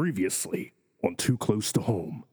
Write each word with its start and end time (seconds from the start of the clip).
Previously 0.00 0.72
on 1.04 1.14
Too 1.14 1.36
Close 1.36 1.72
to 1.72 1.82
Home. 1.82 2.24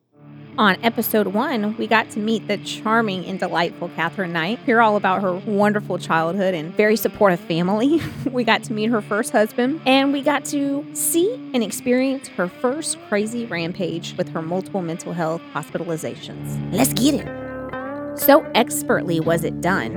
On 0.58 0.78
episode 0.86 1.28
one, 1.28 1.76
we 1.76 1.86
got 1.86 2.10
to 2.12 2.20
meet 2.20 2.48
the 2.48 2.56
charming 2.60 3.26
and 3.26 3.38
delightful 3.38 3.90
Katherine 3.90 4.32
Knight, 4.32 4.60
hear 4.60 4.82
all 4.82 4.96
about 4.96 5.22
her 5.22 5.34
wonderful 5.34 5.98
childhood 5.98 6.54
and 6.54 6.74
very 6.76 6.96
supportive 6.96 7.42
family. 7.42 8.02
we 8.32 8.46
got 8.46 8.64
to 8.64 8.74
meet 8.74 8.90
her 8.90 9.02
first 9.02 9.34
husband, 9.34 9.82
and 9.86 10.14
we 10.14 10.22
got 10.22 10.46
to 10.46 10.88
see 10.94 11.34
and 11.54 11.62
experience 11.62 12.30
her 12.30 12.48
first 12.48 12.98
crazy 13.10 13.46
rampage 13.46 14.16
with 14.16 14.30
her 14.30 14.42
multiple 14.42 14.82
mental 14.82 15.12
health 15.12 15.42
hospitalizations. 15.54 16.74
Let's 16.74 16.94
get 16.94 17.16
it. 17.16 18.18
So 18.18 18.50
expertly 18.56 19.20
was 19.20 19.44
it 19.44 19.60
done 19.60 19.96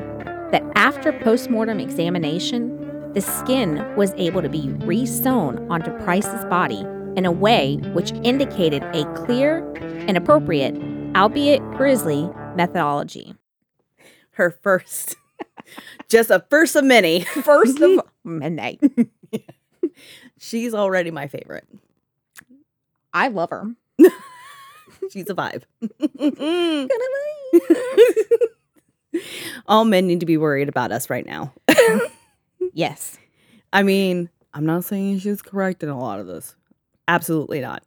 that 0.51 0.65
after 0.75 1.13
postmortem 1.21 1.79
examination, 1.79 3.13
the 3.13 3.21
skin 3.21 3.95
was 3.95 4.13
able 4.15 4.43
to 4.43 4.49
be 4.49 4.71
re-sewn 4.81 5.71
onto 5.71 5.97
Price's 5.99 6.45
body 6.47 6.85
in 7.17 7.27
a 7.27 7.33
way 7.33 7.77
which 7.93 8.13
indicated 8.25 8.83
a 8.95 9.05
clear 9.15 9.73
and 10.07 10.17
appropriate, 10.17 10.75
albeit 11.17 11.63
grisly, 11.73 12.29
methodology. 12.57 13.35
Her 14.33 14.51
first, 14.51 15.17
just 16.09 16.31
a 16.31 16.45
first 16.51 16.77
of 16.77 16.85
many. 16.85 17.21
First 17.25 17.81
of 17.81 18.01
many. 18.25 18.79
She's 20.39 20.73
already 20.75 21.11
my 21.11 21.27
favorite. 21.27 21.67
I 23.13 23.29
love 23.29 23.51
her. 23.51 23.67
She's 25.11 25.29
a 25.29 25.35
vibe. 25.35 25.65
All 29.67 29.85
men 29.85 30.07
need 30.07 30.21
to 30.21 30.27
be 30.27 30.37
worried 30.37 30.69
about 30.69 30.93
us 30.93 31.11
right 31.11 31.27
now. 31.27 31.53
Yes. 32.73 33.19
I 33.73 33.83
mean, 33.83 34.31
I'm 34.55 34.65
not 34.67 34.85
saying 34.85 35.19
she's 35.19 35.43
correct 35.43 35.83
in 35.83 35.89
a 35.89 35.99
lot 35.99 36.21
of 36.21 36.27
this. 36.27 36.55
Absolutely 37.11 37.61
not. 37.61 37.83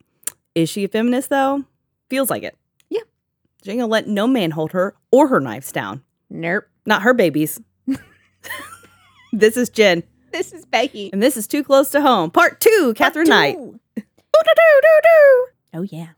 Is 0.54 0.68
she 0.68 0.84
a 0.84 0.88
feminist 0.88 1.30
though? 1.30 1.64
Feels 2.10 2.28
like 2.28 2.42
it. 2.42 2.56
Yeah. 2.90 3.00
She 3.64 3.70
ain't 3.70 3.80
gonna 3.80 3.90
let 3.90 4.06
no 4.06 4.26
man 4.26 4.50
hold 4.50 4.72
her 4.72 4.94
or 5.10 5.28
her 5.28 5.40
knives 5.40 5.72
down. 5.72 6.02
Nope. 6.28 6.64
Not 6.84 7.02
her 7.02 7.14
babies. 7.14 7.58
this 9.32 9.56
is 9.56 9.70
Jen, 9.70 10.02
This 10.32 10.52
is 10.52 10.66
Becky. 10.66 11.10
and 11.12 11.22
this 11.22 11.36
is 11.38 11.46
Too 11.46 11.64
Close 11.64 11.90
to 11.92 12.02
Home, 12.02 12.30
Part 12.30 12.60
Two, 12.60 12.92
Katherine 12.96 13.28
Knight. 13.28 13.54
Two. 13.56 13.80
Ooh-doo-doo-doo-doo. 13.98 15.46
Oh, 15.74 15.82
yeah. 15.82 16.08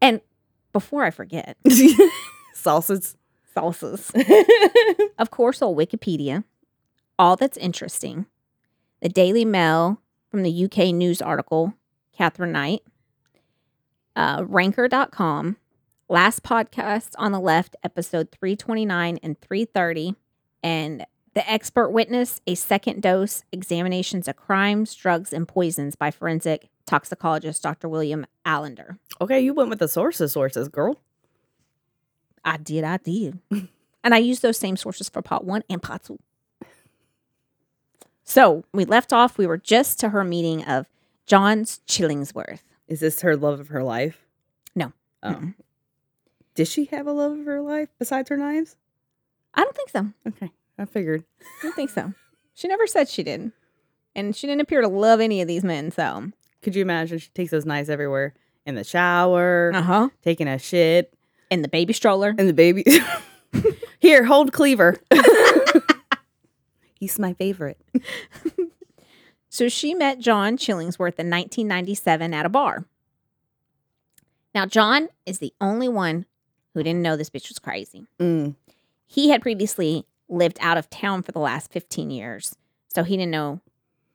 And 0.00 0.20
before 0.72 1.02
I 1.02 1.10
forget, 1.10 1.56
Salsas. 2.54 3.16
salsas. 3.56 4.12
of 5.18 5.30
course, 5.30 5.60
on 5.62 5.74
Wikipedia, 5.74 6.44
all 7.18 7.34
that's 7.36 7.56
interesting, 7.56 8.26
the 9.00 9.08
Daily 9.08 9.44
Mail 9.44 10.00
from 10.30 10.42
the 10.42 10.64
UK 10.64 10.94
news 10.94 11.20
article, 11.22 11.72
Katherine 12.16 12.52
Knight, 12.52 12.82
uh, 14.14 14.44
ranker.com, 14.46 15.56
last 16.08 16.42
podcast 16.42 17.10
on 17.18 17.32
the 17.32 17.40
left, 17.40 17.76
episode 17.84 18.30
329 18.32 19.18
and 19.22 19.40
330, 19.40 20.14
and 20.62 21.04
the 21.34 21.50
expert 21.50 21.90
witness, 21.90 22.40
a 22.46 22.54
second 22.54 23.02
dose, 23.02 23.44
examinations 23.52 24.26
of 24.26 24.36
crimes, 24.36 24.94
drugs, 24.94 25.32
and 25.32 25.46
poisons 25.46 25.94
by 25.94 26.10
forensic 26.10 26.70
toxicologist 26.86 27.62
Dr. 27.62 27.88
William 27.88 28.24
Allender. 28.46 28.98
Okay, 29.20 29.40
you 29.40 29.52
went 29.52 29.68
with 29.68 29.78
the 29.78 29.88
sources, 29.88 30.32
sources, 30.32 30.68
girl. 30.68 31.00
I 32.44 32.56
did, 32.56 32.84
I 32.84 32.96
did. 32.96 33.38
and 33.50 34.14
I 34.14 34.18
used 34.18 34.40
those 34.40 34.56
same 34.56 34.76
sources 34.76 35.10
for 35.10 35.20
part 35.20 35.44
one 35.44 35.64
and 35.68 35.82
part 35.82 36.04
two. 36.04 36.18
So 38.24 38.64
we 38.72 38.84
left 38.84 39.12
off, 39.12 39.36
we 39.36 39.46
were 39.46 39.58
just 39.58 40.00
to 40.00 40.08
her 40.08 40.24
meeting 40.24 40.64
of 40.64 40.86
John's 41.26 41.80
Chillingsworth. 41.88 42.60
Is 42.88 43.00
this 43.00 43.20
her 43.22 43.36
love 43.36 43.60
of 43.60 43.68
her 43.68 43.82
life? 43.82 44.24
No. 44.74 44.92
Oh. 45.22 45.30
Mm-mm. 45.30 45.54
Did 46.54 46.68
she 46.68 46.86
have 46.86 47.06
a 47.06 47.12
love 47.12 47.32
of 47.38 47.44
her 47.46 47.60
life 47.60 47.88
besides 47.98 48.28
her 48.30 48.36
knives? 48.36 48.76
I 49.54 49.62
don't 49.62 49.76
think 49.76 49.90
so. 49.90 50.06
Okay, 50.28 50.50
I 50.78 50.84
figured. 50.84 51.24
I 51.40 51.62
don't 51.64 51.74
think 51.74 51.90
so. 51.90 52.12
She 52.54 52.68
never 52.68 52.86
said 52.86 53.08
she 53.08 53.22
did. 53.22 53.52
And 54.14 54.34
she 54.34 54.46
didn't 54.46 54.62
appear 54.62 54.80
to 54.80 54.88
love 54.88 55.20
any 55.20 55.42
of 55.42 55.48
these 55.48 55.64
men, 55.64 55.90
so. 55.90 56.30
Could 56.62 56.74
you 56.74 56.82
imagine 56.82 57.18
she 57.18 57.28
takes 57.34 57.50
those 57.50 57.66
knives 57.66 57.90
everywhere? 57.90 58.32
In 58.64 58.74
the 58.74 58.84
shower, 58.84 59.72
Uh 59.74 59.82
huh. 59.82 60.08
taking 60.22 60.48
a 60.48 60.58
shit, 60.58 61.12
And 61.50 61.62
the 61.62 61.68
baby 61.68 61.92
stroller. 61.92 62.34
and 62.38 62.48
the 62.48 62.52
baby. 62.54 62.84
Here, 64.00 64.24
hold 64.24 64.52
Cleaver. 64.52 64.96
He's 66.98 67.18
my 67.18 67.34
favorite. 67.34 67.78
So 69.56 69.70
she 69.70 69.94
met 69.94 70.18
John 70.18 70.58
Chillingsworth 70.58 71.18
in 71.18 71.30
1997 71.30 72.34
at 72.34 72.44
a 72.44 72.50
bar. 72.50 72.84
Now, 74.54 74.66
John 74.66 75.08
is 75.24 75.38
the 75.38 75.54
only 75.62 75.88
one 75.88 76.26
who 76.74 76.82
didn't 76.82 77.00
know 77.00 77.16
this 77.16 77.30
bitch 77.30 77.48
was 77.48 77.58
crazy. 77.58 78.04
Mm. 78.20 78.54
he 79.06 79.30
had 79.30 79.40
previously 79.40 80.04
lived 80.28 80.58
out 80.60 80.76
of 80.76 80.90
town 80.90 81.22
for 81.22 81.32
the 81.32 81.38
last 81.38 81.72
15 81.72 82.10
years. 82.10 82.54
So 82.92 83.02
he 83.02 83.16
didn't 83.16 83.30
know. 83.30 83.62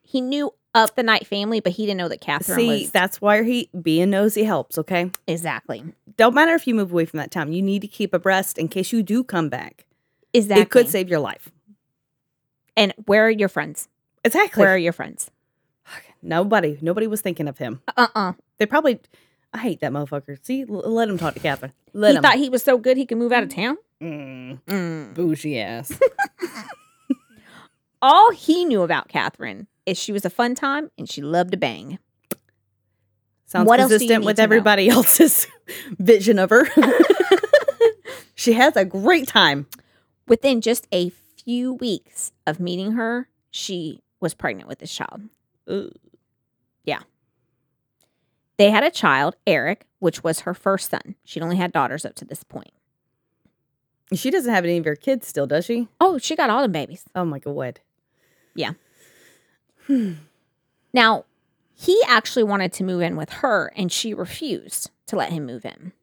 He 0.03 0.21
knew 0.21 0.53
of 0.75 0.93
the 0.93 1.01
Knight 1.01 1.25
family, 1.25 1.59
but 1.59 1.71
he 1.71 1.87
didn't 1.87 1.97
know 1.97 2.09
that 2.09 2.21
Katherine 2.21 2.59
See, 2.59 2.81
was. 2.83 2.91
that's 2.91 3.19
why 3.19 3.41
he 3.41 3.67
being 3.81 4.11
nosy 4.11 4.43
helps. 4.43 4.77
Okay, 4.77 5.09
exactly. 5.25 5.83
don't 6.17 6.35
matter 6.35 6.53
if 6.53 6.67
you 6.67 6.75
move 6.75 6.91
away 6.91 7.05
from 7.05 7.17
that 7.17 7.31
town. 7.31 7.51
You 7.51 7.63
need 7.63 7.81
to 7.81 7.87
keep 7.87 8.13
abreast 8.13 8.59
in 8.59 8.67
case 8.67 8.91
you 8.91 9.01
do 9.01 9.23
come 9.23 9.49
back. 9.49 9.87
Exactly. 10.35 10.61
It 10.61 10.69
could 10.69 10.87
save 10.87 11.09
your 11.09 11.19
life. 11.19 11.49
And 12.77 12.93
where 13.07 13.25
are 13.25 13.31
your 13.31 13.49
friends? 13.49 13.87
Exactly. 14.23 14.61
Where 14.61 14.73
are 14.73 14.77
your 14.77 14.93
friends? 14.93 15.31
Nobody, 16.21 16.77
nobody 16.81 17.07
was 17.07 17.21
thinking 17.21 17.47
of 17.47 17.57
him. 17.57 17.81
Uh 17.97 18.07
uh 18.15 18.33
They 18.59 18.65
probably. 18.67 18.99
I 19.53 19.57
hate 19.57 19.81
that 19.81 19.91
motherfucker. 19.91 20.37
See, 20.45 20.61
l- 20.61 20.67
let 20.89 21.09
him 21.09 21.17
talk 21.17 21.33
to 21.33 21.39
Katherine. 21.39 21.73
Let 21.93 22.11
He 22.11 22.17
him. 22.17 22.21
thought 22.23 22.35
he 22.37 22.47
was 22.49 22.63
so 22.63 22.77
good 22.77 22.95
he 22.95 23.05
could 23.05 23.17
move 23.17 23.31
out 23.33 23.43
of 23.43 23.49
town. 23.49 23.77
Mm, 24.01 24.61
Mm. 24.67 25.13
bougie 25.13 25.59
ass. 25.59 25.91
All 28.01 28.31
he 28.31 28.65
knew 28.65 28.81
about 28.81 29.09
Katherine 29.09 29.67
is 29.85 29.97
she 29.97 30.11
was 30.11 30.25
a 30.25 30.29
fun 30.29 30.55
time 30.55 30.89
and 30.97 31.09
she 31.09 31.21
loved 31.21 31.51
to 31.51 31.57
bang. 31.57 31.99
Sounds 33.45 33.67
What 33.67 33.79
consistent 33.79 34.23
with 34.23 34.37
to 34.37 34.41
know? 34.41 34.43
everybody 34.45 34.87
else's 34.89 35.47
vision 35.99 36.39
of 36.39 36.49
her. 36.49 36.67
she 38.35 38.53
has 38.53 38.75
a 38.75 38.85
great 38.85 39.27
time. 39.27 39.67
Within 40.27 40.61
just 40.61 40.87
a 40.93 41.09
few 41.09 41.73
weeks 41.73 42.31
of 42.47 42.59
meeting 42.59 42.93
her, 42.93 43.27
she 43.49 44.00
was 44.21 44.33
pregnant 44.33 44.69
with 44.69 44.79
this 44.79 44.93
child. 44.93 45.23
yeah. 46.85 46.99
They 48.57 48.69
had 48.69 48.83
a 48.83 48.91
child, 48.91 49.35
Eric, 49.47 49.85
which 49.99 50.23
was 50.23 50.41
her 50.41 50.53
first 50.53 50.91
son. 50.91 51.15
She'd 51.25 51.43
only 51.43 51.57
had 51.57 51.73
daughters 51.73 52.05
up 52.05 52.15
to 52.15 52.25
this 52.25 52.43
point. 52.43 52.71
She 54.13 54.29
doesn't 54.29 54.53
have 54.53 54.65
any 54.65 54.77
of 54.77 54.85
her 54.85 54.95
kids 54.95 55.27
still, 55.27 55.47
does 55.47 55.65
she? 55.65 55.87
Oh, 55.99 56.17
she 56.17 56.35
got 56.35 56.49
all 56.49 56.61
the 56.61 56.69
babies. 56.69 57.03
Oh 57.15 57.25
my 57.25 57.39
god. 57.39 57.79
Yeah. 58.55 58.73
Now, 60.93 61.23
he 61.73 62.01
actually 62.05 62.43
wanted 62.43 62.73
to 62.73 62.83
move 62.83 63.01
in 63.01 63.15
with 63.15 63.29
her 63.29 63.71
and 63.77 63.91
she 63.91 64.13
refused 64.13 64.91
to 65.07 65.15
let 65.15 65.31
him 65.31 65.45
move 65.45 65.65
in. 65.65 65.93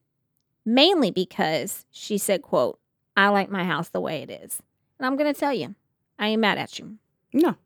Mainly 0.64 1.10
because 1.10 1.84
she 1.90 2.16
said, 2.18 2.42
quote, 2.42 2.78
I 3.16 3.28
like 3.28 3.50
my 3.50 3.64
house 3.64 3.90
the 3.90 4.00
way 4.00 4.22
it 4.22 4.30
is. 4.30 4.62
And 4.98 5.06
I'm 5.06 5.16
going 5.16 5.32
to 5.32 5.38
tell 5.38 5.52
you, 5.52 5.74
I 6.18 6.28
ain't 6.28 6.40
mad 6.40 6.58
at 6.58 6.78
you. 6.78 6.96
No. 7.32 7.56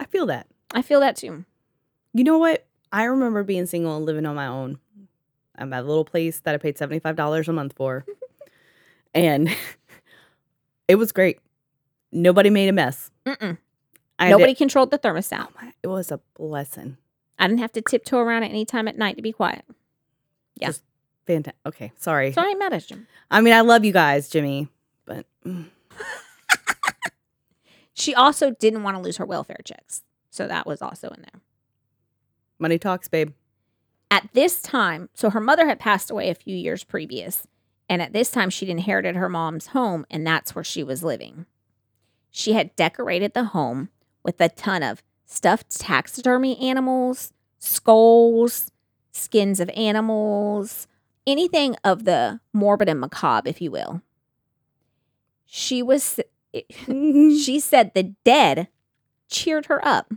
I 0.00 0.06
feel 0.06 0.26
that. 0.26 0.46
I 0.72 0.82
feel 0.82 1.00
that 1.00 1.16
too. 1.16 1.44
You 2.14 2.24
know 2.24 2.38
what? 2.38 2.66
I 2.90 3.04
remember 3.04 3.44
being 3.44 3.66
single 3.66 3.96
and 3.96 4.06
living 4.06 4.26
on 4.26 4.34
my 4.34 4.46
own. 4.46 4.80
I'm 5.56 5.72
at 5.74 5.84
a 5.84 5.86
little 5.86 6.06
place 6.06 6.40
that 6.40 6.54
I 6.54 6.58
paid 6.58 6.76
$75 6.76 7.46
a 7.46 7.52
month 7.52 7.74
for. 7.74 8.04
and 9.14 9.54
it 10.88 10.96
was 10.96 11.12
great. 11.12 11.38
Nobody 12.10 12.50
made 12.50 12.68
a 12.68 12.72
mess. 12.72 13.10
Mm-mm. 13.26 13.58
I 14.18 14.30
Nobody 14.30 14.52
Did, 14.52 14.58
controlled 14.58 14.90
the 14.90 14.98
thermostat. 14.98 15.46
oh 15.48 15.52
my, 15.60 15.72
it 15.82 15.86
was 15.86 16.10
a 16.10 16.20
blessing. 16.34 16.96
I 17.38 17.46
didn't 17.46 17.60
have 17.60 17.72
to 17.72 17.82
tiptoe 17.82 18.18
around 18.18 18.42
at 18.42 18.50
any 18.50 18.64
time 18.64 18.88
at 18.88 18.96
night 18.96 19.16
to 19.16 19.22
be 19.22 19.32
quiet. 19.32 19.64
Yeah. 20.56 20.68
Just 20.68 20.82
fantastic. 21.26 21.60
Okay, 21.66 21.92
sorry. 21.96 22.32
So 22.32 22.42
I 22.42 22.46
ain't 22.46 22.58
mad 22.58 22.72
at 22.72 22.90
you. 22.90 23.06
I 23.30 23.40
mean, 23.40 23.54
I 23.54 23.60
love 23.60 23.84
you 23.84 23.92
guys, 23.92 24.28
Jimmy, 24.28 24.68
but 25.04 25.26
mm, 25.46 25.66
She 28.00 28.14
also 28.14 28.50
didn't 28.52 28.82
want 28.82 28.96
to 28.96 29.02
lose 29.02 29.18
her 29.18 29.26
welfare 29.26 29.60
checks. 29.64 30.02
So 30.30 30.46
that 30.46 30.66
was 30.66 30.80
also 30.80 31.08
in 31.08 31.22
there. 31.22 31.40
money 32.58 32.78
talks, 32.78 33.08
babe. 33.08 33.32
At 34.10 34.28
this 34.32 34.60
time, 34.60 35.08
so 35.14 35.30
her 35.30 35.40
mother 35.40 35.66
had 35.66 35.78
passed 35.78 36.10
away 36.10 36.30
a 36.30 36.34
few 36.34 36.56
years 36.56 36.82
previous, 36.82 37.46
and 37.88 38.02
at 38.02 38.12
this 38.12 38.30
time 38.30 38.50
she'd 38.50 38.68
inherited 38.68 39.16
her 39.16 39.28
mom's 39.28 39.68
home, 39.68 40.04
and 40.10 40.26
that's 40.26 40.54
where 40.54 40.64
she 40.64 40.82
was 40.82 41.02
living. 41.02 41.46
She 42.30 42.52
had 42.54 42.74
decorated 42.76 43.34
the 43.34 43.44
home 43.44 43.88
with 44.22 44.40
a 44.40 44.48
ton 44.48 44.82
of 44.82 45.02
stuffed 45.26 45.78
taxidermy 45.78 46.58
animals, 46.58 47.32
skulls, 47.58 48.70
skins 49.12 49.60
of 49.60 49.68
animals, 49.70 50.86
anything 51.26 51.76
of 51.84 52.04
the 52.04 52.40
morbid 52.52 52.88
and 52.88 53.00
macabre, 53.00 53.48
if 53.48 53.60
you 53.60 53.70
will. 53.70 54.02
She 55.46 55.82
was, 55.82 56.20
Mm-hmm. 56.54 57.36
she 57.36 57.60
said 57.60 57.92
the 57.94 58.14
dead 58.24 58.68
cheered 59.28 59.66
her 59.66 59.86
up. 59.86 60.12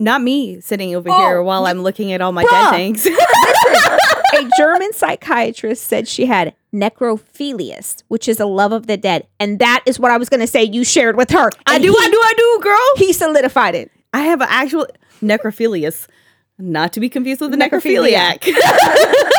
Not 0.00 0.22
me 0.22 0.60
sitting 0.60 0.94
over 0.94 1.10
Oh, 1.10 1.18
here 1.26 1.42
while 1.42 1.66
I'm 1.66 1.82
looking 1.82 2.12
at 2.12 2.20
all 2.20 2.30
my 2.32 2.44
bruh. 2.44 2.50
dead 2.50 2.70
things. 2.70 3.06
a 4.36 4.50
German 4.56 4.92
psychiatrist 4.92 5.84
said 5.84 6.06
she 6.06 6.26
had 6.26 6.54
necrophilius, 6.72 8.02
which 8.08 8.28
is 8.28 8.38
a 8.38 8.46
love 8.46 8.70
of 8.72 8.86
the 8.86 8.96
dead. 8.96 9.26
And 9.40 9.58
that 9.58 9.82
is 9.86 9.98
what 9.98 10.12
I 10.12 10.16
was 10.16 10.28
going 10.28 10.40
to 10.40 10.46
say 10.46 10.62
you 10.62 10.84
shared 10.84 11.16
with 11.16 11.30
her. 11.30 11.50
I 11.66 11.78
do, 11.78 11.90
he, 11.90 11.96
I 11.98 12.08
do, 12.10 12.20
I 12.22 12.34
do, 12.36 12.60
girl. 12.62 12.78
He 12.96 13.12
solidified 13.12 13.74
it. 13.74 13.90
I 14.12 14.20
have 14.22 14.40
an 14.40 14.46
actual 14.50 14.86
necrophilius, 15.20 16.06
not 16.58 16.92
to 16.92 17.00
be 17.00 17.08
confused 17.08 17.40
with 17.40 17.50
the 17.50 17.56
Necrophiliac. 17.56 18.38
necrophiliac. 18.40 19.24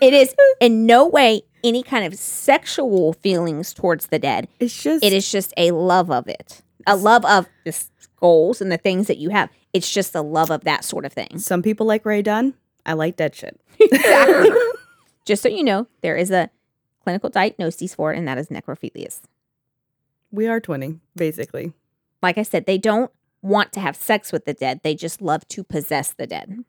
It 0.00 0.14
is 0.14 0.34
in 0.60 0.86
no 0.86 1.06
way 1.06 1.42
any 1.64 1.82
kind 1.82 2.04
of 2.04 2.14
sexual 2.14 3.12
feelings 3.14 3.74
towards 3.74 4.08
the 4.08 4.18
dead. 4.18 4.48
it's 4.60 4.82
just 4.82 5.04
It 5.04 5.12
is 5.12 5.30
just 5.30 5.52
a 5.56 5.72
love 5.72 6.10
of 6.10 6.28
it, 6.28 6.62
a 6.86 6.96
love 6.96 7.24
of 7.24 7.46
the 7.64 7.72
skulls 7.72 8.60
and 8.60 8.70
the 8.70 8.78
things 8.78 9.06
that 9.08 9.18
you 9.18 9.30
have. 9.30 9.50
It's 9.72 9.92
just 9.92 10.14
a 10.14 10.22
love 10.22 10.50
of 10.50 10.64
that 10.64 10.84
sort 10.84 11.04
of 11.04 11.12
thing. 11.12 11.38
Some 11.38 11.62
people 11.62 11.86
like 11.86 12.04
Ray 12.04 12.22
Dunn. 12.22 12.54
I 12.86 12.92
like 12.94 13.16
that 13.16 13.34
shit. 13.34 13.60
Exactly. 13.80 14.50
just 15.24 15.42
so 15.42 15.48
you 15.48 15.62
know, 15.62 15.86
there 16.00 16.16
is 16.16 16.30
a 16.30 16.50
clinical 17.04 17.30
diagnosis 17.30 17.94
for 17.94 18.12
it, 18.12 18.18
and 18.18 18.26
that 18.26 18.38
is 18.38 18.48
necrophilius. 18.48 19.20
We 20.30 20.46
are 20.46 20.60
twinning, 20.60 21.00
basically. 21.16 21.72
Like 22.22 22.38
I 22.38 22.42
said, 22.42 22.66
they 22.66 22.78
don't 22.78 23.10
want 23.40 23.72
to 23.74 23.80
have 23.80 23.94
sex 23.96 24.32
with 24.32 24.44
the 24.46 24.54
dead. 24.54 24.80
They 24.82 24.94
just 24.94 25.22
love 25.22 25.46
to 25.48 25.62
possess 25.64 26.12
the 26.12 26.26
dead. 26.26 26.64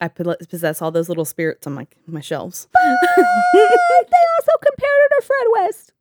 I 0.00 0.08
possess 0.08 0.82
all 0.82 0.90
those 0.90 1.08
little 1.08 1.24
spirits 1.24 1.66
on 1.66 1.74
my 1.74 1.86
my 2.06 2.20
shelves. 2.20 2.68
they 2.74 2.80
also 3.60 4.52
compared 4.64 4.98
her 5.02 5.20
to 5.20 5.22
Fred 5.26 5.46
West 5.52 5.92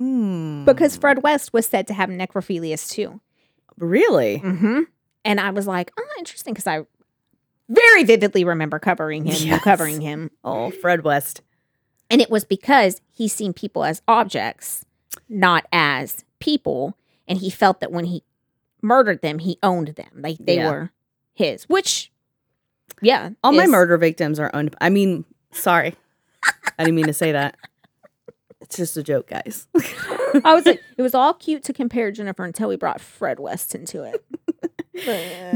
Mm. 0.00 0.64
because 0.64 0.96
Fred 0.96 1.24
West 1.24 1.52
was 1.52 1.66
said 1.66 1.88
to 1.88 1.94
have 1.94 2.08
necrophilius 2.08 2.88
too. 2.88 3.20
really, 3.78 4.38
Mm-hmm. 4.44 4.82
And 5.24 5.40
I 5.40 5.50
was 5.50 5.66
like, 5.66 5.90
oh, 5.98 6.06
interesting, 6.18 6.54
because 6.54 6.66
I 6.68 6.82
very 7.68 8.04
vividly 8.04 8.44
remember 8.44 8.78
covering 8.78 9.26
him, 9.26 9.34
Yes. 9.48 9.62
covering 9.64 10.00
him. 10.00 10.30
oh 10.44 10.70
Fred 10.70 11.02
West. 11.04 11.42
And 12.10 12.20
it 12.22 12.30
was 12.30 12.44
because 12.44 13.00
he 13.12 13.26
seen 13.28 13.52
people 13.52 13.82
as 13.84 14.00
objects, 14.08 14.84
not 15.28 15.66
as 15.72 16.24
people. 16.38 16.96
And 17.26 17.38
he 17.38 17.50
felt 17.50 17.80
that 17.80 17.90
when 17.92 18.04
he 18.06 18.22
murdered 18.80 19.20
them, 19.20 19.40
he 19.40 19.58
owned 19.62 19.88
them. 19.88 20.10
Like 20.14 20.38
they 20.38 20.56
Yeah. 20.56 20.70
were 20.70 20.90
his, 21.34 21.64
which, 21.68 22.07
yeah. 23.02 23.30
All 23.42 23.52
my 23.52 23.66
murder 23.66 23.96
victims 23.96 24.38
are 24.38 24.50
owned. 24.54 24.74
I 24.80 24.90
mean, 24.90 25.24
sorry, 25.52 25.94
I 26.78 26.84
didn't 26.84 26.96
mean 26.96 27.06
to 27.06 27.12
say 27.12 27.32
that. 27.32 27.56
It's 28.60 28.76
just 28.76 28.96
a 28.96 29.02
joke, 29.02 29.28
guys. 29.28 29.66
I 30.44 30.54
was 30.54 30.66
like, 30.66 30.82
it 30.96 31.02
was 31.02 31.14
all 31.14 31.32
cute 31.32 31.64
to 31.64 31.72
compare 31.72 32.10
Jennifer 32.10 32.44
until 32.44 32.68
we 32.68 32.76
brought 32.76 33.00
Fred 33.00 33.40
West 33.40 33.74
into 33.74 34.02
it. 34.02 34.22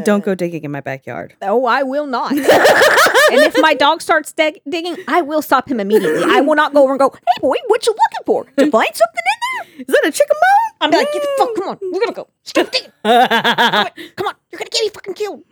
Don't 0.05 0.25
go 0.25 0.35
digging 0.35 0.65
in 0.65 0.71
my 0.71 0.81
backyard. 0.81 1.35
Oh, 1.43 1.67
I 1.67 1.83
will 1.83 2.07
not. 2.07 2.31
and 2.33 2.41
if 2.41 3.55
my 3.61 3.75
dog 3.75 4.01
starts 4.01 4.33
dig- 4.33 4.61
digging, 4.69 4.97
I 5.09 5.21
will 5.21 5.43
stop 5.43 5.69
him 5.69 5.81
immediately. 5.81 6.23
I 6.25 6.41
will 6.41 6.55
not 6.55 6.73
go 6.73 6.85
over 6.85 6.93
and 6.93 7.01
go, 7.01 7.11
hey, 7.13 7.41
boy, 7.41 7.57
what 7.67 7.87
you 7.87 7.93
looking 7.93 8.25
for? 8.25 8.45
To 8.45 8.71
find 8.71 8.95
something 8.95 9.23
in 9.27 9.77
there? 9.77 9.81
Is 9.81 9.87
that 9.89 10.07
a 10.07 10.13
chicken 10.13 10.37
bone? 10.37 10.77
I'm 10.81 10.91
like, 10.91 11.13
get 11.13 11.23
the 11.23 11.29
fuck, 11.39 11.55
come 11.57 11.69
on. 11.69 11.79
We're 11.83 12.01
going 12.01 12.07
to 12.09 12.13
go. 12.15 12.29
Stop 12.45 12.71
digging. 12.71 12.93
Come 13.03 13.17
on, 13.21 13.91
come 14.17 14.27
on. 14.29 14.35
You're 14.51 14.59
going 14.59 14.71
to 14.71 14.71
get 14.71 14.83
me 14.83 14.89
fucking 14.91 15.15
killed. 15.15 15.43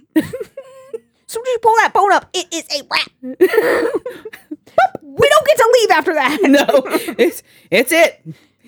Soon 1.31 1.45
as 1.47 1.53
you 1.53 1.59
pull 1.63 1.77
that 1.77 1.93
bone 1.95 2.13
up, 2.13 2.29
it 2.33 2.53
is 2.53 2.65
a 2.77 2.83
wrap. 2.91 3.09
we 3.23 3.37
don't 5.29 5.47
get 5.47 5.57
to 5.59 5.71
leave 5.81 5.91
after 5.93 6.13
that. 6.15 6.39
no, 6.43 6.67
it's 7.19 7.45
it's 7.71 7.93
it. 7.93 8.21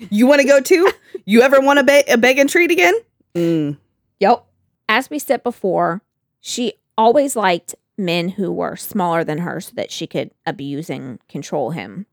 You 0.09 0.27
want 0.27 0.39
to 0.39 0.47
go 0.47 0.61
too? 0.61 0.89
You 1.25 1.41
ever 1.41 1.59
want 1.59 1.79
to 1.79 1.83
be- 1.83 2.09
a 2.09 2.17
beg 2.17 2.39
and 2.39 2.49
treat 2.49 2.71
again? 2.71 2.93
Mm. 3.35 3.77
Yep. 4.21 4.45
As 4.87 5.09
we 5.09 5.19
said 5.19 5.43
before, 5.43 6.03
she 6.39 6.75
always 6.97 7.35
liked 7.35 7.75
men 7.97 8.29
who 8.29 8.49
were 8.49 8.77
smaller 8.77 9.25
than 9.25 9.39
her 9.39 9.59
so 9.59 9.73
that 9.75 9.91
she 9.91 10.07
could 10.07 10.31
abuse 10.45 10.89
and 10.89 11.19
control 11.27 11.71
him. 11.71 12.05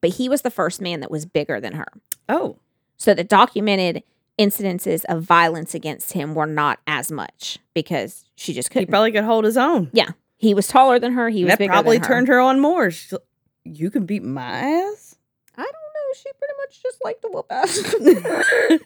But 0.00 0.14
he 0.14 0.30
was 0.30 0.40
the 0.40 0.50
first 0.50 0.80
man 0.80 1.00
that 1.00 1.10
was 1.10 1.26
bigger 1.26 1.60
than 1.60 1.74
her. 1.74 1.88
Oh, 2.26 2.56
So 2.96 3.12
the 3.12 3.22
documented 3.22 4.02
incidences 4.40 5.04
of 5.08 5.22
violence 5.22 5.74
against 5.74 6.12
him 6.14 6.34
were 6.34 6.46
not 6.46 6.78
as 6.86 7.12
much 7.12 7.58
because 7.74 8.24
she 8.36 8.52
just 8.54 8.70
couldn't. 8.70 8.88
He 8.88 8.90
probably 8.90 9.12
could 9.12 9.24
hold 9.24 9.44
his 9.44 9.56
own. 9.56 9.90
yeah. 9.92 10.10
He 10.38 10.54
was 10.54 10.66
taller 10.68 10.98
than 10.98 11.12
her. 11.12 11.28
He 11.28 11.44
was 11.44 11.52
that 11.52 11.58
bigger 11.58 11.72
probably 11.72 11.98
than 11.98 12.02
her. 12.04 12.14
turned 12.14 12.28
her 12.28 12.40
on 12.40 12.60
more. 12.60 12.90
She's 12.90 13.12
like, 13.12 13.20
you 13.64 13.90
can 13.90 14.06
beat 14.06 14.22
my 14.22 14.42
ass. 14.42 15.16
I 15.54 15.62
don't 15.62 15.72
know. 15.72 16.14
She 16.14 16.30
pretty 16.38 16.54
much 16.56 16.82
just 16.82 17.04
liked 17.04 17.20
to 17.22 17.28
whoop 17.28 17.46
ass. 17.50 18.80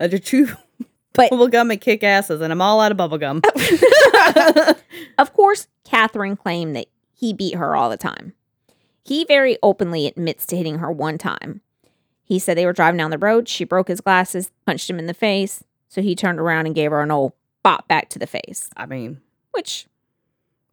I 0.00 0.08
just 0.08 0.22
chew 0.24 0.48
But- 1.12 1.28
bubble 1.30 1.48
gum 1.48 1.70
and 1.70 1.80
kick 1.80 2.02
asses, 2.02 2.40
and 2.40 2.52
I'm 2.52 2.62
all 2.62 2.80
out 2.80 2.90
of 2.90 2.96
bubble 2.96 3.18
gum. 3.18 3.42
Of 5.18 5.34
course, 5.34 5.66
Katherine 5.84 6.36
claimed 6.36 6.74
that 6.76 6.86
he 7.12 7.34
beat 7.34 7.54
her 7.56 7.76
all 7.76 7.90
the 7.90 7.98
time. 7.98 8.32
He 9.04 9.24
very 9.26 9.58
openly 9.62 10.06
admits 10.06 10.46
to 10.46 10.56
hitting 10.56 10.78
her 10.78 10.90
one 10.90 11.18
time. 11.18 11.60
He 12.30 12.38
said 12.38 12.56
they 12.56 12.64
were 12.64 12.72
driving 12.72 12.96
down 12.98 13.10
the 13.10 13.18
road. 13.18 13.48
She 13.48 13.64
broke 13.64 13.88
his 13.88 14.00
glasses, 14.00 14.52
punched 14.64 14.88
him 14.88 15.00
in 15.00 15.06
the 15.06 15.14
face. 15.14 15.64
So 15.88 16.00
he 16.00 16.14
turned 16.14 16.38
around 16.38 16.66
and 16.66 16.76
gave 16.76 16.92
her 16.92 17.02
an 17.02 17.10
old 17.10 17.32
bop 17.64 17.88
back 17.88 18.08
to 18.10 18.20
the 18.20 18.26
face, 18.28 18.70
I 18.76 18.86
mean, 18.86 19.20
which 19.50 19.88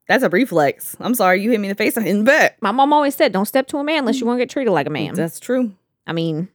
that's 0.07 0.23
a 0.23 0.29
reflex. 0.29 0.95
I'm 0.99 1.15
sorry, 1.15 1.41
you 1.41 1.49
hit 1.49 1.59
me 1.59 1.67
in 1.67 1.71
the 1.71 1.75
face. 1.75 1.97
I'm 1.97 2.03
hitting 2.03 2.23
back. 2.25 2.61
my 2.61 2.71
mom 2.71 2.93
always 2.93 3.15
said 3.15 3.31
don't 3.31 3.47
step 3.47 3.65
to 3.69 3.77
a 3.79 3.83
man 3.83 3.99
unless 4.01 4.19
you 4.19 4.27
want 4.27 4.37
to 4.37 4.41
get 4.43 4.51
treated 4.51 4.69
like 4.69 4.85
a 4.85 4.91
man. 4.91 5.15
That's 5.15 5.39
true. 5.39 5.73
I 6.05 6.13
mean, 6.13 6.49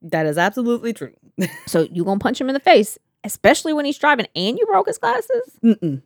That 0.00 0.24
is 0.24 0.38
absolutely 0.38 0.94
true. 0.94 1.12
so 1.66 1.82
you 1.92 2.02
to 2.02 2.16
punch 2.16 2.40
him 2.40 2.48
in 2.48 2.54
the 2.54 2.60
face, 2.60 2.96
especially 3.22 3.74
when 3.74 3.84
he's 3.84 3.98
driving 3.98 4.26
and 4.34 4.58
you 4.58 4.64
broke 4.64 4.86
his 4.86 4.96
glasses? 4.96 5.58
Mm-mm. 5.62 6.00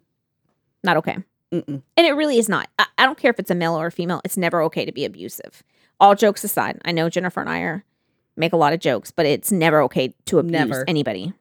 Not 0.82 0.96
okay. 0.96 1.18
Mm-mm. 1.52 1.82
And 1.96 2.06
it 2.06 2.12
really 2.16 2.38
is 2.38 2.48
not. 2.48 2.68
I, 2.80 2.86
I 2.98 3.06
don't 3.06 3.16
care 3.16 3.30
if 3.30 3.38
it's 3.38 3.52
a 3.52 3.54
male 3.54 3.78
or 3.78 3.86
a 3.86 3.92
female. 3.92 4.20
It's 4.24 4.36
never 4.36 4.60
okay 4.62 4.84
to 4.84 4.90
be 4.92 5.04
abusive. 5.04 5.62
All 6.00 6.16
jokes 6.16 6.42
aside, 6.42 6.80
I 6.84 6.90
know 6.90 7.08
Jennifer 7.08 7.40
and 7.40 7.48
I 7.48 7.60
are 7.60 7.84
make 8.36 8.52
a 8.52 8.56
lot 8.56 8.72
of 8.72 8.80
jokes, 8.80 9.10
but 9.10 9.26
it's 9.26 9.52
never 9.52 9.82
okay 9.82 10.14
to 10.26 10.38
abuse 10.38 10.52
Never. 10.52 10.84
anybody. 10.88 11.32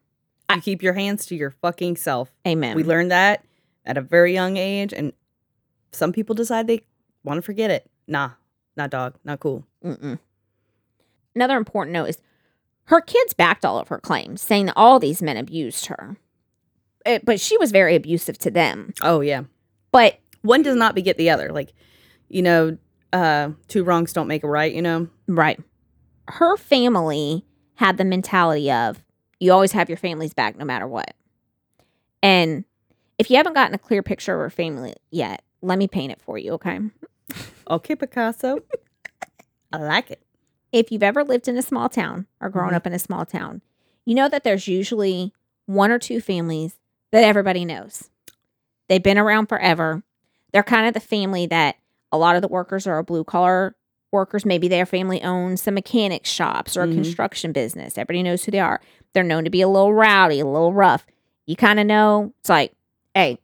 You 0.49 0.61
keep 0.61 0.83
your 0.83 0.93
hands 0.93 1.25
to 1.27 1.35
your 1.35 1.49
fucking 1.51 1.95
self. 1.97 2.31
Amen. 2.47 2.75
We 2.75 2.83
learned 2.83 3.11
that 3.11 3.43
at 3.85 3.97
a 3.97 4.01
very 4.01 4.33
young 4.33 4.57
age, 4.57 4.93
and 4.93 5.13
some 5.91 6.13
people 6.13 6.35
decide 6.35 6.67
they 6.67 6.81
want 7.23 7.37
to 7.39 7.41
forget 7.41 7.71
it. 7.71 7.89
Nah, 8.07 8.31
not 8.77 8.91
dog, 8.91 9.15
not 9.23 9.39
cool. 9.39 9.65
Mm-mm. 9.83 10.19
Another 11.35 11.57
important 11.57 11.93
note 11.93 12.09
is 12.09 12.17
her 12.85 13.01
kids 13.01 13.33
backed 13.33 13.65
all 13.65 13.79
of 13.79 13.87
her 13.87 13.97
claims, 13.99 14.41
saying 14.41 14.67
that 14.67 14.77
all 14.77 14.99
these 14.99 15.21
men 15.21 15.37
abused 15.37 15.87
her. 15.87 16.17
Eh, 17.05 17.19
but 17.23 17.39
she 17.39 17.57
was 17.57 17.71
very 17.71 17.95
abusive 17.95 18.37
to 18.39 18.51
them. 18.51 18.93
Oh 19.01 19.21
yeah, 19.21 19.43
But 19.91 20.19
one 20.41 20.61
does 20.61 20.75
not 20.75 20.95
beget 20.95 21.17
the 21.17 21.29
other. 21.29 21.51
Like, 21.51 21.73
you 22.29 22.41
know, 22.41 22.77
uh, 23.11 23.51
two 23.67 23.83
wrongs 23.83 24.13
don't 24.13 24.27
make 24.27 24.43
a 24.43 24.47
right. 24.47 24.73
You 24.73 24.81
know. 24.81 25.07
Right. 25.27 25.59
Her 26.27 26.57
family 26.57 27.45
had 27.75 27.97
the 27.97 28.05
mentality 28.05 28.71
of 28.71 29.03
you 29.39 29.51
always 29.51 29.73
have 29.73 29.89
your 29.89 29.97
family's 29.97 30.33
back 30.33 30.57
no 30.57 30.65
matter 30.65 30.87
what. 30.87 31.13
And 32.21 32.63
if 33.17 33.29
you 33.29 33.37
haven't 33.37 33.53
gotten 33.53 33.75
a 33.75 33.79
clear 33.79 34.01
picture 34.03 34.33
of 34.33 34.39
her 34.39 34.49
family 34.49 34.95
yet, 35.11 35.43
let 35.61 35.77
me 35.77 35.87
paint 35.87 36.11
it 36.11 36.21
for 36.21 36.37
you, 36.37 36.53
okay? 36.53 36.79
Okay, 37.69 37.95
Picasso. 37.95 38.59
I 39.71 39.77
like 39.77 40.11
it. 40.11 40.21
If 40.73 40.91
you've 40.91 41.01
ever 41.01 41.23
lived 41.23 41.47
in 41.47 41.57
a 41.57 41.61
small 41.61 41.87
town 41.87 42.27
or 42.41 42.49
grown 42.49 42.71
Mhm. 42.71 42.75
up 42.75 42.85
in 42.85 42.93
a 42.93 42.99
small 42.99 43.25
town, 43.25 43.61
you 44.05 44.13
know 44.15 44.27
that 44.27 44.43
there's 44.43 44.67
usually 44.67 45.33
one 45.65 45.89
or 45.89 45.97
two 45.97 46.19
families 46.19 46.77
that 47.11 47.23
everybody 47.23 47.63
knows. 47.63 48.09
They've 48.89 49.01
been 49.01 49.17
around 49.17 49.47
forever. 49.47 50.03
They're 50.51 50.61
kind 50.61 50.87
of 50.87 50.93
the 50.93 50.99
family 50.99 51.45
that 51.47 51.77
a 52.11 52.17
lot 52.17 52.35
of 52.35 52.41
the 52.41 52.49
workers 52.49 52.85
are 52.85 52.97
a 52.97 53.03
blue 53.03 53.23
collar 53.23 53.75
workers. 54.13 54.45
Maybe 54.45 54.67
their 54.67 54.85
family 54.85 55.21
owns 55.23 55.61
some 55.63 55.73
mechanic 55.73 56.25
shops 56.25 56.77
or 56.77 56.83
a 56.83 56.87
Mhm. 56.87 56.93
construction 56.95 57.51
business. 57.51 57.97
Everybody 57.97 58.23
knows 58.23 58.45
who 58.45 58.51
they 58.51 58.59
are. 58.59 58.79
They're 59.13 59.23
known 59.23 59.43
to 59.43 59.49
be 59.49 59.61
a 59.61 59.67
little 59.67 59.93
rowdy, 59.93 60.39
a 60.39 60.45
little 60.45 60.71
rough. 60.73 61.05
You 61.45 61.55
kind 61.55 61.79
of 61.79 61.85
know 61.87 62.33
it's 62.39 62.49
like, 62.49 62.71
hey, 63.13 63.39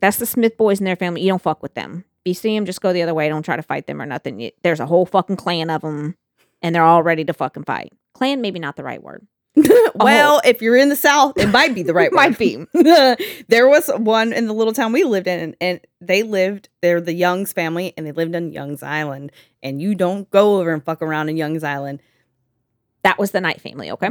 that's 0.00 0.18
the 0.18 0.26
Smith 0.26 0.56
boys 0.56 0.80
in 0.80 0.84
their 0.84 0.96
family. 0.96 1.22
You 1.22 1.28
don't 1.28 1.40
fuck 1.42 1.62
with 1.62 1.74
them. 1.74 2.04
If 2.24 2.28
you 2.30 2.34
see 2.34 2.54
them, 2.54 2.66
just 2.66 2.80
go 2.82 2.92
the 2.92 3.02
other 3.02 3.14
way. 3.14 3.28
Don't 3.28 3.42
try 3.44 3.56
to 3.56 3.62
fight 3.62 3.86
them 3.86 4.02
or 4.02 4.06
nothing. 4.06 4.50
There's 4.62 4.80
a 4.80 4.86
whole 4.86 5.06
fucking 5.06 5.36
clan 5.36 5.70
of 5.70 5.80
them, 5.82 6.16
and 6.60 6.74
they're 6.74 6.84
all 6.84 7.02
ready 7.02 7.24
to 7.24 7.32
fucking 7.32 7.64
fight. 7.64 7.92
Clan, 8.12 8.40
maybe 8.40 8.58
not 8.60 8.76
the 8.76 8.84
right 8.84 9.02
word. 9.02 9.26
Oh. 9.94 10.06
well, 10.06 10.40
if 10.42 10.62
you're 10.62 10.76
in 10.78 10.88
the 10.88 10.96
South, 10.96 11.34
it 11.36 11.48
might 11.48 11.74
be 11.74 11.82
the 11.82 11.92
right 11.94 12.10
Might 12.12 12.38
be. 12.38 12.64
there 13.48 13.68
was 13.68 13.90
one 13.98 14.32
in 14.32 14.46
the 14.46 14.54
little 14.54 14.72
town 14.72 14.92
we 14.92 15.04
lived 15.04 15.26
in, 15.26 15.38
and, 15.38 15.56
and 15.60 15.80
they 16.00 16.22
lived. 16.22 16.70
They're 16.80 17.00
the 17.00 17.12
Youngs 17.12 17.52
family, 17.52 17.92
and 17.96 18.06
they 18.06 18.12
lived 18.12 18.34
on 18.34 18.52
Youngs 18.52 18.82
Island. 18.82 19.32
And 19.62 19.82
you 19.82 19.94
don't 19.94 20.28
go 20.30 20.58
over 20.58 20.72
and 20.72 20.82
fuck 20.82 21.02
around 21.02 21.28
in 21.28 21.36
Youngs 21.36 21.62
Island. 21.62 22.00
That 23.02 23.18
was 23.18 23.32
the 23.32 23.40
Knight 23.42 23.60
family, 23.60 23.90
okay? 23.90 24.10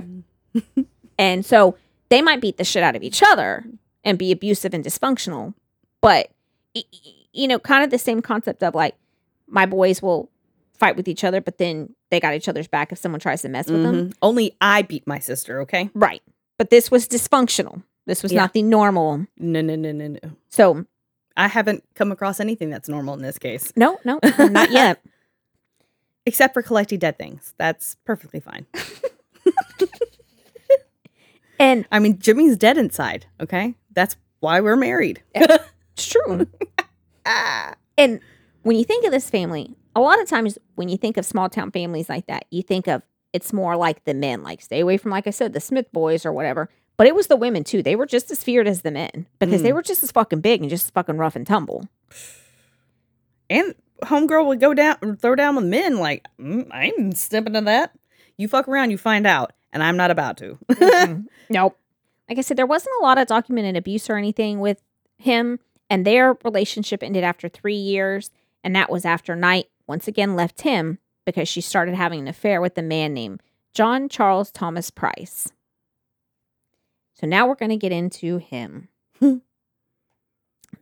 Mm-hmm. 0.55 0.81
and 1.17 1.45
so 1.45 1.77
they 2.09 2.21
might 2.21 2.41
beat 2.41 2.57
the 2.57 2.63
shit 2.63 2.83
out 2.83 2.95
of 2.95 3.03
each 3.03 3.23
other 3.23 3.65
and 4.03 4.19
be 4.19 4.31
abusive 4.31 4.73
and 4.73 4.83
dysfunctional, 4.83 5.53
but 6.01 6.29
you 7.33 7.47
know, 7.47 7.57
kind 7.57 7.83
of 7.83 7.89
the 7.89 7.97
same 7.97 8.21
concept 8.21 8.61
of 8.63 8.75
like 8.75 8.95
my 9.47 9.65
boys 9.65 10.01
will 10.01 10.29
fight 10.81 10.95
with 10.97 11.07
each 11.07 11.23
other, 11.23 11.39
but 11.39 11.57
then 11.59 11.95
they 12.09 12.19
got 12.19 12.33
each 12.33 12.49
other's 12.49 12.67
back 12.67 12.91
if 12.91 12.97
someone 12.97 13.21
tries 13.21 13.43
to 13.43 13.49
mess 13.49 13.69
with 13.69 13.83
them. 13.83 14.09
Mhm. 14.09 14.13
Only 14.21 14.57
I 14.59 14.81
beat 14.81 15.05
my 15.07 15.19
sister. 15.19 15.61
Okay. 15.61 15.89
Right. 15.93 16.21
But 16.57 16.71
this 16.71 16.89
was 16.91 17.07
dysfunctional. 17.07 17.83
This 18.07 18.23
was 18.23 18.31
Yeah. 18.33 18.41
not 18.41 18.53
the 18.53 18.63
normal. 18.63 19.25
No, 19.37 19.61
no, 19.61 19.75
no, 19.75 19.91
no, 19.91 20.07
no. 20.07 20.19
So, 20.49 20.85
I 21.37 21.47
haven't 21.47 21.83
come 21.95 22.11
across 22.11 22.39
anything 22.39 22.69
that's 22.71 22.89
normal 22.89 23.13
in 23.13 23.21
this 23.21 23.37
case, 23.37 23.71
no, 23.75 23.99
no, 24.03 24.19
not 24.49 24.71
yet. 24.81 25.01
except 26.25 26.53
for 26.53 26.61
collecting 26.61 26.99
dead 26.99 27.17
things. 27.17 27.53
That's 27.57 27.95
perfectly 28.05 28.39
fine. 28.39 28.65
And 31.59 31.85
I 31.91 31.99
mean, 31.99 32.17
Jimmy's 32.17 32.57
dead 32.57 32.77
inside. 32.79 33.27
Okay, 33.39 33.75
that's 33.93 34.15
why 34.39 34.61
we're 34.61 34.75
married. 34.75 35.21
it's 35.35 36.07
true. 36.07 36.47
And 37.97 38.19
when 38.63 38.77
you 38.77 38.83
think 38.83 39.05
of 39.05 39.11
this 39.11 39.29
family, 39.29 39.75
a 39.95 40.01
lot 40.01 40.21
of 40.21 40.27
times 40.27 40.57
when 40.75 40.89
you 40.89 40.97
think 40.97 41.17
of 41.17 41.25
small 41.25 41.49
town 41.49 41.71
families 41.71 42.09
like 42.09 42.27
that, 42.27 42.45
you 42.49 42.63
think 42.63 42.87
of 42.87 43.03
it's 43.33 43.53
more 43.53 43.75
like 43.75 44.03
the 44.03 44.13
men, 44.13 44.43
like 44.43 44.61
stay 44.61 44.79
away 44.79 44.97
from, 44.97 45.11
like 45.11 45.27
I 45.27 45.31
said, 45.31 45.53
the 45.53 45.59
Smith 45.59 45.91
boys 45.91 46.25
or 46.25 46.33
whatever. 46.33 46.69
But 46.97 47.07
it 47.07 47.15
was 47.15 47.27
the 47.27 47.35
women 47.35 47.63
too. 47.63 47.81
They 47.81 47.95
were 47.95 48.05
just 48.05 48.29
as 48.29 48.43
feared 48.43 48.67
as 48.67 48.81
the 48.81 48.91
men 48.91 49.25
because 49.39 49.63
they 49.63 49.73
were 49.73 49.81
just 49.81 50.03
as 50.03 50.11
fucking 50.11 50.41
big 50.41 50.61
and 50.61 50.69
just 50.69 50.85
as 50.85 50.89
fucking 50.91 51.17
rough 51.17 51.35
and 51.35 51.47
tumble. 51.47 51.87
And 53.49 53.73
homegirl 54.03 54.45
would 54.47 54.59
go 54.59 54.73
down, 54.73 54.97
and 55.01 55.19
throw 55.19 55.35
down 55.35 55.55
with 55.55 55.65
men. 55.65 55.97
Like, 55.97 56.25
mm, 56.39 56.67
I 56.71 56.85
ain't 56.85 57.17
stepping 57.17 57.53
to 57.53 57.61
that. 57.61 57.91
You 58.37 58.47
fuck 58.47 58.67
around, 58.67 58.91
you 58.91 58.97
find 58.97 59.25
out, 59.25 59.53
and 59.73 59.81
I'm 59.81 59.97
not 59.97 60.11
about 60.11 60.37
to. 60.37 60.57
Mm-mm. 60.69 61.25
nope. 61.49 61.77
Like 62.29 62.37
I 62.37 62.41
said, 62.41 62.57
there 62.57 62.65
wasn't 62.65 62.95
a 62.99 63.03
lot 63.03 63.17
of 63.17 63.27
documented 63.27 63.77
abuse 63.77 64.09
or 64.09 64.15
anything 64.15 64.59
with 64.59 64.81
him, 65.17 65.59
and 65.89 66.05
their 66.05 66.37
relationship 66.43 67.01
ended 67.03 67.23
after 67.23 67.49
three 67.49 67.75
years. 67.75 68.29
And 68.63 68.75
that 68.75 68.91
was 68.91 69.05
after 69.05 69.35
Knight 69.35 69.70
once 69.87 70.07
again 70.07 70.35
left 70.35 70.61
him 70.61 70.99
because 71.25 71.47
she 71.47 71.61
started 71.61 71.95
having 71.95 72.19
an 72.21 72.27
affair 72.27 72.61
with 72.61 72.77
a 72.77 72.81
man 72.81 73.13
named 73.13 73.41
John 73.73 74.09
Charles 74.09 74.51
Thomas 74.51 74.89
Price. 74.89 75.51
So 77.13 77.27
now 77.27 77.47
we're 77.47 77.55
going 77.55 77.69
to 77.69 77.77
get 77.77 77.91
into 77.91 78.37
him. 78.37 78.87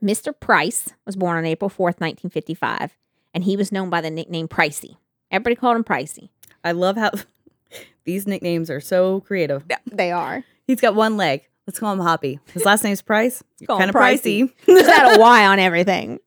Mr. 0.04 0.38
Price 0.40 0.94
was 1.06 1.16
born 1.16 1.38
on 1.38 1.46
April 1.46 1.70
4th, 1.70 2.00
1955, 2.00 2.96
and 3.34 3.44
he 3.44 3.58
was 3.58 3.72
known 3.72 3.90
by 3.90 4.00
the 4.02 4.10
nickname 4.10 4.48
Pricey. 4.48 4.96
Everybody 5.32 5.56
called 5.56 5.76
him 5.76 5.84
Pricey. 5.84 6.30
I 6.64 6.72
love 6.72 6.96
how 6.96 7.12
these 8.06 8.26
nicknames 8.26 8.70
are 8.70 8.80
so 8.80 9.20
creative. 9.22 9.66
Yeah, 9.70 9.78
They 9.92 10.12
are. 10.12 10.44
He's 10.66 10.80
got 10.82 10.96
one 10.96 11.18
leg. 11.18 11.48
Let's 11.68 11.80
call 11.80 11.94
him 11.94 12.00
Hoppy. 12.00 12.40
His 12.54 12.66
last 12.66 12.84
name's 12.84 13.02
Price. 13.02 13.44
Kind 13.68 13.90
of 13.90 13.96
pricey. 13.96 14.52
Just 14.66 14.90
add 14.90 15.18
a 15.18 15.20
Y 15.20 15.46
on 15.48 15.60
everything. 15.60 16.20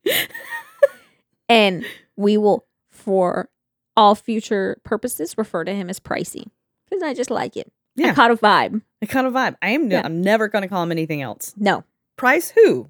and 1.49 1.85
we 2.23 2.37
will, 2.37 2.67
for 2.91 3.49
all 3.97 4.15
future 4.15 4.79
purposes, 4.85 5.37
refer 5.37 5.65
to 5.65 5.75
him 5.75 5.91
as 5.91 6.01
Pricey 6.01 6.47
because 6.89 7.03
I 7.03 7.15
just 7.15 7.31
like 7.31 7.57
it. 7.57 7.71
I 7.99 8.03
Yeah. 8.03 8.15
caught 8.15 8.31
a 8.31 8.37
vibe. 8.37 8.81
I 9.03 9.07
kind 9.07 9.27
of 9.27 9.33
vibe. 9.35 9.57
I 9.61 9.71
am. 9.71 9.89
No, 9.89 9.97
Yeah. 9.97 10.03
I'm 10.05 10.23
never 10.23 10.49
going 10.49 10.63
to 10.63 10.69
call 10.69 10.83
him 10.83 10.91
anything 10.93 11.21
else. 11.21 11.55
No, 11.57 11.85
Price 12.17 12.51
who? 12.51 12.89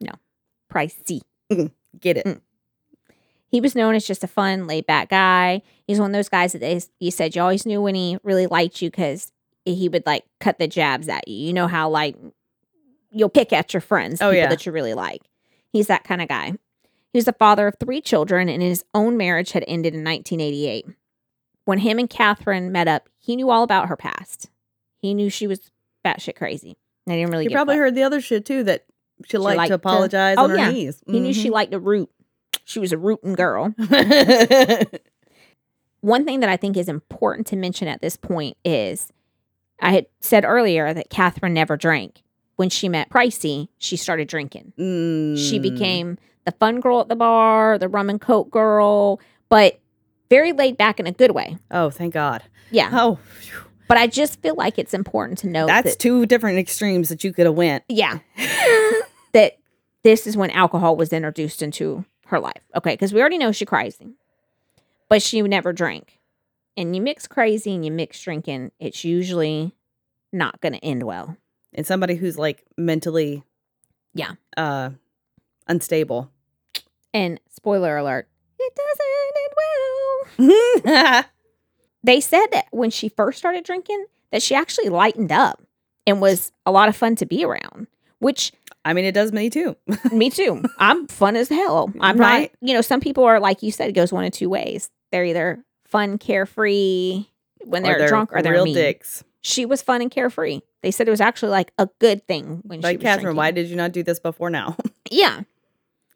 No. 0.00 0.12
Pricey. 0.72 1.22
Get 2.00 2.18
it? 2.18 2.26
Mm. 2.26 2.40
He 3.50 3.60
was 3.62 3.74
known 3.74 3.94
as 3.94 4.06
just 4.06 4.22
a 4.22 4.28
fun, 4.28 4.66
laid 4.66 4.86
back 4.86 5.08
guy. 5.08 5.62
He's 5.86 5.98
one 5.98 6.10
of 6.10 6.14
those 6.14 6.28
guys 6.28 6.52
that 6.52 6.58
they, 6.60 6.80
you 7.00 7.10
said 7.10 7.34
you 7.34 7.40
always 7.42 7.64
knew 7.64 7.80
when 7.80 7.94
he 7.94 8.18
really 8.22 8.46
liked 8.46 8.82
you 8.82 8.90
because 8.90 9.32
he 9.64 9.88
would 9.88 10.04
like 10.04 10.24
cut 10.38 10.58
the 10.58 10.68
jabs 10.68 11.08
at 11.08 11.26
you. 11.26 11.46
You 11.46 11.52
know 11.54 11.66
how 11.66 11.88
like 11.88 12.14
you'll 13.10 13.30
pick 13.30 13.52
at 13.54 13.72
your 13.72 13.80
friends, 13.80 14.20
Oh, 14.20 14.26
people 14.26 14.36
yeah. 14.36 14.48
that 14.48 14.66
you 14.66 14.72
really 14.72 14.92
like. 14.94 15.22
He's 15.72 15.86
that 15.86 16.04
kind 16.04 16.20
of 16.20 16.28
guy. 16.28 16.54
He 17.12 17.18
was 17.18 17.24
the 17.24 17.32
father 17.32 17.66
of 17.66 17.76
three 17.80 18.00
children, 18.00 18.48
and 18.48 18.62
his 18.62 18.84
own 18.94 19.16
marriage 19.16 19.52
had 19.52 19.64
ended 19.66 19.94
in 19.94 20.04
1988. 20.04 20.86
When 21.64 21.78
him 21.78 21.98
and 21.98 22.08
Katherine 22.08 22.70
met 22.72 22.88
up, 22.88 23.08
he 23.18 23.36
knew 23.36 23.50
all 23.50 23.62
about 23.62 23.88
her 23.88 23.96
past. 23.96 24.50
He 25.00 25.14
knew 25.14 25.30
she 25.30 25.46
was 25.46 25.70
batshit 26.04 26.36
crazy. 26.36 26.76
I 27.08 27.12
didn't 27.12 27.30
really. 27.30 27.44
You 27.44 27.50
probably 27.50 27.76
heard 27.76 27.94
the 27.94 28.02
other 28.02 28.20
shit 28.20 28.44
too 28.44 28.64
that 28.64 28.84
she 29.26 29.38
liked 29.38 29.56
liked 29.56 29.68
to 29.68 29.72
to- 29.72 29.74
apologize 29.76 30.36
Oh, 30.38 30.44
on 30.44 30.50
her 30.50 30.56
yeah. 30.56 30.70
knees. 30.70 31.02
He 31.06 31.20
knew 31.20 31.32
she 31.32 31.50
liked 31.50 31.72
to 31.72 31.78
root. 31.80 32.10
She 32.64 32.78
was 32.80 32.92
a 32.92 32.98
rooting 32.98 33.34
girl. 33.34 33.74
One 36.00 36.24
thing 36.24 36.40
that 36.40 36.48
I 36.48 36.56
think 36.56 36.76
is 36.76 36.88
important 36.88 37.46
to 37.48 37.56
mention 37.56 37.88
at 37.88 38.00
this 38.00 38.16
point 38.16 38.56
is 38.64 39.12
I 39.80 39.92
had 39.92 40.06
said 40.20 40.44
earlier 40.44 40.94
that 40.94 41.10
Katherine 41.10 41.54
never 41.54 41.76
drank. 41.76 42.22
When 42.56 42.70
she 42.70 42.88
met 42.88 43.08
Pricey, 43.10 43.68
she 43.78 43.96
started 43.96 44.26
drinking. 44.28 44.72
She 44.76 45.58
Mm. 45.58 45.62
became 45.62 46.18
the 46.48 46.56
fun 46.58 46.80
girl 46.80 47.00
at 47.00 47.08
the 47.08 47.16
bar, 47.16 47.76
the 47.76 47.88
rum 47.88 48.08
and 48.08 48.20
coke 48.20 48.50
girl, 48.50 49.20
but 49.50 49.78
very 50.30 50.52
laid 50.52 50.78
back 50.78 50.98
in 50.98 51.06
a 51.06 51.12
good 51.12 51.32
way. 51.32 51.58
Oh, 51.70 51.90
thank 51.90 52.14
God. 52.14 52.42
Yeah. 52.70 52.88
Oh, 52.92 53.18
phew. 53.40 53.58
But 53.86 53.98
I 53.98 54.06
just 54.06 54.40
feel 54.40 54.54
like 54.54 54.78
it's 54.78 54.94
important 54.94 55.38
to 55.40 55.46
know 55.48 55.66
that's 55.66 55.92
that, 55.92 55.98
two 55.98 56.24
different 56.26 56.58
extremes 56.58 57.08
that 57.10 57.22
you 57.24 57.32
could 57.32 57.46
have 57.46 57.54
went. 57.54 57.84
yeah, 57.88 58.18
that 59.32 59.58
this 60.04 60.26
is 60.26 60.36
when 60.36 60.50
alcohol 60.50 60.96
was 60.96 61.12
introduced 61.12 61.62
into 61.62 62.04
her 62.26 62.38
life. 62.40 62.62
Okay. 62.74 62.92
Because 62.94 63.12
we 63.12 63.20
already 63.20 63.38
know 63.38 63.52
she 63.52 63.64
crazy, 63.66 64.14
but 65.08 65.22
she 65.22 65.42
never 65.42 65.72
drank. 65.72 66.18
And 66.76 66.94
you 66.94 67.02
mix 67.02 67.26
crazy 67.26 67.74
and 67.74 67.84
you 67.84 67.90
mix 67.90 68.20
drinking, 68.22 68.72
it's 68.78 69.04
usually 69.04 69.74
not 70.32 70.60
going 70.60 70.74
to 70.74 70.84
end 70.84 71.02
well. 71.02 71.36
and 71.74 71.86
somebody 71.86 72.14
who's 72.14 72.38
like 72.38 72.64
mentally, 72.76 73.42
Yeah. 74.14 74.32
uh, 74.56 74.90
unstable. 75.66 76.30
And 77.14 77.40
spoiler 77.50 77.96
alert, 77.96 78.28
it 78.58 78.72
doesn't 80.36 80.46
end 80.46 80.54
well. 80.96 81.24
They 82.04 82.20
said 82.20 82.46
that 82.52 82.66
when 82.70 82.90
she 82.90 83.08
first 83.08 83.38
started 83.38 83.64
drinking, 83.64 84.06
that 84.30 84.40
she 84.42 84.54
actually 84.54 84.88
lightened 84.88 85.32
up 85.32 85.60
and 86.06 86.20
was 86.20 86.52
a 86.64 86.70
lot 86.70 86.88
of 86.88 86.94
fun 86.96 87.16
to 87.16 87.26
be 87.26 87.44
around, 87.44 87.88
which 88.20 88.52
I 88.84 88.92
mean, 88.92 89.04
it 89.04 89.12
does 89.12 89.32
me 89.32 89.50
too. 89.50 89.76
me 90.12 90.30
too. 90.30 90.62
I'm 90.78 91.08
fun 91.08 91.34
as 91.36 91.48
hell. 91.48 91.92
I'm 92.00 92.16
Right. 92.16 92.52
not, 92.52 92.68
you 92.68 92.72
know, 92.74 92.82
some 92.82 93.00
people 93.00 93.24
are 93.24 93.40
like 93.40 93.62
you 93.64 93.72
said, 93.72 93.88
it 93.90 93.92
goes 93.94 94.12
one 94.12 94.24
of 94.24 94.32
two 94.32 94.48
ways. 94.48 94.90
They're 95.10 95.24
either 95.24 95.62
fun, 95.86 96.18
carefree 96.18 97.26
when 97.64 97.84
Or 97.84 97.98
they're, 97.98 98.08
drunk 98.08 98.32
or 98.32 98.42
they're 98.42 98.52
real 98.52 98.64
mean. 98.64 98.74
dicks. 98.74 99.24
She 99.40 99.66
was 99.66 99.82
fun 99.82 100.00
and 100.00 100.10
carefree. 100.10 100.60
They 100.82 100.92
said 100.92 101.08
it 101.08 101.10
was 101.10 101.20
actually 101.20 101.50
like 101.50 101.72
a 101.78 101.88
good 101.98 102.26
thing 102.28 102.60
when 102.64 102.80
she 102.80 102.84
Like 102.84 102.98
was 102.98 103.02
Katherine, 103.04 103.36
why 103.36 103.50
did 103.50 103.66
you 103.66 103.76
not 103.76 103.90
do 103.92 104.02
this 104.04 104.20
before 104.20 104.50
now? 104.50 104.76
Yeah. 105.10 105.40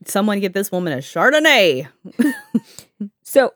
Someone 0.06 0.40
get 0.40 0.54
this 0.54 0.72
woman 0.72 0.92
a 0.92 0.98
Chardonnay. 0.98 1.88
So, 3.22 3.52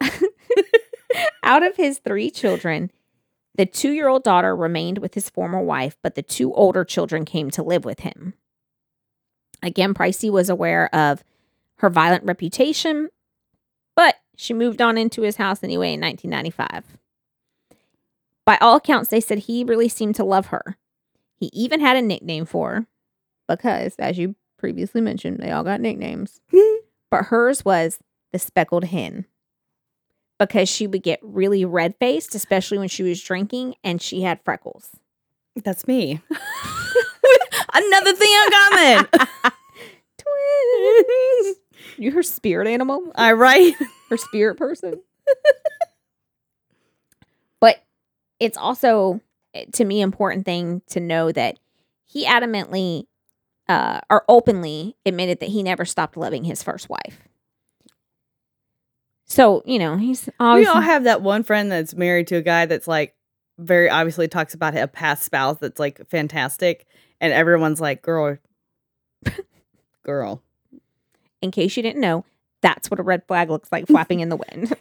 out 1.42 1.62
of 1.62 1.76
his 1.76 1.98
three 1.98 2.30
children, 2.30 2.90
the 3.56 3.66
two 3.66 3.92
year 3.92 4.08
old 4.08 4.24
daughter 4.24 4.56
remained 4.56 4.98
with 4.98 5.14
his 5.14 5.28
former 5.28 5.60
wife, 5.60 5.96
but 6.02 6.14
the 6.14 6.22
two 6.22 6.52
older 6.54 6.84
children 6.84 7.24
came 7.24 7.50
to 7.50 7.62
live 7.62 7.84
with 7.84 8.00
him. 8.00 8.34
Again, 9.62 9.94
Pricey 9.94 10.30
was 10.30 10.48
aware 10.48 10.94
of 10.94 11.24
her 11.76 11.90
violent 11.90 12.24
reputation, 12.24 13.10
but 13.94 14.16
she 14.36 14.54
moved 14.54 14.80
on 14.80 14.96
into 14.96 15.22
his 15.22 15.36
house 15.36 15.62
anyway 15.62 15.94
in 15.94 16.00
1995. 16.00 16.98
By 18.44 18.58
all 18.60 18.76
accounts, 18.76 19.10
they 19.10 19.20
said 19.20 19.40
he 19.40 19.64
really 19.64 19.88
seemed 19.88 20.14
to 20.16 20.24
love 20.24 20.46
her. 20.46 20.76
He 21.34 21.50
even 21.52 21.80
had 21.80 21.96
a 21.96 22.02
nickname 22.02 22.46
for 22.46 22.70
her 22.72 22.86
because, 23.48 23.94
as 23.96 24.18
you 24.18 24.36
previously 24.66 25.00
mentioned, 25.00 25.38
they 25.38 25.52
all 25.52 25.62
got 25.62 25.80
nicknames. 25.80 26.40
but 27.10 27.26
hers 27.26 27.64
was 27.64 28.00
the 28.32 28.38
speckled 28.40 28.82
hen 28.86 29.24
because 30.40 30.68
she 30.68 30.88
would 30.88 31.04
get 31.04 31.20
really 31.22 31.64
red 31.64 31.94
faced, 32.00 32.34
especially 32.34 32.76
when 32.76 32.88
she 32.88 33.04
was 33.04 33.22
drinking, 33.22 33.76
and 33.84 34.02
she 34.02 34.22
had 34.22 34.40
freckles. 34.44 34.90
That's 35.62 35.86
me. 35.86 36.20
Another 37.72 38.12
thing 38.12 38.28
in 38.28 38.50
common. 38.50 39.06
Twins. 40.18 41.58
You 41.96 42.10
her 42.10 42.24
spirit 42.24 42.66
animal? 42.66 43.12
I 43.14 43.34
right. 43.34 43.72
Her 44.10 44.16
spirit 44.16 44.56
person? 44.56 45.00
but 47.60 47.84
it's 48.40 48.58
also 48.58 49.20
eh, 49.54 49.66
to 49.74 49.84
me 49.84 50.00
important 50.00 50.44
thing 50.44 50.82
to 50.88 50.98
know 50.98 51.30
that 51.30 51.60
he 52.04 52.26
adamantly 52.26 53.04
uh, 53.68 54.00
or 54.10 54.24
openly 54.28 54.96
admitted 55.04 55.40
that 55.40 55.48
he 55.48 55.62
never 55.62 55.84
stopped 55.84 56.16
loving 56.16 56.44
his 56.44 56.62
first 56.62 56.88
wife. 56.88 57.20
So, 59.24 59.62
you 59.66 59.78
know, 59.78 59.96
he's 59.96 60.28
We 60.38 60.66
all 60.66 60.80
have 60.80 61.04
that 61.04 61.20
one 61.20 61.42
friend 61.42 61.70
that's 61.70 61.94
married 61.94 62.28
to 62.28 62.36
a 62.36 62.42
guy 62.42 62.66
that's 62.66 62.86
like 62.86 63.14
very 63.58 63.90
obviously 63.90 64.28
talks 64.28 64.54
about 64.54 64.76
a 64.76 64.86
past 64.86 65.24
spouse 65.24 65.58
that's 65.58 65.80
like 65.80 66.06
fantastic, 66.08 66.86
and 67.20 67.32
everyone's 67.32 67.80
like, 67.80 68.02
"Girl, 68.02 68.38
girl." 70.04 70.42
in 71.42 71.50
case 71.50 71.76
you 71.76 71.82
didn't 71.82 72.00
know, 72.00 72.24
that's 72.60 72.90
what 72.90 73.00
a 73.00 73.02
red 73.02 73.22
flag 73.26 73.50
looks 73.50 73.70
like 73.70 73.86
flapping 73.86 74.20
in 74.20 74.28
the 74.28 74.36
wind. 74.36 74.74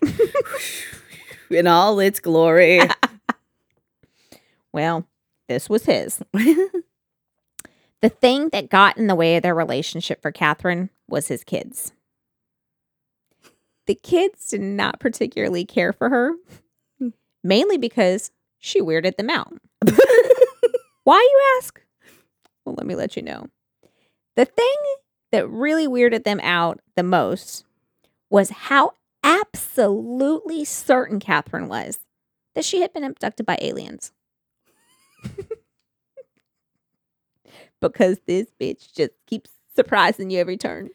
in 1.50 1.68
all 1.68 2.00
its 2.00 2.20
glory. 2.20 2.82
well, 4.74 5.06
this 5.48 5.70
was 5.70 5.86
his. 5.86 6.22
The 8.06 8.10
thing 8.10 8.50
that 8.50 8.70
got 8.70 9.00
in 9.00 9.08
the 9.08 9.16
way 9.16 9.36
of 9.36 9.42
their 9.42 9.56
relationship 9.56 10.22
for 10.22 10.32
Katherine 10.32 10.92
was 11.08 11.28
his 11.28 11.44
kids. 11.44 11.92
The 13.88 13.96
kids 13.96 14.50
did 14.50 14.62
not 14.62 15.00
particularly 15.00 15.66
care 15.66 15.92
for 15.92 16.10
her, 16.10 16.34
mainly 17.44 17.80
because 17.80 18.30
she 18.60 18.80
weirded 18.80 19.18
them 19.18 19.32
out. 19.32 19.54
Why, 21.04 21.18
you 21.18 21.58
ask? 21.58 21.82
Well, 22.64 22.76
let 22.76 22.86
me 22.86 22.94
let 22.94 23.16
you 23.16 23.24
know. 23.24 23.48
The 24.36 24.46
thing 24.46 24.76
that 25.32 25.50
really 25.50 25.88
weirded 25.88 26.26
them 26.26 26.40
out 26.42 26.82
the 26.96 27.02
most 27.02 27.66
was 28.30 28.52
how 28.52 28.92
absolutely 29.24 30.64
certain 30.64 31.20
Katherine 31.20 31.70
was 31.70 31.98
that 32.54 32.66
she 32.66 32.82
had 32.82 32.94
been 32.94 33.04
abducted 33.04 33.48
by 33.48 33.58
aliens. 33.60 34.12
because 37.94 38.20
this 38.25 38.48
bitch 38.60 38.94
just 38.94 39.12
keeps 39.25 39.51
surprising 39.75 40.30
you 40.30 40.39
every 40.39 40.58
turn. 40.58 40.89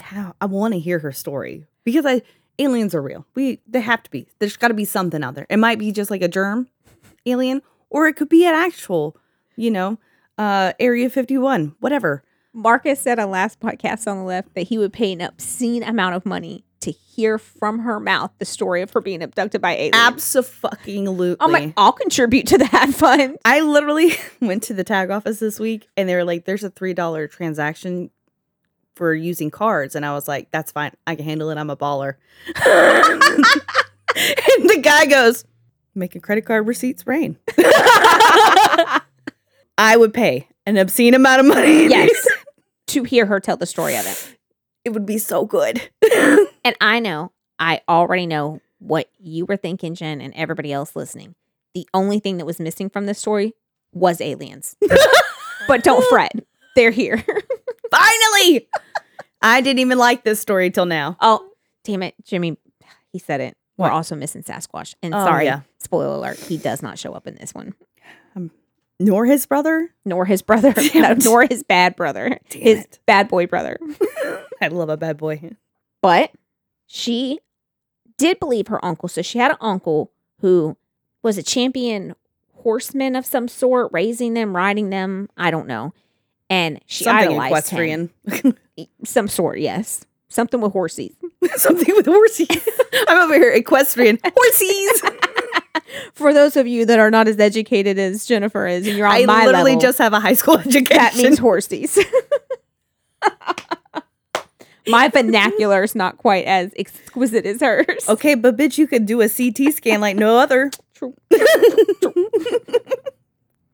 How 0.00 0.34
I 0.40 0.46
want 0.46 0.74
to 0.74 0.80
hear 0.80 0.98
her 1.00 1.12
story 1.12 1.66
because 1.84 2.06
I 2.06 2.22
aliens 2.58 2.94
are 2.94 3.02
real. 3.02 3.26
We 3.34 3.60
they 3.66 3.80
have 3.80 4.02
to 4.02 4.10
be. 4.10 4.26
There's 4.38 4.56
got 4.56 4.68
to 4.68 4.74
be 4.74 4.84
something 4.84 5.22
out 5.22 5.34
there. 5.34 5.46
It 5.48 5.58
might 5.58 5.78
be 5.78 5.92
just 5.92 6.10
like 6.10 6.22
a 6.22 6.28
germ 6.28 6.68
alien, 7.26 7.62
or 7.90 8.06
it 8.08 8.14
could 8.16 8.28
be 8.28 8.44
an 8.46 8.54
actual, 8.54 9.16
you 9.56 9.70
know, 9.70 9.98
uh 10.38 10.72
Area 10.80 11.08
51, 11.10 11.76
whatever. 11.80 12.22
Marcus 12.54 13.00
said 13.00 13.18
on 13.18 13.30
last 13.30 13.60
podcast 13.60 14.06
on 14.06 14.18
the 14.18 14.24
left 14.24 14.54
that 14.54 14.62
he 14.62 14.76
would 14.76 14.92
pay 14.92 15.12
an 15.12 15.22
obscene 15.22 15.82
amount 15.82 16.14
of 16.14 16.26
money 16.26 16.64
to 16.82 16.90
hear 16.90 17.38
from 17.38 17.80
her 17.80 17.98
mouth 17.98 18.30
the 18.38 18.44
story 18.44 18.82
of 18.82 18.90
her 18.92 19.00
being 19.00 19.22
abducted 19.22 19.60
by 19.60 19.72
aliens. 19.72 19.94
Absolutely. 19.94 21.36
I'm 21.40 21.50
oh 21.50 21.52
like, 21.52 21.72
I'll 21.76 21.92
contribute 21.92 22.46
to 22.48 22.58
that 22.58 22.90
fund. 22.94 23.38
I 23.44 23.60
literally 23.60 24.12
went 24.40 24.62
to 24.64 24.74
the 24.74 24.84
tag 24.84 25.10
office 25.10 25.38
this 25.38 25.58
week 25.60 25.88
and 25.96 26.08
they 26.08 26.14
were 26.14 26.24
like, 26.24 26.44
there's 26.44 26.64
a 26.64 26.70
$3 26.70 27.30
transaction 27.30 28.10
for 28.94 29.14
using 29.14 29.50
cards. 29.50 29.94
And 29.94 30.04
I 30.04 30.12
was 30.12 30.28
like, 30.28 30.50
that's 30.50 30.72
fine. 30.72 30.92
I 31.06 31.16
can 31.16 31.24
handle 31.24 31.50
it. 31.50 31.58
I'm 31.58 31.70
a 31.70 31.76
baller. 31.76 32.16
and 32.46 32.54
the 34.68 34.80
guy 34.82 35.06
goes, 35.06 35.44
making 35.94 36.20
credit 36.22 36.44
card 36.44 36.66
receipts 36.66 37.06
rain. 37.06 37.38
I 39.78 39.96
would 39.96 40.12
pay 40.12 40.48
an 40.66 40.76
obscene 40.76 41.14
amount 41.14 41.40
of 41.40 41.46
money. 41.46 41.88
yes. 41.88 42.26
to 42.88 43.04
hear 43.04 43.26
her 43.26 43.40
tell 43.40 43.56
the 43.56 43.66
story 43.66 43.96
of 43.96 44.06
it. 44.06 44.36
It 44.84 44.90
would 44.90 45.06
be 45.06 45.18
so 45.18 45.46
good. 45.46 45.80
And 46.64 46.76
I 46.80 47.00
know, 47.00 47.32
I 47.58 47.80
already 47.88 48.26
know 48.26 48.60
what 48.78 49.08
you 49.18 49.44
were 49.46 49.56
thinking, 49.56 49.94
Jen, 49.94 50.20
and 50.20 50.32
everybody 50.34 50.72
else 50.72 50.94
listening. 50.96 51.34
The 51.74 51.88
only 51.94 52.18
thing 52.20 52.36
that 52.38 52.46
was 52.46 52.60
missing 52.60 52.90
from 52.90 53.06
this 53.06 53.18
story 53.18 53.54
was 53.92 54.20
aliens. 54.20 54.76
but 55.68 55.82
don't 55.84 56.04
fret, 56.08 56.32
they're 56.76 56.90
here. 56.90 57.24
Finally. 57.90 58.68
I 59.40 59.60
didn't 59.60 59.80
even 59.80 59.98
like 59.98 60.22
this 60.24 60.40
story 60.40 60.70
till 60.70 60.86
now. 60.86 61.16
oh, 61.20 61.48
damn 61.84 62.02
it, 62.02 62.14
Jimmy. 62.24 62.56
He 63.12 63.18
said 63.18 63.40
it. 63.40 63.56
We're 63.76 63.90
also 63.90 64.14
missing 64.14 64.42
Sasquatch. 64.42 64.94
And 65.02 65.12
Oh, 65.14 65.24
sorry, 65.24 65.46
yeah. 65.46 65.62
spoiler 65.80 66.06
alert, 66.14 66.38
he 66.38 66.56
does 66.56 66.82
not 66.82 66.98
show 66.98 67.12
up 67.14 67.26
in 67.26 67.34
this 67.34 67.52
one. 67.52 67.74
Um, 68.36 68.52
nor 69.00 69.26
his 69.26 69.44
brother. 69.46 69.88
Nor 70.04 70.24
his 70.24 70.42
brother, 70.42 70.72
no, 70.94 71.14
nor 71.24 71.46
his 71.50 71.64
bad 71.64 71.96
brother, 71.96 72.38
Damn 72.50 72.62
his 72.62 72.80
it. 72.84 73.00
bad 73.06 73.28
boy 73.28 73.46
brother. 73.48 73.78
I 74.60 74.68
love 74.68 74.88
a 74.88 74.96
bad 74.96 75.16
boy. 75.16 75.50
But 76.00 76.30
she 76.94 77.38
did 78.18 78.38
believe 78.38 78.68
her 78.68 78.84
uncle. 78.84 79.08
So 79.08 79.22
she 79.22 79.38
had 79.38 79.50
an 79.50 79.56
uncle 79.62 80.12
who 80.40 80.76
was 81.22 81.38
a 81.38 81.42
champion 81.42 82.14
horseman 82.56 83.16
of 83.16 83.24
some 83.24 83.48
sort, 83.48 83.90
raising 83.92 84.34
them, 84.34 84.54
riding 84.54 84.90
them. 84.90 85.30
I 85.34 85.50
don't 85.50 85.66
know. 85.66 85.94
And 86.50 86.80
she 86.84 87.04
Something 87.04 87.40
idolized 87.40 87.70
him. 87.70 88.10
equestrian. 88.28 88.58
Some 89.04 89.26
sort, 89.26 89.58
yes. 89.58 90.04
Something 90.28 90.60
with 90.60 90.72
horses. 90.72 91.12
Something 91.56 91.94
with 91.96 92.04
horses. 92.04 92.48
I'm 93.08 93.18
over 93.22 93.34
here 93.34 93.52
equestrian 93.52 94.18
horses. 94.22 95.02
For 96.12 96.34
those 96.34 96.56
of 96.58 96.66
you 96.66 96.84
that 96.84 96.98
are 96.98 97.10
not 97.10 97.26
as 97.26 97.40
educated 97.40 97.98
as 97.98 98.26
Jennifer 98.26 98.66
is, 98.66 98.86
and 98.86 98.98
you're 98.98 99.06
on 99.06 99.14
I 99.14 99.24
my 99.24 99.46
literally 99.46 99.72
level, 99.72 99.80
just 99.80 99.98
have 99.98 100.12
a 100.12 100.20
high 100.20 100.34
school 100.34 100.58
education. 100.58 100.96
that 100.96 101.16
means 101.16 101.38
horses. 101.38 101.98
My 104.86 105.08
vernacular 105.08 105.82
is 105.82 105.94
not 105.94 106.18
quite 106.18 106.44
as 106.46 106.72
exquisite 106.76 107.46
as 107.46 107.60
hers. 107.60 108.08
okay, 108.08 108.34
but 108.34 108.56
bitch, 108.56 108.78
you 108.78 108.86
could 108.86 109.06
do 109.06 109.20
a 109.20 109.28
CT 109.28 109.74
scan 109.74 110.00
like 110.00 110.16
no 110.16 110.38
other. 110.38 110.70
True. 110.94 111.14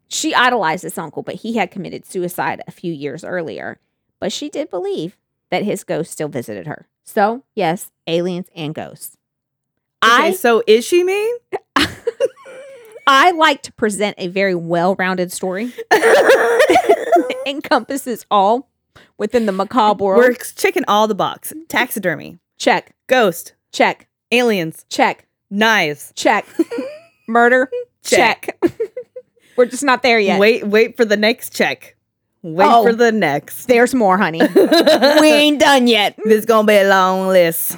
She 0.09 0.35
idolized 0.35 0.83
this 0.85 0.99
uncle, 0.99 1.23
but 1.23 1.37
he 1.37 1.55
had 1.55 1.71
committed 1.71 2.07
suicide 2.07 2.63
a 2.67 2.71
few 2.71 2.93
years 2.93 3.23
earlier. 3.23 3.79
But 4.19 4.33
she 4.33 4.49
did 4.49 4.71
believe 4.71 5.17
that 5.51 5.63
his 5.63 5.85
ghost 5.85 6.11
still 6.11 6.29
visited 6.29 6.67
her. 6.67 6.89
So, 7.05 7.45
yes, 7.55 7.93
aliens 8.07 8.49
and 8.55 8.75
ghosts. 8.75 9.17
Okay, 10.03 10.29
I 10.29 10.33
so 10.33 10.63
is 10.67 10.85
she 10.85 11.05
mean? 11.05 11.37
I 13.07 13.31
like 13.33 13.63
to 13.63 13.73
present 13.73 14.17
a 14.19 14.29
very 14.29 14.55
well-rounded 14.55 15.33
story 15.33 15.73
that 15.91 17.43
encompasses 17.47 18.27
all 18.31 18.69
within 19.19 19.47
the 19.47 19.53
macabre 19.53 20.03
world. 20.05 20.19
We're 20.21 20.35
checking 20.35 20.85
all 20.89 21.07
the 21.07 21.15
box. 21.15 21.53
Taxidermy, 21.69 22.39
check, 22.57 22.95
ghost, 23.09 23.55
check, 23.73 24.09
aliens, 24.33 24.85
check, 24.89 25.27
knives. 25.51 26.13
check. 26.17 26.47
Murder, 27.29 27.71
check. 28.03 28.59
We're 29.57 29.67
just 29.67 29.83
not 29.85 30.03
there 30.03 30.19
yet. 30.21 30.39
Wait, 30.41 30.65
wait 30.67 30.97
for 30.97 31.05
the 31.05 31.17
next 31.17 31.53
check. 31.53 31.97
Wait 32.43 32.65
Oh. 32.67 32.85
for 32.85 32.95
the 32.95 33.11
next. 33.13 33.67
There's 33.67 33.95
more, 33.95 34.17
honey. 34.17 34.41
we 34.55 35.29
ain't 35.29 35.59
done 35.61 35.89
yet. 35.89 36.17
This 36.25 36.39
is 36.41 36.47
gonna 36.47 36.67
be 36.67 36.77
a 36.77 36.89
long 36.89 37.27
list. 37.29 37.77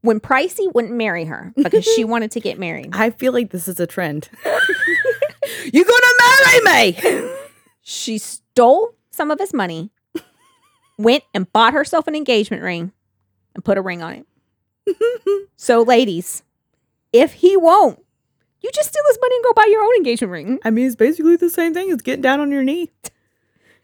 when 0.00 0.18
Pricey 0.18 0.72
wouldn't 0.74 0.94
marry 0.94 1.26
her 1.26 1.52
because 1.54 1.84
she 1.84 2.02
wanted 2.04 2.30
to 2.32 2.40
get 2.40 2.58
married, 2.58 2.88
I 2.94 3.10
feel 3.10 3.32
like 3.32 3.50
this 3.50 3.68
is 3.68 3.78
a 3.78 3.86
trend. 3.86 4.28
you 5.72 5.84
gonna 5.84 6.06
marry 6.64 6.92
me? 6.94 7.30
she 7.82 8.18
stole 8.18 8.94
some 9.10 9.30
of 9.30 9.38
his 9.38 9.52
money, 9.52 9.90
went 10.98 11.24
and 11.34 11.50
bought 11.52 11.72
herself 11.72 12.06
an 12.06 12.14
engagement 12.14 12.62
ring, 12.62 12.92
and 13.54 13.64
put 13.64 13.78
a 13.78 13.82
ring 13.82 14.02
on 14.02 14.24
it. 14.86 15.48
so, 15.56 15.82
ladies, 15.82 16.42
if 17.12 17.34
he 17.34 17.56
won't, 17.56 18.02
you 18.60 18.70
just 18.72 18.88
steal 18.90 19.02
his 19.08 19.18
money 19.20 19.34
and 19.36 19.44
go 19.44 19.52
buy 19.54 19.66
your 19.70 19.82
own 19.82 19.94
engagement 19.96 20.32
ring. 20.32 20.58
I 20.64 20.70
mean, 20.70 20.86
it's 20.86 20.96
basically 20.96 21.36
the 21.36 21.50
same 21.50 21.74
thing 21.74 21.90
as 21.90 22.00
getting 22.02 22.22
down 22.22 22.40
on 22.40 22.50
your 22.52 22.62
knee. 22.62 22.90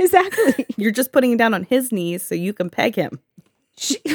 Exactly. 0.00 0.64
You're 0.76 0.92
just 0.92 1.10
putting 1.10 1.32
it 1.32 1.38
down 1.38 1.54
on 1.54 1.64
his 1.64 1.90
knees 1.90 2.22
so 2.22 2.36
you 2.36 2.52
can 2.52 2.70
peg 2.70 2.94
him. 2.94 3.18
She- 3.76 3.98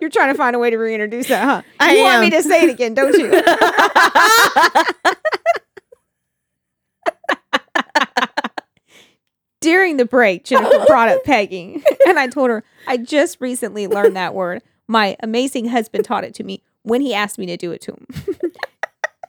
You're 0.00 0.10
trying 0.10 0.34
to 0.34 0.36
find 0.36 0.54
a 0.54 0.58
way 0.58 0.68
to 0.68 0.76
reintroduce 0.76 1.28
that, 1.28 1.44
huh? 1.44 1.62
I 1.80 1.96
you 1.96 2.02
want 2.02 2.20
me 2.20 2.28
to 2.28 2.42
say 2.42 2.64
it 2.64 2.68
again, 2.68 2.92
don't 2.92 3.14
you? 3.16 3.30
During 9.64 9.96
the 9.96 10.04
break, 10.04 10.44
Jennifer 10.44 10.84
brought 10.86 11.08
up 11.08 11.24
pegging, 11.24 11.82
and 12.06 12.18
I 12.18 12.26
told 12.26 12.50
her 12.50 12.62
I 12.86 12.98
just 12.98 13.40
recently 13.40 13.86
learned 13.86 14.14
that 14.14 14.34
word. 14.34 14.62
My 14.88 15.16
amazing 15.20 15.68
husband 15.68 16.04
taught 16.04 16.22
it 16.22 16.34
to 16.34 16.44
me 16.44 16.62
when 16.82 17.00
he 17.00 17.14
asked 17.14 17.38
me 17.38 17.46
to 17.46 17.56
do 17.56 17.72
it 17.72 17.80
to 17.80 17.92
him. 17.92 18.06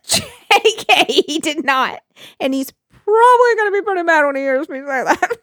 JK, 0.06 1.06
he 1.26 1.40
did 1.40 1.64
not, 1.64 2.02
and 2.42 2.54
he's 2.54 2.70
probably 2.90 3.56
gonna 3.56 3.72
be 3.72 3.82
pretty 3.82 4.04
mad 4.04 4.26
when 4.26 4.36
he 4.36 4.42
hears 4.42 4.68
me 4.68 4.80
say 4.80 4.86
that. 5.06 5.38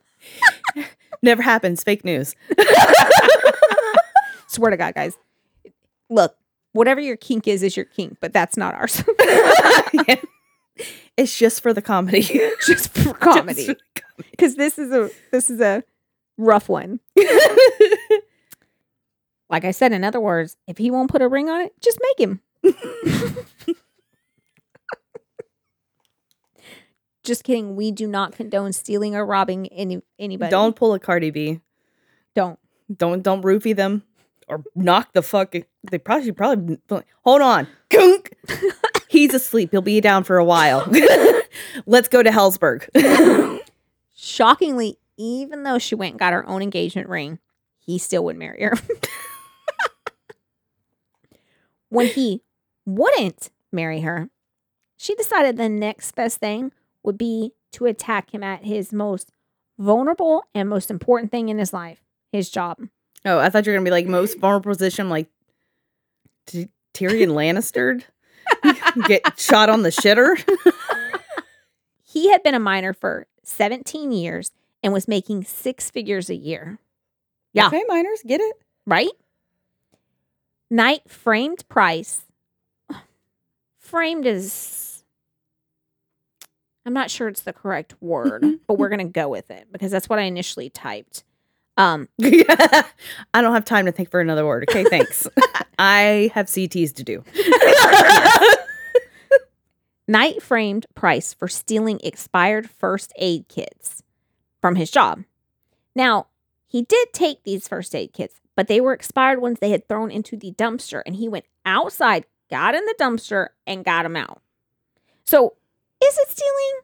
Never 1.23 1.41
happens. 1.41 1.83
Fake 1.83 2.05
news. 2.05 2.35
Swear 4.49 4.73
to 4.73 4.77
God, 4.77 4.95
guys. 4.95 5.17
Look, 6.11 6.37
whatever 6.73 7.01
your 7.01 7.17
kink 7.17 7.49
is, 7.49 7.63
is 7.63 7.79
your 7.79 7.87
kink, 7.87 8.19
but 8.21 8.35
that's 8.35 8.59
not 8.59 8.75
ours. 8.75 9.03
It's 11.17 11.39
just 11.39 11.63
for 11.63 11.73
the 11.73 11.83
comedy. 11.83 12.23
Just 12.67 12.97
for 12.97 13.15
comedy. 13.15 13.67
Just 13.67 13.81
Because 14.31 14.57
this 14.57 14.79
is 14.79 14.93
a 14.93 15.11
this 15.31 15.51
is 15.51 15.61
a 15.61 15.85
rough 16.37 16.69
one. 16.69 17.01
Like 19.53 19.65
I 19.67 19.71
said, 19.71 19.93
in 19.93 20.03
other 20.03 20.19
words, 20.19 20.57
if 20.67 20.79
he 20.79 20.91
won't 20.91 21.11
put 21.11 21.21
a 21.21 21.29
ring 21.29 21.51
on 21.51 21.61
it, 21.61 21.75
just 21.79 21.99
make 22.03 22.19
him. 22.19 22.41
just 27.23 27.45
kidding. 27.45 27.77
We 27.77 27.91
do 27.93 28.07
not 28.09 28.33
condone 28.33 28.73
stealing 28.73 29.15
or 29.15 29.27
robbing 29.27 29.67
any 29.69 30.01
anybody. 30.19 30.51
don't 30.51 30.75
pull 30.75 30.95
a 30.95 30.99
Cardi 30.99 31.31
B. 31.31 31.61
don't. 32.35 32.59
Don't 32.97 33.23
don't 33.23 33.43
roofie 33.43 33.77
them 33.77 34.05
or 34.49 34.65
knock 34.75 35.13
the 35.13 35.23
fuck. 35.23 35.55
They 35.91 35.99
probably 35.99 36.25
should 36.25 36.37
probably 36.39 36.79
hold 37.23 37.43
on. 37.43 37.69
Kunk. 37.91 38.35
He's 39.09 39.35
asleep. 39.35 39.71
He'll 39.71 39.83
be 39.83 40.01
down 40.01 40.25
for 40.25 40.39
a 40.39 40.45
while. 40.45 40.91
Let's 41.85 42.09
go 42.09 42.23
to 42.23 42.31
Hellsberg. 42.31 42.89
Shockingly, 44.25 44.99
even 45.17 45.65
though 45.65 45.81
she 45.81 45.97
went 45.97 46.13
and 46.13 46.19
got 46.21 46.33
her 46.33 46.49
own 46.49 46.63
engagement 46.63 47.09
ring, 47.09 47.41
he 47.81 47.99
still 47.99 48.25
wouldn't 48.25 48.39
marry 48.39 48.63
her. 48.63 48.75
when 51.89 52.07
he 52.07 52.41
wouldn't 52.87 53.51
marry 53.73 54.03
her, 54.03 54.31
she 54.97 55.17
decided 55.17 55.57
the 55.57 55.69
next 55.69 56.15
best 56.15 56.39
thing 56.39 56.71
would 57.03 57.19
be 57.19 57.55
to 57.73 57.87
attack 57.87 58.33
him 58.33 58.45
at 58.45 58.65
his 58.65 58.93
most 58.93 59.33
vulnerable 59.77 60.45
and 60.55 60.69
most 60.69 60.89
important 60.89 61.33
thing 61.33 61.49
in 61.49 61.59
his 61.59 61.73
life 61.73 62.05
his 62.31 62.49
job. 62.49 62.79
oh, 63.25 63.41
I 63.41 63.51
thought 63.51 63.67
you 63.67 63.73
were 63.73 63.79
gonna 63.79 63.85
be 63.85 63.91
like 63.91 64.07
most 64.07 64.39
vulnerable 64.39 64.71
position, 64.71 65.11
like 65.11 65.27
T- 66.47 66.69
Tyrion 66.95 67.31
Lannister. 67.33 68.05
Get 69.09 69.37
shot 69.37 69.69
on 69.69 69.83
the 69.83 69.91
shitter. 69.91 70.41
He 72.05 72.31
had 72.31 72.43
been 72.43 72.55
a 72.55 72.61
miner 72.61 72.93
for 72.93 73.27
17 73.53 74.13
years 74.13 74.51
and 74.83 74.93
was 74.93 75.07
making 75.07 75.45
six 75.45 75.91
figures 75.91 76.29
a 76.31 76.35
year. 76.35 76.79
Yeah. 77.53 77.67
Okay, 77.69 77.85
minors, 77.89 78.23
get 78.27 78.41
it? 78.41 78.57
right? 78.87 79.11
Knight 80.71 81.03
framed 81.09 81.69
Price. 81.69 82.23
Framed 83.79 84.27
is, 84.27 85.05
I'm 86.87 86.95
not 86.95 87.11
sure 87.11 87.29
it's 87.29 87.43
the 87.43 87.53
correct 87.53 87.95
word, 88.01 88.45
but 88.67 88.75
we're 88.75 88.89
going 88.89 89.07
to 89.07 89.13
go 89.13 89.29
with 89.29 89.51
it 89.51 89.69
because 89.71 89.91
that's 89.91 90.09
what 90.09 90.19
I 90.19 90.23
initially 90.23 90.71
typed. 90.71 91.25
Um, 91.77 92.09
I 92.23 92.85
don't 93.35 93.55
have 93.55 93.65
time 93.65 93.87
to 93.87 93.93
think 93.93 94.11
for 94.11 94.21
another 94.21 94.47
word. 94.47 94.65
Okay, 94.71 94.85
thanks. 94.85 95.27
I 95.79 96.31
have 96.35 96.47
CTs 96.47 96.95
to 96.95 97.05
do. 97.05 97.25
Knight 100.09 100.43
framed 100.43 100.87
Price 100.95 101.33
for 101.33 101.47
stealing 101.47 102.01
expired 102.03 102.69
first 102.69 103.13
aid 103.17 103.47
kits 103.49 104.03
from 104.61 104.75
his 104.75 104.91
job. 104.91 105.23
Now, 105.95 106.27
he 106.67 106.83
did 106.83 107.13
take 107.13 107.45
these 107.45 107.69
first 107.69 107.95
aid 107.95 108.13
kits, 108.13 108.41
but 108.57 108.67
they 108.67 108.81
were 108.81 108.93
expired 108.93 109.41
ones 109.41 109.59
they 109.61 109.71
had 109.71 109.87
thrown 109.87 110.11
into 110.11 110.37
the 110.37 110.53
dumpster, 110.53 111.03
and 111.07 111.17
he 111.17 111.29
went 111.29 111.45
outside, 111.65 112.27
got 112.51 112.75
in 112.75 112.85
the 112.87 112.97
dumpster, 112.99 113.49
and 113.67 113.85
got 113.85 114.03
them 114.03 114.17
out. 114.17 114.43
So, 115.25 115.55
is 116.03 116.19
it 116.19 116.29
stealing? 116.29 116.81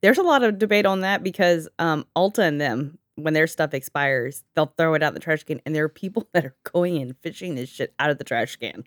There's 0.00 0.18
a 0.18 0.22
lot 0.22 0.44
of 0.44 0.58
debate 0.58 0.86
on 0.86 1.00
that 1.00 1.24
because 1.24 1.68
um 1.80 2.06
Ulta 2.14 2.46
and 2.46 2.60
them, 2.60 2.98
when 3.16 3.34
their 3.34 3.48
stuff 3.48 3.74
expires, 3.74 4.44
they'll 4.54 4.72
throw 4.78 4.94
it 4.94 5.02
out 5.02 5.08
in 5.08 5.14
the 5.14 5.20
trash 5.20 5.42
can, 5.42 5.60
and 5.66 5.74
there 5.74 5.84
are 5.84 5.88
people 5.88 6.28
that 6.32 6.44
are 6.44 6.54
going 6.62 6.98
and 6.98 7.16
fishing 7.18 7.56
this 7.56 7.68
shit 7.68 7.94
out 7.98 8.10
of 8.10 8.18
the 8.18 8.24
trash 8.24 8.54
can 8.56 8.84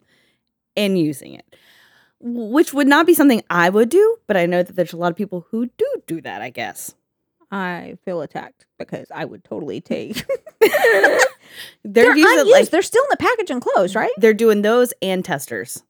and 0.78 0.98
using 0.98 1.34
it. 1.34 1.56
Which 2.24 2.74
would 2.74 2.88
not 2.88 3.06
be 3.08 3.14
something 3.14 3.44
I 3.50 3.70
would 3.70 3.90
do, 3.90 4.18
but 4.28 4.38
I 4.38 4.46
know 4.46 4.64
that 4.64 4.76
there's 4.76 4.94
a 4.94 4.98
lot 4.98 5.12
of 5.12 5.18
people 5.18 5.46
who 5.50 5.68
do 5.78 6.04
do 6.08 6.22
that, 6.22 6.42
I 6.42 6.50
guess. 6.50 6.94
I 7.52 7.98
feel 8.06 8.22
attacked 8.22 8.66
because 8.80 9.08
I 9.14 9.26
would 9.26 9.44
totally 9.44 9.82
take. 9.82 10.24
They're, 10.62 11.20
They're 11.84 12.12
unused. 12.12 12.50
like 12.50 12.70
They're 12.70 12.82
still 12.82 13.04
in 13.04 13.10
the 13.10 13.18
package 13.18 13.50
and 13.50 13.62
closed, 13.62 13.96
right? 13.96 14.12
they're 14.18 14.34
doing 14.34 14.62
those 14.62 14.94
and 15.02 15.26
testers. 15.26 15.84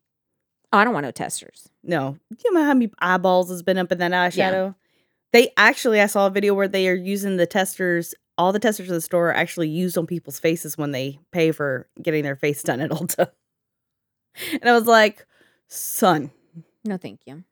Oh, 0.73 0.77
I 0.79 0.83
don't 0.83 0.93
want 0.93 1.05
no 1.05 1.11
testers. 1.11 1.69
No, 1.83 2.17
you 2.43 2.53
know 2.53 2.63
how 2.63 2.73
many 2.73 2.91
eyeballs 2.99 3.49
has 3.49 3.61
been 3.61 3.77
up 3.77 3.91
in 3.91 3.97
that 3.99 4.11
eyeshadow. 4.11 4.73
They 5.33 5.51
actually, 5.57 6.01
I 6.01 6.05
saw 6.07 6.27
a 6.27 6.29
video 6.29 6.53
where 6.53 6.67
they 6.67 6.87
are 6.87 6.95
using 6.95 7.37
the 7.37 7.45
testers. 7.45 8.15
All 8.37 8.51
the 8.53 8.59
testers 8.59 8.87
in 8.87 8.95
the 8.95 9.01
store 9.01 9.29
are 9.29 9.35
actually 9.35 9.69
used 9.69 9.97
on 9.97 10.07
people's 10.07 10.39
faces 10.39 10.77
when 10.77 10.91
they 10.91 11.19
pay 11.31 11.51
for 11.51 11.87
getting 12.01 12.23
their 12.23 12.35
face 12.35 12.63
done 12.63 12.79
at 12.81 12.89
Ulta. 12.91 13.31
And 14.53 14.69
I 14.69 14.71
was 14.73 14.85
like, 14.87 15.25
son, 15.71 16.31
No, 16.83 16.97
thank 16.97 17.21
you. 17.25 17.43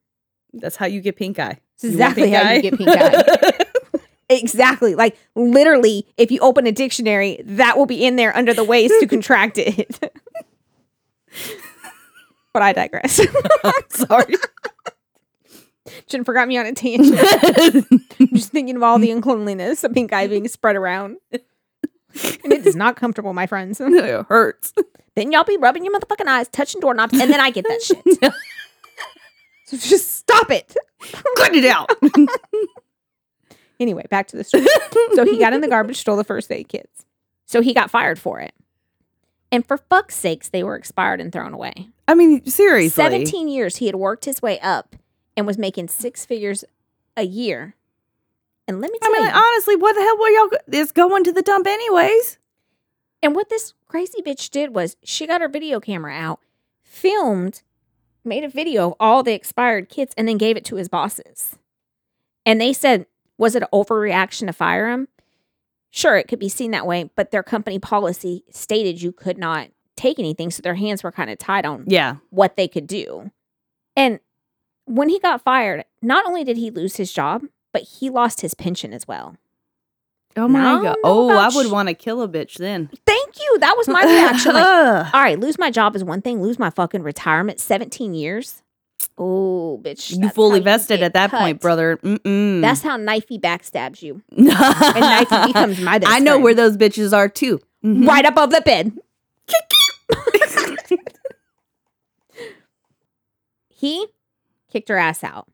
that's 0.53 0.75
how 0.75 0.85
you 0.85 1.01
get 1.01 1.15
pink 1.15 1.39
eye. 1.39 1.59
It's 1.75 1.83
You 1.85 1.97
want 1.97 2.17
exactly 2.17 2.31
how 2.31 2.51
you 2.51 2.61
get 2.61 2.77
pink 2.77 2.89
eye. 2.91 3.65
exactly. 4.29 4.95
Like 4.95 5.17
literally, 5.35 6.05
if 6.17 6.31
you 6.31 6.39
open 6.41 6.67
a 6.67 6.71
dictionary, 6.71 7.41
that 7.45 7.77
will 7.77 7.85
be 7.85 8.05
in 8.05 8.15
there 8.17 8.35
under 8.35 8.53
the 8.53 8.63
ways 8.63 8.91
to 8.99 9.07
contract 9.07 9.57
it. 9.57 9.99
but 12.53 12.61
I 12.61 12.73
digress. 12.73 13.19
Sorry. 13.89 14.35
Jennifer 16.07 16.33
got 16.33 16.47
me 16.47 16.57
on 16.57 16.65
a 16.65 16.73
tangent. 16.73 17.17
I'm 18.19 18.27
just 18.33 18.51
thinking 18.51 18.75
of 18.75 18.83
all 18.83 18.99
the 18.99 19.11
uncleanliness 19.11 19.83
of 19.83 19.93
pink 19.93 20.11
eye 20.13 20.27
being 20.27 20.47
spread 20.47 20.75
around. 20.75 21.17
And 21.31 22.51
it 22.51 22.65
is 22.65 22.75
not 22.75 22.95
comfortable, 22.95 23.33
my 23.33 23.45
friends. 23.47 23.79
it 23.79 24.25
hurts. 24.27 24.73
Then 25.15 25.31
y'all 25.31 25.43
be 25.43 25.57
rubbing 25.57 25.83
your 25.85 25.97
motherfucking 25.99 26.27
eyes, 26.27 26.47
touching 26.49 26.79
doorknobs, 26.81 27.13
and 27.19 27.29
then 27.31 27.39
I 27.39 27.49
get 27.49 27.65
that 27.67 27.81
shit. 27.81 28.03
so 29.65 29.77
just 29.77 30.15
stop 30.15 30.49
it. 30.51 30.75
Cut 31.37 31.53
it 31.55 31.65
out. 31.65 31.89
Anyway, 33.79 34.03
back 34.09 34.27
to 34.27 34.35
the 34.35 34.43
story. 34.43 34.65
so 35.13 35.23
he 35.23 35.37
got 35.39 35.53
in 35.53 35.61
the 35.61 35.67
garbage, 35.69 35.97
stole 35.97 36.17
the 36.17 36.23
first 36.25 36.51
aid 36.51 36.67
kits. 36.67 37.05
So 37.45 37.61
he 37.61 37.73
got 37.73 37.89
fired 37.89 38.19
for 38.19 38.41
it. 38.41 38.53
And 39.53 39.65
for 39.65 39.77
fuck's 39.77 40.15
sakes, 40.17 40.49
they 40.49 40.63
were 40.63 40.75
expired 40.75 41.21
and 41.21 41.31
thrown 41.31 41.53
away. 41.53 41.87
I 42.05 42.13
mean, 42.13 42.45
seriously. 42.45 42.89
17 43.01 43.47
years 43.47 43.77
he 43.77 43.85
had 43.85 43.95
worked 43.95 44.25
his 44.25 44.41
way 44.41 44.59
up 44.59 44.97
and 45.37 45.47
was 45.47 45.57
making 45.57 45.87
six 45.87 46.25
figures 46.25 46.65
a 47.15 47.23
year. 47.23 47.75
And 48.67 48.81
let 48.81 48.91
me 48.91 48.99
I 49.01 49.05
tell 49.05 49.11
mean, 49.13 49.23
you, 49.23 49.29
honestly, 49.33 49.75
what 49.77 49.93
the 49.95 50.01
hell 50.01 50.17
were 50.19 50.29
y'all? 50.29 50.47
go- 50.49 50.77
It's 50.77 50.91
going 50.91 51.23
to 51.23 51.31
the 51.31 51.41
dump 51.41 51.65
anyways. 51.65 52.37
And 53.21 53.35
what 53.35 53.49
this 53.49 53.73
crazy 53.87 54.21
bitch 54.21 54.49
did 54.49 54.73
was 54.73 54.95
she 55.03 55.27
got 55.27 55.41
her 55.41 55.49
video 55.49 55.79
camera 55.79 56.13
out, 56.13 56.39
filmed, 56.83 57.61
made 58.23 58.43
a 58.43 58.49
video 58.49 58.87
of 58.89 58.95
all 58.99 59.23
the 59.23 59.33
expired 59.33 59.89
kits, 59.89 60.13
and 60.17 60.27
then 60.27 60.37
gave 60.37 60.57
it 60.57 60.65
to 60.65 60.75
his 60.75 60.89
bosses. 60.89 61.57
And 62.45 62.59
they 62.59 62.73
said, 62.73 63.05
was 63.37 63.55
it 63.55 63.63
an 63.63 63.69
overreaction 63.73 64.47
to 64.47 64.53
fire 64.53 64.89
him? 64.89 65.07
Sure, 65.91 66.15
it 66.17 66.27
could 66.27 66.39
be 66.39 66.49
seen 66.49 66.71
that 66.71 66.85
way, 66.85 67.09
but 67.15 67.31
their 67.31 67.43
company 67.43 67.79
policy 67.79 68.43
stated 68.51 69.01
you 69.01 69.11
could 69.11 69.37
not 69.37 69.69
take 69.95 70.19
anything, 70.19 70.51
so 70.51 70.61
their 70.61 70.75
hands 70.75 71.03
were 71.03 71.11
kind 71.11 71.29
of 71.29 71.37
tied 71.37 71.65
on 71.65 71.83
Yeah. 71.87 72.17
what 72.29 72.55
they 72.55 72.67
could 72.67 72.87
do. 72.87 73.31
And 73.95 74.19
when 74.85 75.09
he 75.09 75.19
got 75.19 75.41
fired, 75.43 75.85
not 76.01 76.25
only 76.25 76.43
did 76.43 76.57
he 76.57 76.69
lose 76.71 76.95
his 76.97 77.11
job, 77.11 77.43
but 77.73 77.81
he 77.83 78.09
lost 78.09 78.41
his 78.41 78.53
pension 78.53 78.93
as 78.93 79.07
well. 79.07 79.35
Oh 80.37 80.47
my 80.47 80.59
god. 80.81 80.95
Oh, 81.03 81.29
I 81.35 81.49
would 81.53 81.67
sh- 81.67 81.71
want 81.71 81.89
to 81.89 81.93
kill 81.95 82.21
a 82.21 82.27
bitch 82.27 82.55
then. 82.57 82.89
Thank 83.05 83.39
you. 83.39 83.57
That 83.59 83.75
was 83.75 83.87
my 83.87 84.03
reaction. 84.03 84.53
Like, 84.53 84.65
all 85.13 85.21
right, 85.21 85.39
lose 85.39 85.57
my 85.57 85.71
job 85.71 85.95
is 85.95 86.03
one 86.03 86.21
thing, 86.21 86.41
lose 86.41 86.59
my 86.59 86.69
fucking 86.69 87.03
retirement, 87.03 87.59
17 87.59 88.13
years. 88.13 88.61
Oh, 89.17 89.81
bitch. 89.83 90.17
you 90.17 90.29
fully 90.29 90.51
how 90.51 90.55
you 90.57 90.63
vested 90.63 91.01
at 91.03 91.13
that 91.13 91.31
point, 91.31 91.59
brother. 91.59 91.97
Mm-mm. 91.97 92.61
That's 92.61 92.81
how 92.81 92.97
Knifey 92.97 93.39
backstabs 93.39 94.01
you. 94.01 94.21
and 94.37 94.47
Knifey 94.47 95.47
becomes 95.47 95.81
my 95.81 95.99
best 95.99 96.11
I 96.11 96.19
know 96.19 96.31
friend. 96.33 96.43
where 96.43 96.53
those 96.53 96.77
bitches 96.77 97.11
are 97.15 97.27
too. 97.27 97.59
Mhm. 97.83 98.07
Right 98.07 98.25
above 98.25 98.51
the 98.51 98.61
bed. 98.61 98.93
he 103.69 104.07
kicked 104.71 104.89
her 104.89 104.97
ass 104.97 105.23
out. 105.23 105.47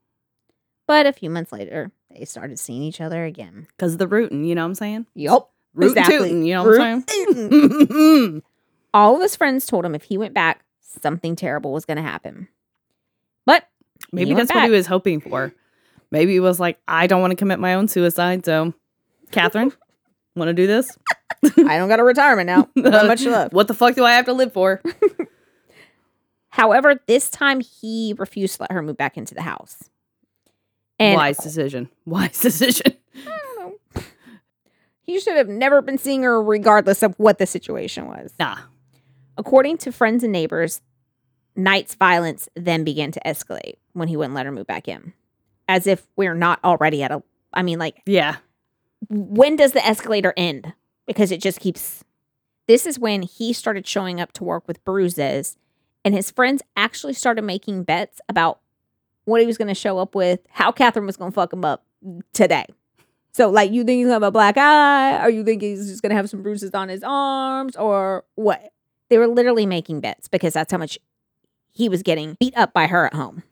But 0.88 1.06
a 1.08 1.14
few 1.14 1.30
months 1.30 1.52
later, 1.52 1.92
they 2.16 2.26
started 2.26 2.60
seeing 2.60 2.82
each 2.82 3.02
other 3.02 3.26
again. 3.26 3.68
Cause 3.78 3.94
of 3.94 4.00
the 4.00 4.08
rootin', 4.08 4.46
you 4.46 4.56
know 4.56 4.62
what 4.62 4.70
I'm 4.70 4.76
saying? 4.76 5.06
Yup. 5.14 5.52
Rootin' 5.74 5.98
Exactly. 5.98 6.30
tootin', 6.30 6.46
you 6.46 6.54
know 6.54 6.64
what 6.64 6.82
I'm 6.82 7.04
saying? 7.08 8.44
All 8.94 9.16
of 9.16 9.22
his 9.22 9.36
friends 9.36 9.66
told 9.66 9.86
him 9.86 9.94
if 9.94 10.04
he 10.04 10.18
went 10.18 10.34
back, 10.34 10.64
something 10.80 11.36
terrible 11.36 11.74
was 11.74 11.86
going 11.86 11.98
to 11.98 12.04
happen. 12.04 12.48
But 13.46 13.68
Maybe 14.12 14.34
that's 14.34 14.54
what 14.54 14.64
he 14.64 14.70
was 14.70 14.88
hoping 14.88 15.20
for. 15.20 15.54
Maybe 16.12 16.34
he 16.34 16.40
was 16.40 16.60
like, 16.60 16.80
I 16.88 17.08
don't 17.08 17.22
want 17.22 17.32
to 17.32 17.36
commit 17.36 17.60
my 17.60 17.74
own 17.74 17.88
suicide, 17.88 18.46
so 18.46 18.74
Katherine, 19.32 19.74
want 20.36 20.50
to 20.50 20.54
do 20.54 20.68
this? 20.68 20.98
I 21.44 21.78
don't 21.78 21.90
got 21.90 22.00
a 22.00 22.04
retirement 22.04 22.48
now. 22.48 22.70
Not 22.76 23.08
much 23.08 23.22
love. 23.26 23.52
What 23.52 23.68
the 23.68 23.74
fuck 23.74 23.96
do 23.96 24.06
I 24.06 24.14
have 24.14 24.26
to 24.26 24.34
live 24.34 24.54
for? 24.54 24.82
However, 26.50 27.02
this 27.08 27.30
time 27.30 27.60
he 27.60 28.16
refused 28.18 28.56
to 28.56 28.64
let 28.64 28.72
her 28.72 28.82
move 28.82 28.98
back 28.98 29.18
into 29.18 29.36
the 29.36 29.42
house. 29.42 29.90
And 31.00 31.16
Wise 31.16 31.38
decision. 31.38 31.90
Wise 32.06 32.40
decision. 32.40 32.94
I 33.16 33.40
don't 33.56 33.80
know. 33.96 34.02
He 35.02 35.20
should 35.20 35.38
have 35.38 35.50
never 35.50 35.82
been 35.82 35.98
seeing 35.98 36.24
her 36.24 36.42
regardless 36.42 37.04
of 37.04 37.14
what 37.18 37.38
the 37.38 37.46
situation 37.46 38.08
was. 38.08 38.34
Nah. 38.40 38.58
According 39.38 39.78
to 39.80 39.92
friends 39.92 40.24
and 40.24 40.32
neighbors, 40.32 40.82
Knight's 41.56 41.96
violence 41.96 42.50
then 42.56 42.84
began 42.84 43.12
to 43.12 43.22
escalate 43.26 43.76
when 43.94 44.08
he 44.08 44.18
wouldn't 44.18 44.34
let 44.36 44.46
her 44.46 44.52
move 44.52 44.68
back 44.68 44.88
in. 44.88 45.14
As 45.68 45.88
if 45.88 46.06
we're 46.16 46.34
not 46.34 46.60
already 46.64 47.02
at 47.04 47.12
a 47.12 47.24
I 47.54 47.62
mean 47.64 47.80
like 47.80 48.02
Yeah. 48.06 48.38
when 49.10 49.56
does 49.56 49.72
the 49.74 49.86
escalator 49.86 50.34
end? 50.36 50.74
Because 51.08 51.32
it 51.32 51.42
just 51.42 51.60
keeps. 51.60 52.04
This 52.68 52.86
is 52.86 52.98
when 53.00 53.22
he 53.22 53.54
started 53.54 53.86
showing 53.88 54.20
up 54.20 54.32
to 54.34 54.44
work 54.44 54.68
with 54.68 54.84
bruises, 54.84 55.56
and 56.04 56.14
his 56.16 56.32
friends 56.32 56.62
actually 56.76 57.14
started 57.14 57.44
making 57.44 57.84
bets 57.84 58.20
about 58.28 58.60
what 59.26 59.42
he 59.42 59.48
was 59.48 59.58
going 59.58 59.68
to 59.68 59.76
show 59.76 59.98
up 59.98 60.16
with, 60.16 60.40
how 60.50 60.72
Katherine 60.72 61.06
was 61.06 61.18
going 61.18 61.32
to 61.32 61.36
fuck 61.36 61.52
him 61.52 61.66
up 61.66 61.84
today. 62.34 62.66
So, 63.34 63.50
like, 63.50 63.72
you 63.72 63.84
think 63.84 63.98
he's 63.98 64.06
going 64.06 64.12
to 64.12 64.14
have 64.14 64.24
a 64.24 64.32
black 64.32 64.58
eye, 64.58 65.24
or 65.24 65.30
you 65.30 65.44
think 65.44 65.62
he's 65.62 65.90
just 65.90 66.02
going 66.02 66.12
to 66.12 66.16
have 66.16 66.30
some 66.30 66.42
bruises 66.42 66.72
on 66.74 66.88
his 66.88 67.04
arms, 67.04 67.76
or 67.76 68.24
what? 68.36 68.72
They 69.10 69.18
were 69.18 69.28
literally 69.28 69.66
making 69.66 70.00
bets 70.00 70.28
because 70.28 70.54
that's 70.54 70.72
how 70.72 70.78
much 70.78 70.98
he 71.76 71.90
was 71.90 72.02
getting 72.02 72.38
beat 72.40 72.58
up 72.58 72.74
by 72.74 72.88
her 72.88 73.06
at 73.06 73.14
home. 73.14 73.44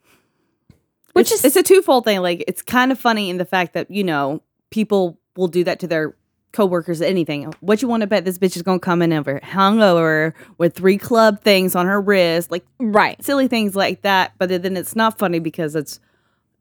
Which 1.12 1.32
it's, 1.32 1.44
is 1.44 1.46
it's 1.46 1.56
a 1.58 1.64
twofold 1.64 2.06
thing. 2.06 2.22
Like 2.22 2.44
it's 2.48 2.62
kind 2.62 2.92
of 2.92 3.00
funny 3.00 3.30
in 3.30 3.38
the 3.38 3.46
fact 3.46 3.74
that 3.74 3.92
you 3.92 4.04
know 4.04 4.42
people 4.72 5.20
will 5.36 5.48
do 5.48 5.64
that 5.64 5.80
to 5.82 5.88
their 5.88 6.16
coworkers. 6.54 7.02
Anything. 7.02 7.54
What 7.60 7.82
you 7.82 7.88
want 7.88 8.02
to 8.02 8.08
bet 8.08 8.24
this 8.24 8.38
bitch 8.38 8.56
is 8.56 8.62
gonna 8.62 8.80
come 8.80 9.02
in 9.02 9.12
over 9.12 9.39
hungover 9.42 10.34
with 10.58 10.76
three 10.76 10.98
club 10.98 11.42
things 11.42 11.76
on 11.76 11.86
her 11.86 12.00
wrist, 12.00 12.52
like 12.52 12.66
right. 12.80 13.22
silly 13.24 13.48
things 13.48 13.76
like 13.76 14.04
that. 14.04 14.34
But 14.38 14.50
then 14.50 14.78
it's 14.78 14.96
not 14.96 15.18
funny 15.20 15.39
because 15.39 15.76
it's 15.76 16.00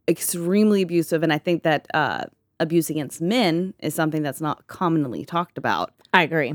extremely 0.08 0.82
abusive, 0.82 1.22
and 1.22 1.32
I 1.32 1.38
think 1.38 1.62
that 1.62 1.86
uh, 1.94 2.24
abuse 2.58 2.90
against 2.90 3.20
men 3.20 3.74
is 3.78 3.94
something 3.94 4.22
that's 4.22 4.40
not 4.40 4.66
commonly 4.66 5.24
talked 5.24 5.58
about. 5.58 5.92
I 6.12 6.22
agree. 6.22 6.54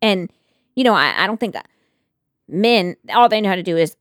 And, 0.00 0.30
you 0.76 0.84
know, 0.84 0.94
I, 0.94 1.24
I 1.24 1.26
don't 1.26 1.38
think 1.38 1.52
that 1.52 1.68
men, 2.48 2.96
all 3.12 3.28
they 3.28 3.40
know 3.40 3.50
how 3.50 3.54
to 3.54 3.62
do 3.62 3.76
is 3.76 3.96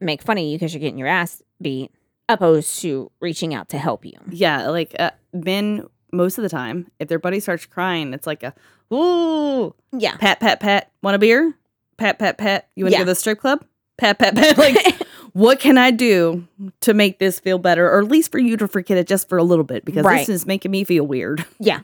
make 0.00 0.20
fun 0.22 0.36
of 0.38 0.44
you 0.44 0.56
because 0.56 0.74
you're 0.74 0.80
getting 0.80 0.98
your 0.98 1.08
ass 1.08 1.42
beat. 1.62 1.92
opposed 2.28 2.80
to 2.80 3.10
reaching 3.20 3.54
out 3.54 3.68
to 3.70 3.78
help 3.78 4.04
you. 4.04 4.18
Yeah, 4.30 4.68
like 4.68 4.94
uh, 4.98 5.10
men 5.32 5.86
most 6.14 6.38
of 6.38 6.42
the 6.42 6.48
time, 6.48 6.90
if 6.98 7.08
their 7.08 7.18
buddy 7.18 7.40
starts 7.40 7.66
crying, 7.66 8.14
it's 8.14 8.26
like 8.26 8.42
a 8.42 8.54
ooh 8.92 9.74
Yeah. 9.92 10.16
pat 10.16 10.40
pat 10.40 10.60
pat. 10.60 10.90
Want 11.02 11.14
a 11.14 11.18
beer? 11.18 11.54
Pat 11.96 12.18
pat 12.18 12.38
pat. 12.38 12.68
You 12.76 12.84
want 12.84 12.92
to 12.92 12.98
Yeah. 12.98 13.00
go 13.00 13.04
to 13.06 13.10
the 13.10 13.14
strip 13.14 13.38
club? 13.40 13.64
Pat 13.96 14.18
pat 14.18 14.34
pat. 14.34 14.56
Like, 14.58 14.96
what 15.32 15.58
can 15.60 15.78
I 15.78 15.90
do 15.90 16.46
to 16.80 16.94
make 16.94 17.18
this 17.18 17.40
feel 17.40 17.58
better, 17.58 17.86
or 17.90 18.00
at 18.00 18.08
least 18.08 18.30
for 18.32 18.38
you 18.38 18.56
to 18.56 18.66
forget 18.68 18.98
it 18.98 19.06
just 19.06 19.28
for 19.28 19.38
a 19.38 19.44
little 19.44 19.64
bit 19.64 19.84
because 19.84 20.04
Right. 20.04 20.26
this 20.26 20.28
is 20.28 20.46
making 20.46 20.70
me 20.70 20.84
feel 20.84 21.06
weird. 21.06 21.44
yeah. 21.58 21.80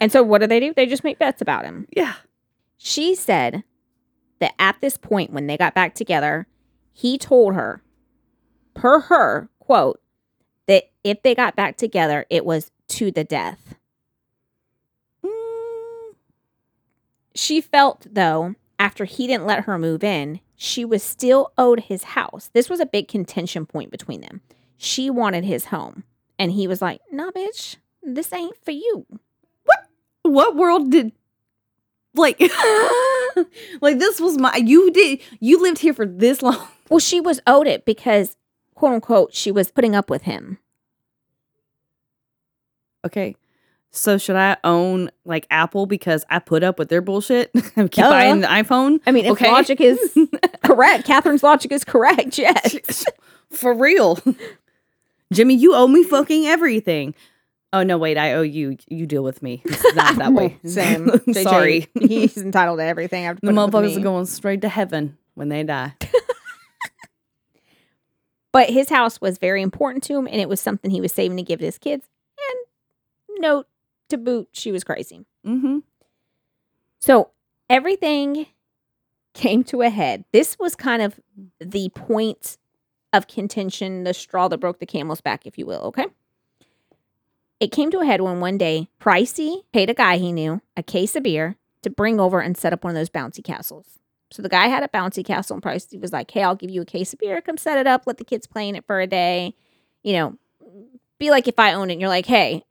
And 0.00 0.12
so 0.12 0.22
what 0.22 0.40
do 0.40 0.46
they 0.46 0.60
do? 0.60 0.72
They 0.74 0.86
just 0.86 1.04
make 1.04 1.18
bets 1.18 1.42
about 1.42 1.64
him. 1.64 1.86
Yeah. 1.94 2.14
She 2.78 3.14
said 3.14 3.64
that 4.38 4.52
at 4.58 4.80
this 4.80 4.96
point, 4.96 5.32
when 5.32 5.46
they 5.46 5.56
got 5.56 5.74
back 5.74 5.94
together, 5.94 6.46
he 6.92 7.18
told 7.18 7.54
her, 7.54 7.82
per 8.74 9.00
her, 9.00 9.48
quote, 9.58 10.00
that 10.66 10.84
if 11.04 11.22
they 11.22 11.34
got 11.34 11.56
back 11.56 11.76
together, 11.76 12.24
it 12.30 12.44
was 12.46 12.70
to 12.90 13.10
the 13.10 13.24
death. 13.24 13.74
Mm, 15.24 16.14
She 17.34 17.60
felt, 17.60 18.06
though, 18.10 18.54
after 18.78 19.04
he 19.04 19.26
didn't 19.26 19.46
let 19.46 19.64
her 19.64 19.78
move 19.78 20.02
in, 20.04 20.40
she 20.56 20.84
was 20.84 21.02
still 21.02 21.52
owed 21.56 21.80
his 21.80 22.04
house. 22.04 22.50
This 22.52 22.68
was 22.68 22.80
a 22.80 22.86
big 22.86 23.08
contention 23.08 23.66
point 23.66 23.90
between 23.90 24.20
them. 24.20 24.40
She 24.76 25.10
wanted 25.10 25.44
his 25.44 25.66
home. 25.66 26.04
And 26.38 26.52
he 26.52 26.66
was 26.66 26.80
like, 26.80 27.00
nah, 27.12 27.30
bitch, 27.30 27.76
this 28.02 28.32
ain't 28.32 28.56
for 28.64 28.70
you. 28.70 29.06
what 30.22 30.56
world 30.56 30.90
did 30.90 31.12
like 32.14 32.40
like 33.80 33.98
this 33.98 34.18
was 34.20 34.36
my 34.36 34.56
you 34.56 34.90
did 34.90 35.20
you 35.38 35.62
lived 35.62 35.78
here 35.78 35.94
for 35.94 36.06
this 36.06 36.42
long? 36.42 36.66
Well, 36.88 36.98
she 36.98 37.20
was 37.20 37.40
owed 37.46 37.66
it 37.68 37.84
because, 37.84 38.36
quote 38.74 38.94
unquote, 38.94 39.32
she 39.34 39.52
was 39.52 39.70
putting 39.70 39.94
up 39.94 40.10
with 40.10 40.22
him. 40.22 40.58
Okay. 43.04 43.36
So 43.92 44.18
should 44.18 44.36
I 44.36 44.56
own 44.62 45.10
like 45.24 45.46
Apple 45.50 45.86
because 45.86 46.24
I 46.30 46.38
put 46.38 46.62
up 46.62 46.78
with 46.78 46.88
their 46.90 47.00
bullshit? 47.00 47.52
Keep 47.74 47.90
Duh. 47.92 48.08
buying 48.10 48.40
the 48.40 48.46
iPhone? 48.46 49.00
I 49.06 49.10
mean, 49.10 49.24
if 49.24 49.32
Okay. 49.32 49.50
logic 49.50 49.80
is 49.80 49.98
correct, 50.62 51.06
Katherine's 51.06 51.42
logic 51.42 51.72
is 51.72 51.82
correct, 51.84 52.38
yes. 52.38 53.04
For 53.50 53.74
real. 53.74 54.18
Jimmy, 55.32 55.54
you 55.54 55.74
owe 55.74 55.88
me 55.88 56.04
fucking 56.04 56.46
everything. 56.46 57.14
Oh 57.72 57.82
no, 57.82 57.98
wait, 57.98 58.16
I 58.16 58.32
owe 58.34 58.42
you. 58.42 58.76
You 58.88 59.06
deal 59.06 59.22
with 59.24 59.42
me. 59.42 59.62
It's 59.64 59.94
not 59.96 60.16
that 60.18 60.32
way. 60.32 60.58
Same. 60.64 61.06
JJ, 61.06 61.42
Sorry. 61.42 61.86
He's 62.00 62.36
entitled 62.36 62.78
to 62.78 62.84
everything. 62.84 63.24
After 63.24 63.44
The 63.46 63.52
motherfuckers 63.52 63.96
are 63.96 64.00
going 64.00 64.26
straight 64.26 64.60
to 64.62 64.68
heaven 64.68 65.16
when 65.34 65.48
they 65.48 65.62
die. 65.64 65.94
But 68.52 68.70
his 68.70 68.88
house 68.88 69.20
was 69.20 69.38
very 69.38 69.62
important 69.62 70.02
to 70.04 70.16
him, 70.16 70.26
and 70.26 70.40
it 70.40 70.48
was 70.48 70.60
something 70.60 70.90
he 70.90 71.00
was 71.00 71.12
saving 71.12 71.36
to 71.36 71.42
give 71.44 71.60
to 71.60 71.64
his 71.66 71.78
kids. 71.78 72.04
Note 73.40 73.66
to 74.10 74.18
boot, 74.18 74.48
she 74.52 74.70
was 74.70 74.84
crazy. 74.84 75.24
Mm-hmm. 75.46 75.78
So 77.00 77.30
everything 77.68 78.46
came 79.34 79.64
to 79.64 79.82
a 79.82 79.88
head. 79.90 80.24
This 80.32 80.58
was 80.58 80.74
kind 80.74 81.02
of 81.02 81.18
the 81.58 81.88
point 81.90 82.58
of 83.12 83.26
contention, 83.26 84.04
the 84.04 84.14
straw 84.14 84.48
that 84.48 84.58
broke 84.58 84.78
the 84.78 84.86
camel's 84.86 85.20
back, 85.20 85.46
if 85.46 85.58
you 85.58 85.66
will, 85.66 85.80
okay? 85.82 86.06
It 87.58 87.72
came 87.72 87.90
to 87.90 88.00
a 88.00 88.06
head 88.06 88.20
when 88.20 88.40
one 88.40 88.58
day 88.58 88.88
Pricey 89.00 89.64
paid 89.72 89.90
a 89.90 89.94
guy 89.94 90.18
he 90.18 90.32
knew 90.32 90.60
a 90.76 90.82
case 90.82 91.16
of 91.16 91.22
beer 91.22 91.56
to 91.82 91.90
bring 91.90 92.20
over 92.20 92.40
and 92.40 92.56
set 92.56 92.72
up 92.72 92.84
one 92.84 92.92
of 92.92 92.96
those 92.96 93.10
bouncy 93.10 93.42
castles. 93.42 93.98
So 94.30 94.42
the 94.42 94.48
guy 94.48 94.68
had 94.68 94.82
a 94.82 94.88
bouncy 94.88 95.24
castle, 95.24 95.54
and 95.54 95.62
Pricey 95.62 96.00
was 96.00 96.12
like, 96.12 96.30
Hey, 96.30 96.42
I'll 96.42 96.54
give 96.54 96.70
you 96.70 96.82
a 96.82 96.86
case 96.86 97.12
of 97.12 97.18
beer. 97.18 97.40
Come 97.40 97.56
set 97.56 97.78
it 97.78 97.86
up. 97.86 98.04
Let 98.06 98.18
the 98.18 98.24
kids 98.24 98.46
play 98.46 98.68
in 98.68 98.76
it 98.76 98.86
for 98.86 99.00
a 99.00 99.06
day. 99.06 99.54
You 100.02 100.12
know, 100.14 100.38
be 101.18 101.30
like 101.30 101.48
if 101.48 101.58
I 101.58 101.72
own 101.74 101.90
it 101.90 101.94
and 101.94 102.00
you're 102.00 102.08
like, 102.08 102.26
Hey, 102.26 102.64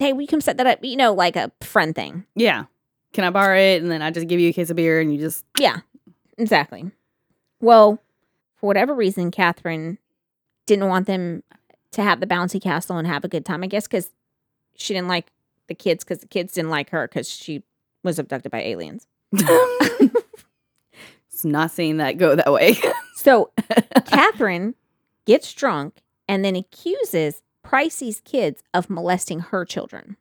hey, 0.00 0.14
we 0.14 0.26
can 0.26 0.40
set 0.40 0.56
that 0.56 0.66
up, 0.66 0.78
you 0.82 0.96
know, 0.96 1.12
like 1.12 1.36
a 1.36 1.52
friend 1.60 1.94
thing. 1.94 2.24
Yeah. 2.34 2.64
Can 3.12 3.24
I 3.24 3.30
borrow 3.30 3.56
it? 3.56 3.82
And 3.82 3.90
then 3.90 4.02
I 4.02 4.10
just 4.10 4.26
give 4.26 4.40
you 4.40 4.48
a 4.48 4.52
case 4.52 4.70
of 4.70 4.76
beer 4.76 5.00
and 5.00 5.14
you 5.14 5.20
just 5.20 5.44
Yeah, 5.58 5.80
exactly. 6.38 6.90
Well, 7.60 8.00
for 8.56 8.66
whatever 8.66 8.94
reason, 8.94 9.30
Katherine 9.30 9.98
didn't 10.66 10.88
want 10.88 11.06
them 11.06 11.42
to 11.92 12.02
have 12.02 12.20
the 12.20 12.26
bouncy 12.26 12.62
castle 12.62 12.96
and 12.96 13.06
have 13.06 13.24
a 13.24 13.28
good 13.28 13.44
time. 13.44 13.62
I 13.62 13.66
guess 13.66 13.86
because 13.86 14.10
she 14.74 14.94
didn't 14.94 15.08
like 15.08 15.30
the 15.66 15.74
kids 15.74 16.02
because 16.02 16.20
the 16.20 16.28
kids 16.28 16.54
didn't 16.54 16.70
like 16.70 16.90
her 16.90 17.06
because 17.06 17.28
she 17.28 17.62
was 18.02 18.18
abducted 18.18 18.50
by 18.50 18.62
aliens. 18.62 19.06
it's 19.32 20.14
not 21.44 21.70
seeing 21.70 21.98
that 21.98 22.16
go 22.16 22.34
that 22.34 22.52
way. 22.52 22.76
So 23.16 23.50
Katherine 24.06 24.74
gets 25.26 25.52
drunk 25.52 26.00
and 26.26 26.42
then 26.42 26.56
accuses 26.56 27.42
Pricey's 27.64 28.20
kids 28.20 28.62
of 28.72 28.90
molesting 28.90 29.40
her 29.40 29.64
children, 29.64 30.16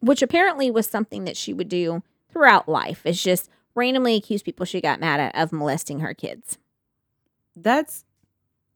which 0.00 0.22
apparently 0.22 0.70
was 0.70 0.86
something 0.86 1.24
that 1.24 1.36
she 1.36 1.52
would 1.52 1.68
do 1.68 2.02
throughout 2.30 2.68
life. 2.68 3.02
Is 3.04 3.22
just 3.22 3.50
randomly 3.74 4.16
accuse 4.16 4.42
people 4.42 4.66
she 4.66 4.80
got 4.80 5.00
mad 5.00 5.20
at 5.20 5.36
of 5.36 5.52
molesting 5.52 6.00
her 6.00 6.14
kids. 6.14 6.58
That's 7.54 8.04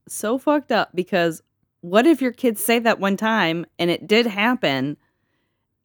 so 0.09 0.39
fucked 0.39 0.73
up 0.73 0.91
because 0.95 1.43
what 1.81 2.07
if 2.07 2.21
your 2.21 2.33
kids 2.33 2.63
say 2.63 2.79
that 2.81 3.01
one 3.01 3.17
time 3.17 3.67
and 3.79 3.91
it 3.91 4.07
did 4.07 4.27
happen 4.27 4.97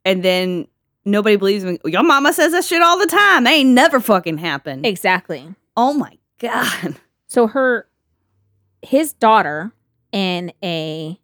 and 0.04 0.24
then 0.24 0.68
nobody 1.06 1.36
believes 1.36 1.64
me? 1.64 1.80
Your 1.86 2.04
mama 2.04 2.34
says 2.34 2.52
that 2.52 2.64
shit 2.64 2.82
all 2.82 3.00
the 3.00 3.08
time. 3.08 3.44
They 3.44 3.56
ain't 3.56 3.70
never 3.72 4.00
fucking 4.00 4.38
happened. 4.38 4.86
Exactly. 4.86 5.56
Oh 5.76 5.94
my 5.94 6.18
God. 6.40 6.96
So 7.28 7.48
her 7.48 7.88
his 8.82 9.14
daughter 9.14 9.72
in 10.12 10.54
a 10.64 11.20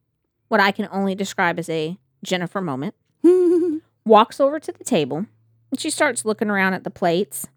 what 0.51 0.59
I 0.59 0.73
can 0.73 0.89
only 0.91 1.15
describe 1.15 1.57
as 1.59 1.69
a 1.69 1.97
Jennifer 2.25 2.59
moment 2.59 2.93
walks 4.05 4.41
over 4.41 4.59
to 4.59 4.73
the 4.73 4.83
table 4.83 5.25
and 5.71 5.79
she 5.79 5.89
starts 5.89 6.25
looking 6.25 6.49
around 6.49 6.73
at 6.73 6.83
the 6.83 6.89
plates. 6.89 7.47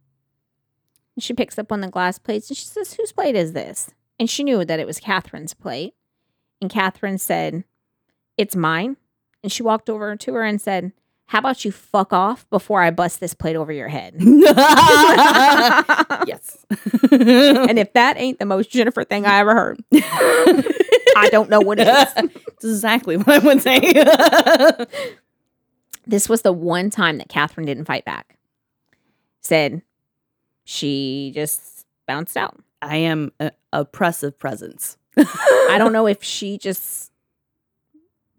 And 1.17 1.25
she 1.25 1.35
picks 1.35 1.59
up 1.59 1.73
one 1.73 1.81
of 1.81 1.87
the 1.87 1.91
glass 1.91 2.21
plates 2.21 2.49
and 2.49 2.57
she 2.57 2.67
says, 2.67 2.95
Whose 2.95 3.11
plate 3.11 3.35
is 3.35 3.53
this? 3.53 3.91
And 4.21 4.31
she 4.31 4.45
knew 4.45 4.65
that 4.65 4.79
it 4.79 4.87
was 4.87 5.01
Katherine's 5.01 5.55
plate. 5.55 5.95
And 6.61 6.71
Catherine 6.71 7.19
said, 7.19 7.65
It's 8.39 8.55
mine. 8.55 8.97
And 9.43 9.51
she 9.51 9.65
walked 9.65 9.91
over 9.91 10.15
to 10.15 10.35
her 10.35 10.45
and 10.45 10.61
said, 10.61 10.93
How 11.27 11.41
about 11.41 11.65
you 11.65 11.73
fuck 11.73 12.13
off 12.13 12.49
before 12.49 12.81
I 12.81 12.93
bust 12.93 13.19
this 13.19 13.35
plate 13.35 13.57
over 13.57 13.73
your 13.73 13.89
head? 13.89 14.15
yes. 14.21 16.65
and 17.11 17.77
if 17.77 17.93
that 17.95 18.15
ain't 18.19 18.39
the 18.39 18.47
most 18.47 18.71
Jennifer 18.71 19.03
thing 19.03 19.27
I 19.27 19.41
ever 19.41 19.53
heard, 19.53 19.83
I 21.17 21.29
don't 21.31 21.51
know 21.51 21.61
what 21.61 21.79
it 21.79 21.89
is. 21.89 22.15
That's 22.15 22.65
exactly 22.65 23.17
what 23.17 23.29
I 23.29 23.39
would 23.39 23.63
say. 23.63 24.85
This 26.07 26.29
was 26.29 26.43
the 26.43 26.53
one 26.53 26.91
time 26.91 27.19
that 27.19 27.29
Katherine 27.29 27.67
didn't 27.67 27.87
fight 27.87 28.05
back. 28.05 28.37
Said 29.41 29.83
she 30.65 31.33
just 31.35 31.87
bounced 32.07 32.37
out. 32.37 32.61
I 32.83 32.97
am 32.97 33.33
an 33.41 33.53
oppressive 33.73 34.39
presence. 34.39 34.97
I 35.17 35.77
don't 35.79 35.93
know 35.95 36.07
if 36.07 36.23
she 36.23 36.59
just 36.59 37.11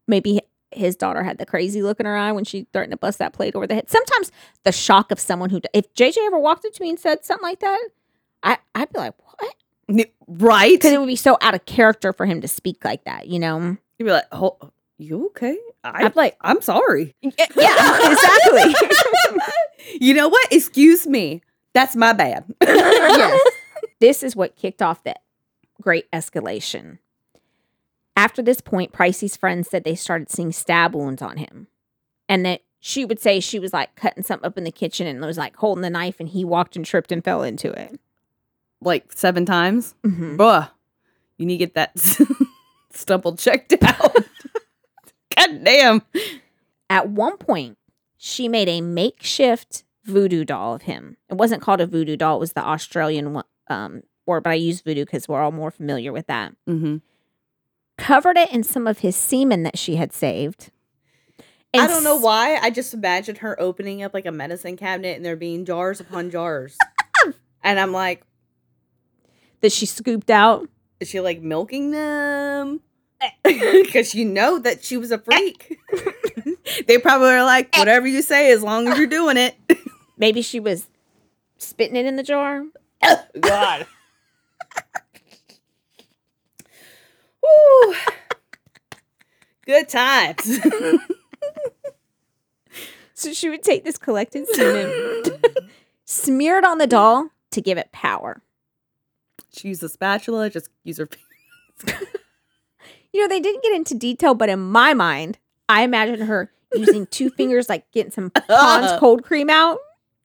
maybe 0.08 0.42
his 0.72 0.96
daughter 0.96 1.24
had 1.24 1.38
the 1.38 1.46
crazy 1.46 1.82
look 1.82 2.00
in 2.00 2.06
her 2.06 2.16
eye 2.16 2.32
when 2.32 2.44
she 2.44 2.68
threatened 2.74 2.92
to 2.92 2.98
bust 2.98 3.18
that 3.20 3.34
plate 3.34 3.56
over 3.56 3.66
the 3.66 3.76
head. 3.76 3.90
Sometimes 3.90 4.32
the 4.64 4.72
shock 4.72 5.12
of 5.12 5.20
someone 5.20 5.50
who, 5.50 5.62
if 5.74 5.92
JJ 5.94 6.18
ever 6.28 6.38
walked 6.38 6.66
up 6.66 6.74
to 6.74 6.82
me 6.84 6.90
and 6.90 7.00
said 7.00 7.24
something 7.24 7.48
like 7.48 7.60
that, 7.62 7.90
I 8.44 8.58
I'd 8.76 8.92
be 8.92 9.00
like, 9.00 9.14
what? 9.18 9.56
Right? 10.28 10.74
Because 10.74 10.91
it 10.91 11.00
would 11.00 11.08
be 11.08 11.15
so 11.15 11.38
out 11.41 11.54
of 11.54 11.65
character 11.65 12.13
for 12.13 12.26
him 12.26 12.41
to 12.41 12.48
speak 12.48 12.84
like 12.84 13.04
that, 13.06 13.28
you 13.28 13.39
know? 13.39 13.78
You'd 13.98 14.06
be 14.06 14.12
like, 14.12 14.26
oh, 14.32 14.58
you 14.98 15.28
okay? 15.28 15.58
I, 15.84 16.06
I'd 16.06 16.15
like, 16.15 16.38
I'm 16.41 16.62
sorry. 16.62 17.15
yeah, 17.21 17.32
exactly. 18.12 18.76
you 20.02 20.13
know 20.13 20.28
what? 20.28 20.48
Excuse 20.52 21.06
me. 21.06 21.41
That's 21.74 21.95
my 21.95 22.13
bad. 22.13 22.45
yes. 22.62 23.41
This 24.00 24.24
is 24.24 24.36
what 24.36 24.56
kicked 24.56 24.82
off 24.82 25.04
that 25.04 25.21
great 25.82 26.10
escalation. 26.12 27.00
After 28.15 28.41
this 28.41 28.62
point, 28.62 28.93
Pricey's 28.93 29.36
friends 29.36 29.69
said 29.69 29.84
they 29.84 29.95
started 29.95 30.32
seeing 30.32 30.54
stab 30.54 30.95
wounds 30.95 31.21
on 31.21 31.38
him. 31.38 31.67
And 32.28 32.45
that 32.45 32.62
she 32.80 33.04
would 33.04 33.19
say 33.19 33.39
she 33.39 33.60
was 33.60 33.74
like 33.74 33.95
cutting 33.95 34.24
something 34.24 34.48
up 34.48 34.58
in 34.58 34.63
the 34.63 34.71
kitchen 34.71 35.06
and 35.06 35.19
was 35.21 35.38
like 35.38 35.56
holding 35.58 35.82
the 35.82 35.89
knife 35.89 36.19
and 36.19 36.30
he 36.30 36.45
walked 36.45 36.76
and 36.76 36.86
tripped 36.86 37.12
and 37.12 37.24
fell 37.24 37.43
into 37.43 37.71
it. 37.71 38.00
Like 38.86 39.12
seven 39.13 39.45
times. 39.45 39.95
Mhm. 40.04 40.38
Bruh, 40.38 40.69
you 41.38 41.45
need 41.45 41.58
to 41.58 41.65
get 41.65 41.74
that 41.76 41.91
stumble 42.91 43.36
checked 43.36 43.74
out. 43.82 44.15
God 45.36 45.63
damn. 45.63 46.02
At 46.89 47.10
one 47.10 47.38
point, 47.38 47.78
she 48.17 48.48
made 48.48 48.69
a 48.69 48.82
makeshift 48.82 49.84
voodoo 50.04 50.45
doll 50.45 50.76
of 50.76 50.84
him. 50.84 51.17
It 51.30 51.36
wasn't 51.36 51.62
called 51.62 51.82
a 51.82 51.88
voodoo 51.88 52.15
doll, 52.15 52.38
it 52.38 52.39
was 52.39 52.54
the 52.54 52.65
Australian 52.65 53.34
one, 53.34 53.43
um, 53.67 54.04
word, 54.26 54.43
but 54.43 54.52
I 54.52 54.56
use 54.56 54.82
voodoo 54.82 55.06
because 55.06 55.28
we're 55.28 55.41
all 55.41 55.52
more 55.52 55.71
familiar 55.71 56.13
with 56.13 56.28
that. 56.28 56.54
Mm-hmm. 56.67 56.98
Covered 57.98 58.38
it 58.38 58.52
in 58.52 58.63
some 58.63 58.88
of 58.88 59.00
his 59.00 59.15
semen 59.15 59.63
that 59.63 59.78
she 59.78 59.95
had 59.95 60.13
saved. 60.13 60.71
I 61.74 61.88
don't 61.88 62.04
know 62.04 62.17
why. 62.17 62.56
I 62.56 62.69
just 62.69 62.93
imagined 62.93 63.39
her 63.39 63.60
opening 63.60 64.02
up 64.04 64.13
like 64.13 64.26
a 64.26 64.32
medicine 64.32 64.78
cabinet 64.78 65.17
and 65.17 65.26
there 65.26 65.36
being 65.36 65.65
jars 65.65 66.00
upon 66.00 66.32
jars. 66.32 66.78
and 67.63 67.80
I'm 67.80 67.91
like, 67.91 68.24
that 69.62 69.72
she 69.72 69.86
scooped 69.86 70.30
out. 70.30 70.68
is 71.00 71.10
she 71.10 71.20
like 71.20 71.41
milking 71.41 71.91
them? 71.91 72.82
Eh. 73.22 73.30
because 73.84 74.13
you 74.13 74.26
know 74.26 74.60
that 74.60 74.84
she 74.84 74.98
was 74.98 75.12
a 75.12 75.18
freak. 75.18 75.80
they 76.88 76.98
probably 76.98 77.28
were 77.28 77.44
like, 77.44 77.76
eh. 77.76 77.80
whatever 77.80 78.08
you 78.08 78.22
say, 78.22 78.52
as 78.52 78.63
long 78.63 78.88
as 78.88 78.98
you're 78.98 79.08
doing 79.08 79.38
it. 79.38 79.56
Maybe 80.18 80.41
she 80.41 80.60
was 80.60 80.88
spitting 81.58 81.96
it 81.96 82.06
in 82.06 82.15
the 82.15 82.24
jar. 82.24 82.63
God. 83.39 83.86
Woo. 87.41 87.96
Good 89.65 89.89
times. 89.89 90.60
So 93.15 93.32
she 93.32 93.50
would 93.50 93.63
take 93.63 93.86
this 93.86 93.98
collected 93.98 94.46
semen, 94.50 95.24
smear 96.04 96.58
it 96.58 96.65
on 96.65 96.80
the 96.80 96.86
doll 96.86 97.30
to 97.52 97.62
give 97.62 97.78
it 97.78 97.91
power. 97.94 98.41
She 99.56 99.70
used 99.70 99.84
a 99.84 99.89
spatula, 99.89 100.50
just 100.50 100.70
use 100.84 100.98
her. 100.98 101.10
You 103.15 103.22
know, 103.22 103.28
they 103.30 103.39
didn't 103.39 103.63
get 103.63 103.74
into 103.74 103.96
detail, 103.96 104.36
but 104.36 104.50
in 104.50 104.60
my 104.60 104.94
mind, 104.94 105.38
I 105.70 105.84
imagine 105.84 106.20
her 106.28 106.52
using 106.74 107.08
two 107.08 107.30
fingers, 107.30 107.70
like 107.70 107.89
getting 107.94 108.12
some 108.12 108.30
Pond's 108.50 109.00
cold 109.00 109.24
cream 109.24 109.50
out. 109.50 109.78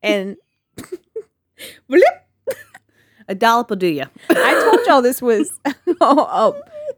And 0.03 0.37
A 3.29 3.35
dollop 3.37 3.71
will 3.71 3.77
do 3.77 3.87
you. 3.87 4.07
I 4.29 4.61
told 4.73 4.85
y'all 4.89 5.03
this 5.03 5.23
was 5.23 5.53
a 6.01 6.53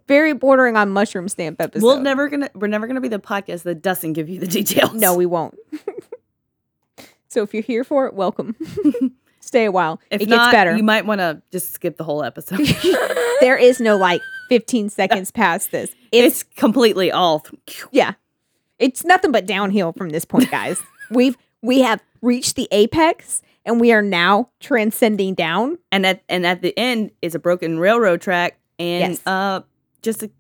very 0.09 0.33
bordering 0.33 0.79
on 0.79 0.89
mushroom 0.89 1.29
stamp 1.29 1.61
episode. 1.61 1.85
We're 1.85 2.01
never 2.01 2.31
gonna. 2.31 2.49
We're 2.55 2.69
never 2.69 2.87
gonna 2.87 3.03
be 3.03 3.09
the 3.09 3.19
podcast 3.19 3.65
that 3.65 3.83
doesn't 3.83 4.15
give 4.15 4.31
you 4.31 4.41
the 4.41 4.47
details. 4.47 4.95
No, 4.95 5.15
we 5.15 5.27
won't. 5.27 5.59
so 7.29 7.43
if 7.43 7.53
you're 7.53 7.63
here 7.63 7.85
for 7.85 8.07
it, 8.07 8.15
welcome. 8.15 8.57
Stay 9.43 9.65
a 9.67 9.73
while. 9.73 10.01
If 10.11 10.23
it 10.23 10.29
not, 10.29 10.47
gets 10.47 10.53
better. 10.53 10.77
You 10.77 10.83
might 10.85 11.05
want 11.05 11.21
to 11.21 11.43
just 11.51 11.73
skip 11.73 11.97
the 11.99 12.05
whole 12.05 12.23
episode. 12.23 12.61
there 13.41 13.57
is 13.57 13.81
no 13.81 13.97
like 13.97 14.23
15 14.49 14.89
seconds 14.89 15.31
past 15.33 15.73
this. 15.73 15.91
It's, 16.13 16.43
it's 16.43 16.43
completely 16.57 17.11
all. 17.11 17.45
yeah. 17.91 18.15
It's 18.79 19.05
nothing 19.05 19.33
but 19.33 19.45
downhill 19.47 19.93
from 19.93 20.11
this 20.11 20.25
point, 20.25 20.51
guys. 20.51 20.81
We've 21.11 21.37
we 21.61 21.81
have 21.83 22.01
reached 22.23 22.57
the 22.57 22.67
apex 22.73 23.43
and 23.65 23.81
we 23.81 23.93
are 23.93 24.01
now 24.03 24.49
transcending 24.61 25.35
down. 25.35 25.79
And 25.91 26.07
at 26.07 26.23
and 26.29 26.47
at 26.47 26.63
the 26.63 26.77
end 26.79 27.11
is 27.21 27.35
a 27.35 27.39
broken 27.39 27.79
railroad 27.79 28.21
track 28.21 28.59
and 28.79 29.13
Yes. 29.15 29.27
uh 29.27 29.61
just 30.03 30.23
a 30.23 30.31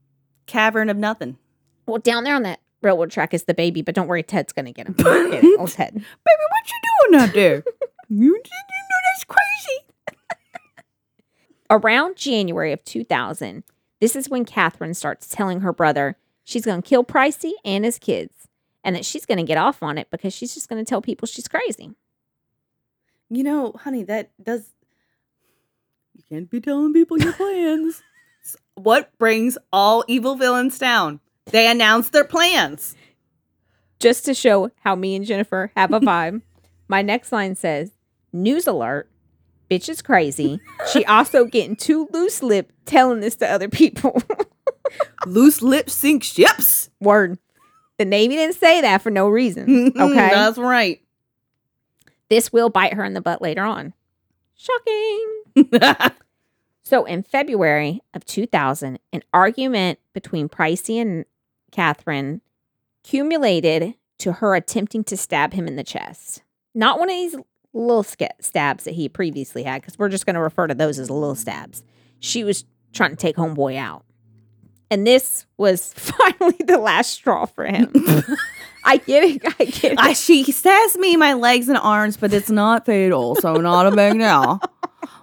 cavern 0.47 0.89
of 0.89 0.97
nothing. 0.97 1.39
Well, 1.87 1.99
down 1.99 2.25
there 2.25 2.35
on 2.37 2.43
that 2.45 2.61
railroad 2.83 3.11
track 3.11 3.35
is 3.35 3.45
the 3.45 3.55
baby, 3.55 3.83
but 3.83 3.95
don't 3.95 4.09
worry, 4.09 4.23
Ted's 4.23 4.53
gonna 4.53 4.73
get 4.73 4.87
him. 4.89 4.95
Oh, 5.05 5.67
Ted. 5.67 5.93
Baby, 5.95 6.05
what 6.25 6.67
you 6.67 7.11
doing 7.11 7.21
out 7.23 7.35
there? 7.35 7.65
you, 8.09 8.41
that's 9.13 9.25
crazy. 9.25 10.19
Around 11.71 12.17
January 12.17 12.73
of 12.73 12.85
2000, 12.85 13.65
this 14.01 14.17
is 14.17 14.29
when 14.29 14.45
Katherine 14.45 14.95
starts 14.95 15.29
telling 15.29 15.61
her 15.61 15.73
brother 15.73 16.17
she's 16.45 16.65
going 16.65 16.83
to 16.83 16.89
kill 16.89 17.05
Pricey 17.05 17.53
and 17.65 17.85
his 17.85 17.99
kids 17.99 18.49
and 18.85 18.97
that 18.97 19.05
she's 19.05 19.27
going 19.27 19.39
to 19.39 19.45
get 19.45 19.59
off 19.59 19.83
on 19.83 19.97
it 19.97 20.09
because 20.11 20.35
she's 20.35 20.55
just 20.55 20.69
going 20.69 20.85
to 20.85 20.89
tell 20.89 21.01
people 21.01 21.27
she's 21.27 21.49
crazy. 21.49 21.93
You 23.31 23.45
know, 23.45 23.73
honey, 23.73 24.03
that 24.05 24.31
does. 24.43 24.67
You 26.15 26.23
can't 26.29 26.51
be 26.51 26.61
telling 26.61 26.93
people 26.93 27.19
your 27.19 27.33
plans. 27.33 28.03
What 28.75 29.17
brings 29.19 29.59
all 29.71 30.03
evil 30.09 30.35
villains 30.35 30.79
down? 30.79 31.21
They 31.45 31.71
announce 31.71 32.09
their 32.09 32.25
plans. 32.25 32.97
Just 34.01 34.25
to 34.25 34.35
show 34.35 34.71
how 34.83 34.95
me 34.95 35.15
and 35.15 35.27
Jennifer 35.27 35.71
have 35.77 35.93
a 35.93 36.01
vibe, 36.01 36.41
my 36.89 37.03
next 37.03 37.33
line 37.33 37.55
says, 37.55 37.93
News 38.33 38.67
alert. 38.67 39.09
Bitch 39.71 39.89
is 39.89 40.03
crazy. 40.03 40.61
She 40.93 41.05
also 41.07 41.45
getting 41.45 41.77
too 41.77 42.09
loose 42.13 42.43
lip 42.43 42.73
telling 42.85 43.21
this 43.21 43.37
to 43.37 43.51
other 43.51 43.69
people. 43.69 44.23
loose 45.27 45.63
lip 45.63 45.89
sink 45.89 46.23
ships. 46.23 46.91
Word. 47.01 47.39
The 47.99 48.05
Navy 48.05 48.37
didn't 48.37 48.57
say 48.57 48.81
that 48.81 49.03
for 49.03 49.11
no 49.11 49.29
reason. 49.29 49.93
Okay. 49.99 50.31
that's 50.31 50.59
right. 50.59 51.01
this 52.29 52.53
will 52.53 52.69
bite 52.71 52.95
her 52.95 53.05
in 53.05 53.15
the 53.15 53.21
butt 53.21 53.41
later 53.43 53.63
on. 53.63 53.95
Shocking. 54.57 55.43
So 56.85 57.05
in 57.05 57.23
February 57.23 58.03
of 58.13 58.25
2000, 58.25 58.99
an 59.13 59.23
argument 59.33 59.99
between 60.13 60.49
Pricey 60.49 61.01
and 61.01 61.25
Katherine 61.71 62.43
accumulated 63.05 63.95
to 64.19 64.33
her 64.35 64.55
attempting 64.55 65.05
to 65.05 65.17
stab 65.17 65.53
him 65.53 65.67
in 65.67 65.77
the 65.77 65.85
chest. 65.85 66.43
Not 66.75 66.99
one 66.99 67.09
of 67.09 67.15
these 67.15 67.37
little 67.73 68.03
stabs 68.03 68.85
that 68.85 68.95
he 68.95 69.09
previously 69.09 69.63
had, 69.63 69.81
because 69.81 69.99
we're 69.99 70.09
just 70.09 70.27
going 70.27 70.35
to 70.35 70.41
refer 70.41 70.67
to 70.67 70.75
those 70.75 70.99
as 70.99 71.11
little 71.11 71.33
mm-hmm. 71.33 71.41
stabs. 71.41 71.83
She 72.21 72.45
was 72.45 72.65
trying 72.93 73.11
to 73.11 73.17
take 73.17 73.37
Homeboy 73.37 73.77
out. 73.77 74.05
And 74.91 75.07
this 75.07 75.47
was 75.57 75.93
finally 75.97 76.57
the 76.65 76.79
last 76.79 77.11
straw 77.11 77.47
for 77.47 77.65
him. 77.65 77.91
I 78.85 78.97
get 78.99 79.25
it. 79.25 79.43
I 79.61 79.65
get 79.65 79.93
it. 79.93 79.99
I, 79.99 80.13
she 80.13 80.51
stabs 80.51 80.97
me 80.99 81.15
in 81.15 81.21
my 81.21 81.35
legs 81.35 81.69
and 81.69 81.79
arms, 81.79 82.17
but 82.17 82.33
it's 82.33 82.51
not 82.51 82.85
fatal, 82.85 83.37
so 83.37 83.55
not 83.55 83.87
a 83.87 83.95
big 83.95 84.19
deal. 84.19 84.61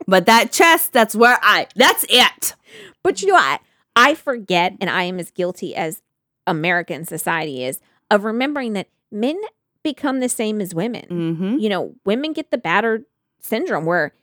But 0.07 0.25
that 0.25 0.51
chest, 0.51 0.91
that's 0.91 1.15
where 1.15 1.37
I, 1.39 1.67
that's 1.75 2.03
it. 2.09 2.55
But 3.03 3.21
you 3.21 3.27
know, 3.27 3.35
I 3.35 3.59
I 3.95 4.15
forget, 4.15 4.75
and 4.81 4.89
I 4.89 5.03
am 5.03 5.19
as 5.19 5.29
guilty 5.29 5.75
as 5.75 6.01
American 6.47 7.05
society 7.05 7.63
is 7.63 7.79
of 8.09 8.23
remembering 8.23 8.73
that 8.73 8.87
men 9.11 9.39
become 9.83 10.19
the 10.19 10.29
same 10.29 10.61
as 10.61 10.73
women. 10.75 11.05
Mm-hmm. 11.09 11.57
You 11.59 11.69
know, 11.69 11.95
women 12.05 12.33
get 12.33 12.51
the 12.51 12.57
battered 12.57 13.05
syndrome 13.39 13.85
where 13.85 14.13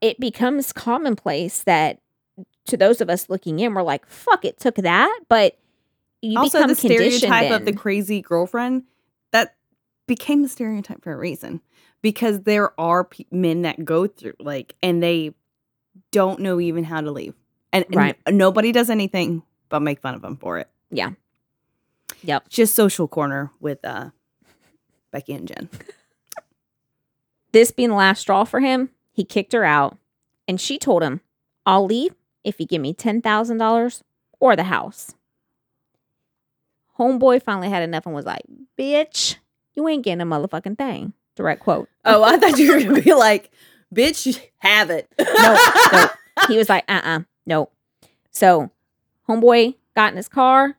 it 0.00 0.18
becomes 0.20 0.72
commonplace 0.72 1.62
that 1.64 2.00
to 2.66 2.76
those 2.76 3.00
of 3.00 3.10
us 3.10 3.28
looking 3.28 3.58
in, 3.60 3.74
we're 3.74 3.82
like, 3.82 4.06
"Fuck, 4.06 4.44
it 4.44 4.58
took 4.58 4.76
that," 4.76 5.20
but 5.28 5.58
you 6.22 6.38
Also, 6.38 6.58
become 6.58 6.68
the 6.70 6.74
stereotype 6.74 7.50
of 7.52 7.64
the 7.64 7.72
crazy 7.72 8.20
girlfriend 8.22 8.84
that 9.32 9.56
became 10.06 10.44
a 10.44 10.48
stereotype 10.48 11.02
for 11.02 11.12
a 11.12 11.16
reason 11.16 11.60
because 12.02 12.40
there 12.42 12.78
are 12.80 13.04
pe- 13.04 13.24
men 13.30 13.62
that 13.62 13.84
go 13.84 14.06
through 14.06 14.34
like, 14.40 14.74
and 14.82 15.02
they 15.02 15.34
don't 16.12 16.40
know 16.40 16.60
even 16.60 16.84
how 16.84 17.00
to 17.00 17.10
leave, 17.10 17.34
and, 17.72 17.84
and 17.86 17.96
Right. 17.96 18.16
nobody 18.30 18.72
does 18.72 18.88
anything 18.90 19.42
but 19.68 19.80
make 19.80 20.00
fun 20.00 20.14
of 20.14 20.22
them 20.22 20.36
for 20.36 20.58
it. 20.58 20.68
Yeah. 20.90 21.10
Yep. 22.22 22.48
Just 22.48 22.74
social 22.74 23.06
corner 23.08 23.50
with 23.60 23.84
uh 23.84 24.10
Becky 25.14 25.32
and 25.32 25.48
Jen. 25.48 25.70
This 27.52 27.70
being 27.70 27.90
the 27.90 27.94
last 27.94 28.22
straw 28.22 28.42
for 28.42 28.58
him, 28.58 28.90
he 29.12 29.22
kicked 29.22 29.52
her 29.52 29.62
out, 29.62 29.96
and 30.48 30.60
she 30.60 30.76
told 30.76 31.04
him, 31.04 31.20
"I'll 31.64 31.86
leave 31.86 32.12
if 32.42 32.58
you 32.58 32.66
give 32.66 32.82
me 32.82 32.92
ten 32.92 33.22
thousand 33.22 33.58
dollars 33.58 34.02
or 34.40 34.56
the 34.56 34.64
house." 34.64 35.14
Homeboy 36.98 37.44
finally 37.44 37.68
had 37.70 37.84
enough 37.84 38.06
and 38.06 38.14
was 38.14 38.24
like, 38.26 38.42
"Bitch, 38.76 39.36
you 39.76 39.86
ain't 39.86 40.02
getting 40.02 40.20
a 40.20 40.26
motherfucking 40.26 40.76
thing." 40.76 41.12
Direct 41.36 41.60
quote. 41.62 41.88
Oh, 42.04 42.24
I 42.24 42.38
thought 42.38 42.58
you 42.58 42.72
were 42.72 42.82
gonna 42.82 43.00
be 43.00 43.14
like, 43.14 43.52
"Bitch, 43.94 44.36
have 44.58 44.90
it." 44.90 45.08
No, 45.20 45.56
no. 45.92 46.08
He 46.48 46.58
was 46.58 46.68
like, 46.68 46.82
"Uh, 46.88 47.02
uh, 47.04 47.20
no." 47.46 47.68
So, 48.32 48.72
homeboy 49.28 49.76
got 49.94 50.10
in 50.10 50.16
his 50.16 50.28
car, 50.28 50.76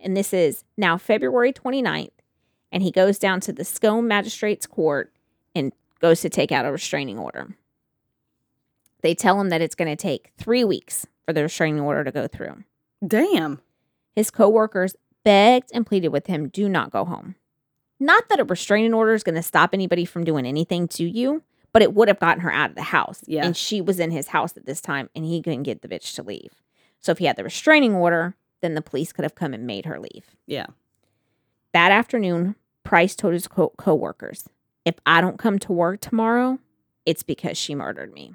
and 0.00 0.16
this 0.16 0.32
is 0.32 0.62
now 0.76 0.96
February 0.96 1.52
29th, 1.52 2.10
and 2.70 2.82
he 2.82 2.90
goes 2.90 3.18
down 3.18 3.40
to 3.40 3.52
the 3.52 3.64
Scone 3.64 4.08
Magistrates 4.08 4.66
Court 4.66 5.12
and 5.54 5.72
goes 6.00 6.20
to 6.20 6.28
take 6.28 6.52
out 6.52 6.66
a 6.66 6.72
restraining 6.72 7.18
order. 7.18 7.56
They 9.02 9.14
tell 9.14 9.40
him 9.40 9.48
that 9.50 9.60
it's 9.60 9.74
going 9.74 9.88
to 9.88 9.96
take 9.96 10.32
three 10.38 10.64
weeks 10.64 11.06
for 11.24 11.32
the 11.32 11.42
restraining 11.42 11.80
order 11.80 12.04
to 12.04 12.12
go 12.12 12.26
through. 12.26 12.64
Damn. 13.06 13.60
His 14.14 14.30
coworkers 14.30 14.96
begged 15.24 15.70
and 15.72 15.86
pleaded 15.86 16.08
with 16.08 16.26
him, 16.26 16.48
do 16.48 16.68
not 16.68 16.90
go 16.90 17.04
home. 17.04 17.36
Not 18.00 18.28
that 18.28 18.40
a 18.40 18.44
restraining 18.44 18.94
order 18.94 19.14
is 19.14 19.22
going 19.22 19.34
to 19.34 19.42
stop 19.42 19.70
anybody 19.72 20.04
from 20.04 20.24
doing 20.24 20.46
anything 20.46 20.88
to 20.88 21.04
you, 21.08 21.42
but 21.72 21.82
it 21.82 21.94
would 21.94 22.08
have 22.08 22.20
gotten 22.20 22.42
her 22.42 22.52
out 22.52 22.70
of 22.70 22.76
the 22.76 22.82
house. 22.82 23.22
Yeah. 23.26 23.44
And 23.44 23.56
she 23.56 23.80
was 23.80 24.00
in 24.00 24.10
his 24.10 24.28
house 24.28 24.56
at 24.56 24.66
this 24.66 24.80
time 24.80 25.10
and 25.14 25.24
he 25.24 25.42
couldn't 25.42 25.64
get 25.64 25.82
the 25.82 25.88
bitch 25.88 26.14
to 26.14 26.22
leave. 26.22 26.54
So 27.00 27.12
if 27.12 27.18
he 27.18 27.26
had 27.26 27.36
the 27.36 27.44
restraining 27.44 27.94
order, 27.94 28.36
then 28.60 28.74
the 28.74 28.82
police 28.82 29.12
could 29.12 29.24
have 29.24 29.34
come 29.34 29.54
and 29.54 29.66
made 29.66 29.84
her 29.86 30.00
leave. 30.00 30.36
Yeah. 30.46 30.66
That 31.78 31.92
afternoon, 31.92 32.56
Price 32.82 33.14
told 33.14 33.34
his 33.34 33.46
co- 33.46 33.72
coworkers, 33.78 34.48
if 34.84 34.96
I 35.06 35.20
don't 35.20 35.38
come 35.38 35.60
to 35.60 35.72
work 35.72 36.00
tomorrow, 36.00 36.58
it's 37.06 37.22
because 37.22 37.56
she 37.56 37.72
murdered 37.72 38.12
me. 38.12 38.34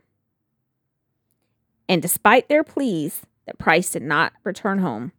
And 1.89 2.01
despite 2.01 2.47
their 2.47 2.63
pleas 2.63 3.23
that 3.45 3.59
Price 3.59 3.89
did 3.89 4.01
not 4.01 4.31
return 4.45 4.79
home, 4.79 5.11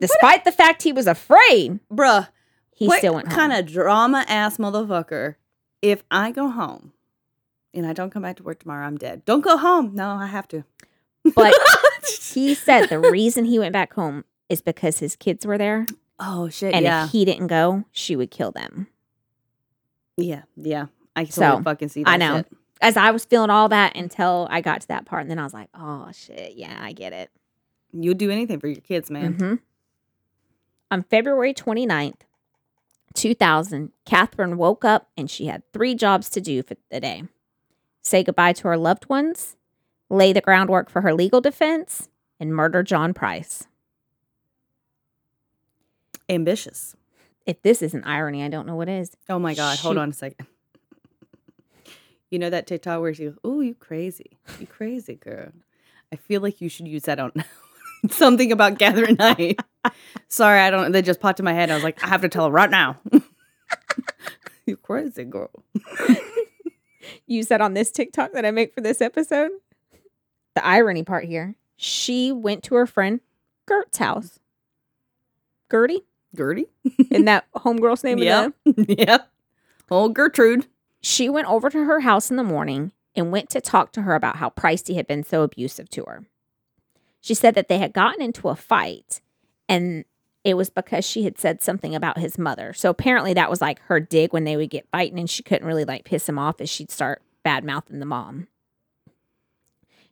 despite 0.00 0.44
the 0.44 0.52
fact 0.52 0.82
he 0.82 0.90
was 0.90 1.06
afraid, 1.06 1.80
Bruh, 1.92 2.28
he 2.74 2.88
what 2.88 3.00
still 3.00 3.12
went 3.12 3.28
home. 3.28 3.36
kind 3.36 3.52
of 3.52 3.70
drama 3.70 4.24
ass 4.26 4.56
motherfucker? 4.56 5.34
If 5.82 6.02
I 6.10 6.30
go 6.30 6.48
home 6.48 6.94
and 7.74 7.86
I 7.86 7.92
don't 7.92 8.08
come 8.08 8.22
back 8.22 8.38
to 8.38 8.42
work 8.42 8.60
tomorrow, 8.60 8.86
I'm 8.86 8.96
dead. 8.96 9.26
Don't 9.26 9.44
go 9.44 9.58
home. 9.58 9.94
No, 9.94 10.12
I 10.12 10.28
have 10.28 10.48
to. 10.48 10.64
But 11.34 11.52
he 12.32 12.54
said 12.54 12.86
the 12.86 12.98
reason 12.98 13.44
he 13.44 13.58
went 13.58 13.74
back 13.74 13.92
home 13.92 14.24
is 14.48 14.62
because 14.62 15.00
his 15.00 15.14
kids 15.14 15.44
were 15.44 15.58
there. 15.58 15.84
Oh 16.20 16.48
shit. 16.48 16.74
And 16.74 16.84
yeah. 16.84 17.06
if 17.06 17.10
he 17.10 17.24
didn't 17.24 17.48
go, 17.48 17.84
she 17.90 18.14
would 18.16 18.30
kill 18.30 18.52
them. 18.52 18.86
yeah. 20.16 20.42
Yeah. 20.56 20.86
I 21.16 21.24
So, 21.24 21.60
fucking 21.64 21.88
see 21.88 22.04
that 22.04 22.10
I 22.10 22.16
know. 22.16 22.36
shit. 22.38 22.46
As 22.80 22.96
I 22.96 23.10
was 23.10 23.24
feeling 23.24 23.50
all 23.50 23.68
that 23.70 23.96
until 23.96 24.46
I 24.50 24.60
got 24.60 24.82
to 24.82 24.88
that 24.88 25.04
part. 25.04 25.22
And 25.22 25.30
then 25.30 25.38
I 25.38 25.42
was 25.44 25.52
like, 25.52 25.68
oh, 25.74 26.08
shit. 26.12 26.54
Yeah, 26.56 26.78
I 26.80 26.92
get 26.92 27.12
it. 27.12 27.30
You'll 27.92 28.14
do 28.14 28.30
anything 28.30 28.60
for 28.60 28.68
your 28.68 28.80
kids, 28.80 29.10
man. 29.10 29.32
hmm 29.34 29.54
On 30.90 31.02
February 31.02 31.52
29th, 31.52 32.20
2000, 33.14 33.90
Catherine 34.06 34.56
woke 34.56 34.84
up 34.84 35.08
and 35.16 35.28
she 35.28 35.46
had 35.46 35.62
three 35.72 35.94
jobs 35.94 36.28
to 36.30 36.40
do 36.40 36.62
for 36.62 36.76
the 36.90 37.00
day 37.00 37.24
say 38.02 38.22
goodbye 38.24 38.52
to 38.54 38.66
her 38.66 38.78
loved 38.78 39.08
ones, 39.10 39.56
lay 40.08 40.32
the 40.32 40.40
groundwork 40.40 40.88
for 40.88 41.02
her 41.02 41.12
legal 41.12 41.40
defense, 41.40 42.08
and 42.38 42.54
murder 42.54 42.82
John 42.82 43.12
Price. 43.12 43.66
Ambitious. 46.30 46.96
If 47.46 47.62
this 47.62 47.82
isn't 47.82 48.04
irony, 48.04 48.42
I 48.42 48.48
don't 48.48 48.66
know 48.66 48.76
what 48.76 48.88
is. 48.88 49.16
Oh 49.28 49.38
my 49.38 49.54
god, 49.54 49.78
hold 49.78 49.98
on 49.98 50.10
a 50.10 50.12
second. 50.12 50.46
You 52.32 52.38
know 52.38 52.48
that 52.48 52.68
TikTok 52.68 53.00
where 53.00 53.12
she 53.12 53.24
goes, 53.24 53.38
"Oh, 53.42 53.58
you 53.58 53.74
crazy, 53.74 54.38
you 54.60 54.66
crazy 54.68 55.16
girl." 55.16 55.48
I 56.12 56.16
feel 56.16 56.40
like 56.40 56.60
you 56.60 56.68
should 56.68 56.86
use 56.86 57.02
that 57.02 57.18
on 57.18 57.32
something 58.08 58.52
about 58.52 58.78
Katherine 58.78 59.16
Knight. 59.16 59.58
Sorry, 60.28 60.60
I 60.60 60.70
don't. 60.70 60.92
That 60.92 61.04
just 61.04 61.18
popped 61.18 61.40
in 61.40 61.44
my 61.44 61.52
head. 61.52 61.72
I 61.72 61.74
was 61.74 61.82
like, 61.82 62.04
I 62.04 62.06
have 62.06 62.20
to 62.20 62.28
tell 62.28 62.44
her 62.44 62.52
right 62.52 62.70
now. 62.70 63.00
you 64.64 64.76
crazy 64.76 65.24
girl. 65.24 65.50
Use 67.26 67.48
that 67.48 67.60
on 67.60 67.74
this 67.74 67.90
TikTok 67.90 68.30
that 68.34 68.44
I 68.44 68.52
make 68.52 68.76
for 68.76 68.80
this 68.80 69.00
episode. 69.00 69.50
The 70.54 70.64
irony 70.64 71.02
part 71.02 71.24
here 71.24 71.56
she 71.82 72.30
went 72.30 72.62
to 72.64 72.74
her 72.74 72.86
friend 72.86 73.20
Gert's 73.66 73.96
house. 73.96 74.38
Gertie? 75.70 76.04
Gertie. 76.36 76.66
Isn't 77.10 77.24
that 77.24 77.46
homegirl's 77.56 78.04
name? 78.04 78.18
of 78.18 78.24
Yep. 78.24 78.54
yep. 78.98 79.30
Old 79.90 80.14
Gertrude. 80.14 80.66
She 81.00 81.28
went 81.28 81.48
over 81.48 81.70
to 81.70 81.84
her 81.84 82.00
house 82.00 82.30
in 82.30 82.36
the 82.36 82.44
morning 82.44 82.92
and 83.16 83.32
went 83.32 83.48
to 83.50 83.60
talk 83.60 83.92
to 83.92 84.02
her 84.02 84.14
about 84.14 84.36
how 84.36 84.50
Pricey 84.50 84.94
had 84.94 85.06
been 85.06 85.24
so 85.24 85.42
abusive 85.42 85.88
to 85.90 86.04
her. 86.04 86.24
She 87.20 87.34
said 87.34 87.54
that 87.54 87.68
they 87.68 87.78
had 87.78 87.92
gotten 87.92 88.22
into 88.22 88.48
a 88.48 88.56
fight 88.56 89.20
and 89.68 90.04
it 90.42 90.54
was 90.54 90.70
because 90.70 91.04
she 91.04 91.24
had 91.24 91.38
said 91.38 91.62
something 91.62 91.94
about 91.94 92.18
his 92.18 92.38
mother. 92.38 92.72
So 92.72 92.88
apparently 92.90 93.34
that 93.34 93.50
was 93.50 93.60
like 93.60 93.80
her 93.82 94.00
dig 94.00 94.32
when 94.32 94.44
they 94.44 94.56
would 94.56 94.70
get 94.70 94.88
fighting 94.90 95.18
and 95.18 95.28
she 95.28 95.42
couldn't 95.42 95.66
really 95.66 95.84
like 95.84 96.04
piss 96.04 96.28
him 96.28 96.38
off 96.38 96.60
as 96.60 96.70
she'd 96.70 96.90
start 96.90 97.22
bad 97.42 97.64
mouthing 97.64 97.98
the 97.98 98.06
mom. 98.06 98.48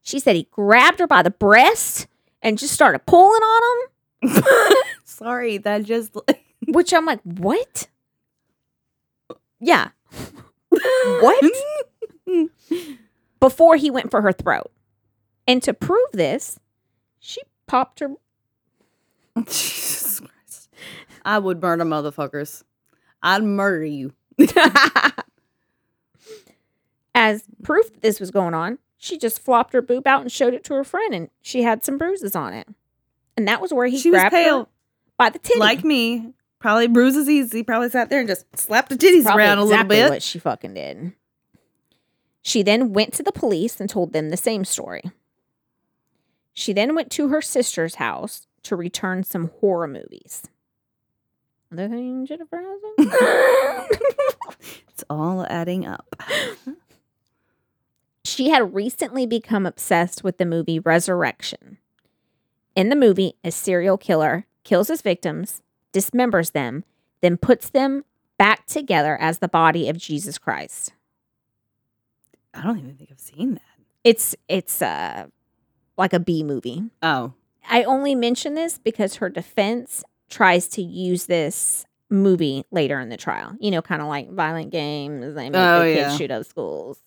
She 0.02 0.20
said 0.20 0.36
he 0.36 0.48
grabbed 0.50 1.00
her 1.00 1.06
by 1.06 1.22
the 1.22 1.30
breast 1.30 2.06
and 2.42 2.58
just 2.58 2.74
started 2.74 3.00
pulling 3.06 3.42
on 3.42 3.62
him, 3.62 3.90
Sorry, 5.04 5.58
that 5.58 5.84
just 5.84 6.16
which 6.68 6.92
I'm 6.92 7.06
like, 7.06 7.20
what? 7.22 7.88
Yeah. 9.60 9.88
What? 11.20 11.44
before 13.40 13.76
he 13.76 13.90
went 13.90 14.10
for 14.10 14.20
her 14.20 14.32
throat. 14.32 14.70
And 15.46 15.62
to 15.62 15.72
prove 15.72 16.10
this, 16.12 16.60
she 17.18 17.40
popped 17.66 18.00
her. 18.00 18.10
Jesus 19.46 20.20
Christ. 20.20 20.68
I 21.24 21.38
would 21.38 21.62
murder 21.62 21.84
motherfuckers. 21.84 22.62
I'd 23.22 23.42
murder 23.42 23.84
you. 23.84 24.12
As 27.14 27.44
proof 27.62 27.92
that 27.92 28.02
this 28.02 28.20
was 28.20 28.30
going 28.30 28.54
on, 28.54 28.78
she 28.96 29.18
just 29.18 29.40
flopped 29.40 29.72
her 29.72 29.82
boob 29.82 30.06
out 30.06 30.20
and 30.22 30.30
showed 30.30 30.54
it 30.54 30.64
to 30.64 30.74
her 30.74 30.84
friend, 30.84 31.14
and 31.14 31.30
she 31.40 31.62
had 31.62 31.84
some 31.84 31.98
bruises 31.98 32.36
on 32.36 32.52
it. 32.52 32.68
And 33.38 33.46
that 33.46 33.60
was 33.60 33.72
where 33.72 33.86
he 33.86 33.98
she 33.98 34.10
was 34.10 34.20
pale, 34.30 34.64
her 34.64 34.66
by 35.16 35.30
the 35.30 35.38
titty. 35.38 35.60
like 35.60 35.84
me. 35.84 36.32
Probably 36.58 36.88
bruises 36.88 37.28
easy. 37.28 37.62
Probably 37.62 37.88
sat 37.88 38.10
there 38.10 38.18
and 38.18 38.26
just 38.28 38.44
slapped 38.58 38.88
the 38.88 38.96
titties 38.96 39.22
Probably 39.22 39.44
around 39.44 39.58
a 39.58 39.62
exactly 39.62 39.96
little 39.96 40.08
bit. 40.08 40.10
That's 40.10 40.10
what 40.10 40.22
she 40.24 40.38
fucking 40.40 40.74
did. 40.74 41.12
She 42.42 42.64
then 42.64 42.92
went 42.92 43.14
to 43.14 43.22
the 43.22 43.30
police 43.30 43.80
and 43.80 43.88
told 43.88 44.12
them 44.12 44.30
the 44.30 44.36
same 44.36 44.64
story. 44.64 45.04
She 46.52 46.72
then 46.72 46.96
went 46.96 47.12
to 47.12 47.28
her 47.28 47.40
sister's 47.40 47.94
house 47.94 48.48
to 48.64 48.74
return 48.74 49.22
some 49.22 49.52
horror 49.60 49.86
movies. 49.86 50.42
Other 51.72 51.88
thing 51.88 52.26
Jennifer 52.26 52.60
has 52.98 53.06
It's 54.88 55.04
all 55.08 55.46
adding 55.48 55.86
up. 55.86 56.16
She 58.24 58.48
had 58.48 58.74
recently 58.74 59.26
become 59.26 59.64
obsessed 59.64 60.24
with 60.24 60.38
the 60.38 60.44
movie 60.44 60.80
Resurrection. 60.80 61.78
In 62.74 62.88
the 62.90 62.96
movie, 62.96 63.34
a 63.44 63.50
serial 63.50 63.98
killer 63.98 64.46
kills 64.64 64.88
his 64.88 65.02
victims, 65.02 65.62
dismembers 65.92 66.52
them, 66.52 66.84
then 67.20 67.36
puts 67.36 67.70
them 67.70 68.04
back 68.38 68.66
together 68.66 69.16
as 69.20 69.38
the 69.38 69.48
body 69.48 69.88
of 69.88 69.98
Jesus 69.98 70.38
Christ. 70.38 70.92
I 72.54 72.62
don't 72.62 72.78
even 72.78 72.94
think 72.96 73.10
I've 73.10 73.18
seen 73.20 73.54
that. 73.54 73.62
It's 74.04 74.34
it's 74.48 74.80
uh 74.80 75.26
like 75.96 76.12
a 76.12 76.20
B 76.20 76.42
movie. 76.44 76.84
Oh, 77.02 77.32
I 77.68 77.82
only 77.84 78.14
mention 78.14 78.54
this 78.54 78.78
because 78.78 79.16
her 79.16 79.28
defense 79.28 80.04
tries 80.30 80.68
to 80.68 80.82
use 80.82 81.26
this 81.26 81.84
movie 82.08 82.64
later 82.70 83.00
in 83.00 83.08
the 83.08 83.16
trial. 83.16 83.56
You 83.60 83.70
know, 83.70 83.82
kind 83.82 84.00
of 84.00 84.08
like 84.08 84.30
violent 84.30 84.70
games. 84.70 85.34
They 85.34 85.50
make 85.50 85.60
Oh, 85.60 85.80
the 85.80 85.94
kids 85.94 86.12
yeah. 86.12 86.16
shoot 86.16 86.30
up 86.30 86.46
schools. 86.46 86.98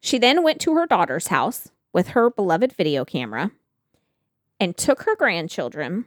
She 0.00 0.18
then 0.18 0.42
went 0.42 0.60
to 0.62 0.74
her 0.74 0.86
daughter's 0.86 1.28
house 1.28 1.68
with 1.92 2.08
her 2.08 2.30
beloved 2.30 2.72
video 2.72 3.04
camera 3.04 3.50
and 4.60 4.76
took 4.76 5.02
her 5.02 5.16
grandchildren, 5.16 6.04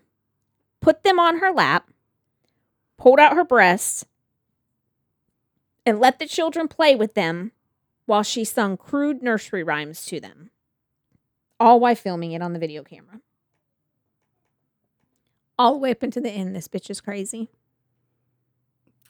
put 0.79 1.03
them 1.03 1.19
on 1.19 1.39
her 1.39 1.51
lap, 1.51 1.89
pulled 2.97 3.19
out 3.19 3.35
her 3.35 3.43
breasts, 3.43 4.05
and 5.85 5.99
let 5.99 6.19
the 6.19 6.27
children 6.27 6.69
play 6.69 6.95
with 6.95 7.15
them 7.15 7.51
while 8.05 8.23
she 8.23 8.45
sung 8.45 8.77
crude 8.77 9.21
nursery 9.21 9.63
rhymes 9.63 10.05
to 10.05 10.19
them 10.19 10.51
all 11.63 11.79
while 11.79 11.95
filming 11.95 12.33
it 12.33 12.41
on 12.41 12.51
the 12.51 12.59
video 12.59 12.83
camera. 12.83 13.21
All 15.57 15.73
the 15.73 15.79
way 15.79 15.91
up 15.91 16.03
into 16.03 16.19
the 16.19 16.29
end, 16.29 16.53
this 16.53 16.67
bitch 16.67 16.89
is 16.89 16.99
crazy. 16.99 17.49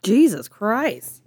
Jesus 0.04 0.48
Christ. 0.48 1.24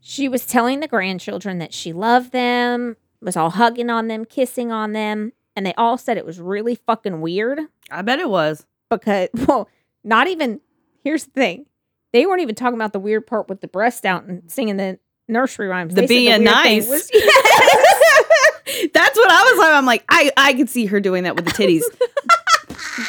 She 0.00 0.28
was 0.28 0.46
telling 0.46 0.80
the 0.80 0.88
grandchildren 0.88 1.58
that 1.58 1.72
she 1.72 1.92
loved 1.92 2.32
them, 2.32 2.96
was 3.20 3.36
all 3.36 3.50
hugging 3.50 3.88
on 3.88 4.08
them, 4.08 4.24
kissing 4.24 4.70
on 4.70 4.92
them, 4.92 5.32
and 5.56 5.64
they 5.66 5.74
all 5.74 5.96
said 5.98 6.16
it 6.18 6.26
was 6.26 6.38
really 6.40 6.74
fucking 6.74 7.20
weird 7.20 7.58
I 7.90 8.02
bet 8.02 8.18
it 8.20 8.28
was. 8.28 8.66
because, 8.90 9.28
well, 9.48 9.68
not 10.04 10.28
even, 10.28 10.60
here's 11.02 11.24
the 11.24 11.30
thing. 11.32 11.66
They 12.12 12.26
weren't 12.26 12.42
even 12.42 12.54
talking 12.54 12.76
about 12.76 12.92
the 12.92 13.00
weird 13.00 13.26
part 13.26 13.48
with 13.48 13.60
the 13.62 13.68
breast 13.68 14.04
out 14.06 14.24
and 14.24 14.48
singing 14.50 14.76
the 14.76 14.98
nursery 15.28 15.66
rhymes. 15.66 15.94
The 15.94 16.02
They 16.02 16.06
being 16.06 16.32
thing 16.36 16.44
nice. 16.44 16.88
was- 16.88 17.10
That's 18.92 19.16
what 19.16 19.30
I 19.30 19.42
was 19.50 19.58
like. 19.58 19.72
I'm 19.74 19.86
like, 19.86 20.04
I, 20.08 20.30
I 20.36 20.52
could 20.54 20.68
see 20.68 20.86
her 20.86 21.00
doing 21.00 21.24
that 21.24 21.34
with 21.36 21.44
the 21.46 21.50
titties. 21.52 21.82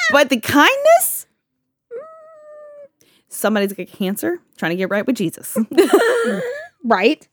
but 0.12 0.30
the 0.30 0.40
kindness? 0.40 1.26
Somebody's 3.30 3.74
got 3.74 3.88
cancer 3.88 4.40
trying 4.58 4.72
to 4.72 4.76
get 4.76 4.90
right 4.90 5.06
with 5.06 5.16
Jesus. 5.16 5.58
Right. 6.84 7.28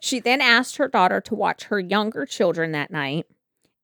she 0.00 0.20
then 0.20 0.40
asked 0.40 0.76
her 0.76 0.88
daughter 0.88 1.20
to 1.22 1.34
watch 1.34 1.64
her 1.64 1.78
younger 1.80 2.24
children 2.26 2.72
that 2.72 2.90
night. 2.90 3.26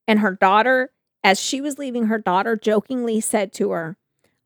And 0.06 0.20
her 0.20 0.32
daughter, 0.32 0.90
as 1.22 1.40
she 1.40 1.60
was 1.60 1.78
leaving, 1.78 2.06
her 2.06 2.18
daughter 2.18 2.56
jokingly 2.56 3.20
said 3.20 3.52
to 3.54 3.70
her, 3.70 3.96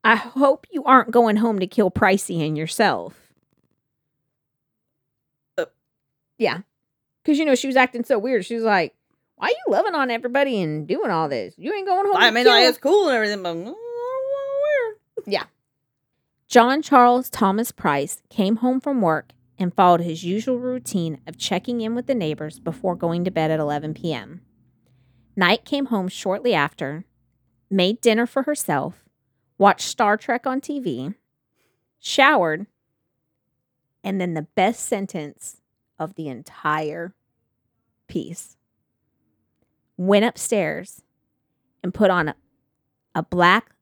I 0.05 0.17
hope 0.17 0.67
you 0.71 0.85
aren't 0.85 1.11
going 1.11 1.37
home 1.37 1.59
to 1.59 1.67
kill 1.67 1.91
Pricey 1.91 2.47
and 2.47 2.57
yourself. 2.57 3.33
Uh. 5.59 5.65
yeah. 6.39 6.61
Because, 7.23 7.39
you 7.39 7.45
know, 7.45 7.57
she 7.57 7.67
was 7.67 7.77
acting 7.77 8.05
so 8.05 8.19
weird. 8.19 8.45
She 8.45 8.55
was 8.55 8.63
like, 8.63 8.95
Why 9.37 9.49
are 9.49 9.51
you 9.51 9.65
loving 9.69 9.95
on 9.95 10.11
everybody 10.11 10.63
and 10.63 10.87
doing 10.87 11.11
all 11.11 11.29
this? 11.29 11.55
You 11.57 11.73
ain't 11.73 11.89
going 11.89 12.07
home 12.07 12.17
I 12.17 12.31
mean, 12.31 12.47
like, 12.47 12.69
it's 12.69 12.79
cool 12.79 13.09
and 13.09 13.17
everything, 13.17 13.43
but 13.43 13.57
mm, 13.57 13.65
weird. 13.65 14.97
John 16.49 16.83
Charles 16.83 17.29
Thomas 17.29 17.73
Price 17.73 18.23
came 18.31 18.57
home 18.57 18.81
from 18.81 19.01
work 19.01 19.33
and 19.59 19.75
followed 19.75 20.03
his 20.03 20.23
usual 20.23 20.59
routine 20.59 21.21
of 21.27 21.37
checking 21.37 21.81
in 21.81 21.97
with 21.97 22.07
the 22.07 22.15
neighbors 22.15 22.61
before 22.61 22.95
going 22.95 23.25
to 23.25 23.31
bed 23.33 23.51
at 23.51 23.59
11 23.59 23.95
p.m. 23.95 24.43
Knight 25.37 25.65
came 25.65 25.87
home 25.87 26.09
shortly 26.09 26.55
after, 26.55 27.05
made 27.71 28.01
dinner 28.01 28.27
for 28.27 28.45
herself, 28.45 29.05
watched 29.59 29.87
Star 29.87 30.17
Trek 30.17 30.47
on 30.47 30.61
TV, 30.61 31.15
showered, 31.99 32.67
and 34.03 34.21
then 34.21 34.35
the 34.35 34.47
best 34.55 34.87
sentence 34.87 35.61
of 35.99 36.15
the 36.15 36.29
entire 36.29 37.15
piece 38.09 38.57
went 39.97 40.25
upstairs 40.25 41.03
and 41.83 41.93
put 41.93 42.11
on 42.11 42.29
a, 42.29 42.37
a 43.15 43.23
black 43.23 43.75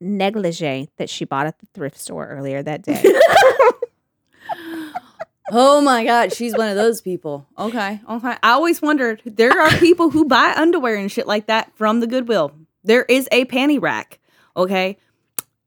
negligee 0.00 0.90
that 0.96 1.08
she 1.08 1.24
bought 1.24 1.46
at 1.46 1.58
the 1.60 1.66
thrift 1.72 1.98
store 1.98 2.26
earlier 2.26 2.62
that 2.62 2.82
day. 2.82 3.02
Oh 5.50 5.80
my 5.80 6.04
God, 6.04 6.32
she's 6.32 6.56
one 6.56 6.68
of 6.68 6.76
those 6.76 7.00
people. 7.00 7.46
Okay, 7.58 8.00
okay. 8.08 8.36
I 8.42 8.52
always 8.52 8.80
wondered 8.80 9.22
there 9.24 9.52
are 9.52 9.70
people 9.78 10.10
who 10.10 10.24
buy 10.24 10.54
underwear 10.56 10.96
and 10.96 11.10
shit 11.12 11.26
like 11.26 11.46
that 11.46 11.76
from 11.76 12.00
the 12.00 12.06
Goodwill. 12.06 12.52
There 12.82 13.04
is 13.04 13.28
a 13.30 13.44
panty 13.44 13.80
rack. 13.80 14.20
Okay, 14.56 14.96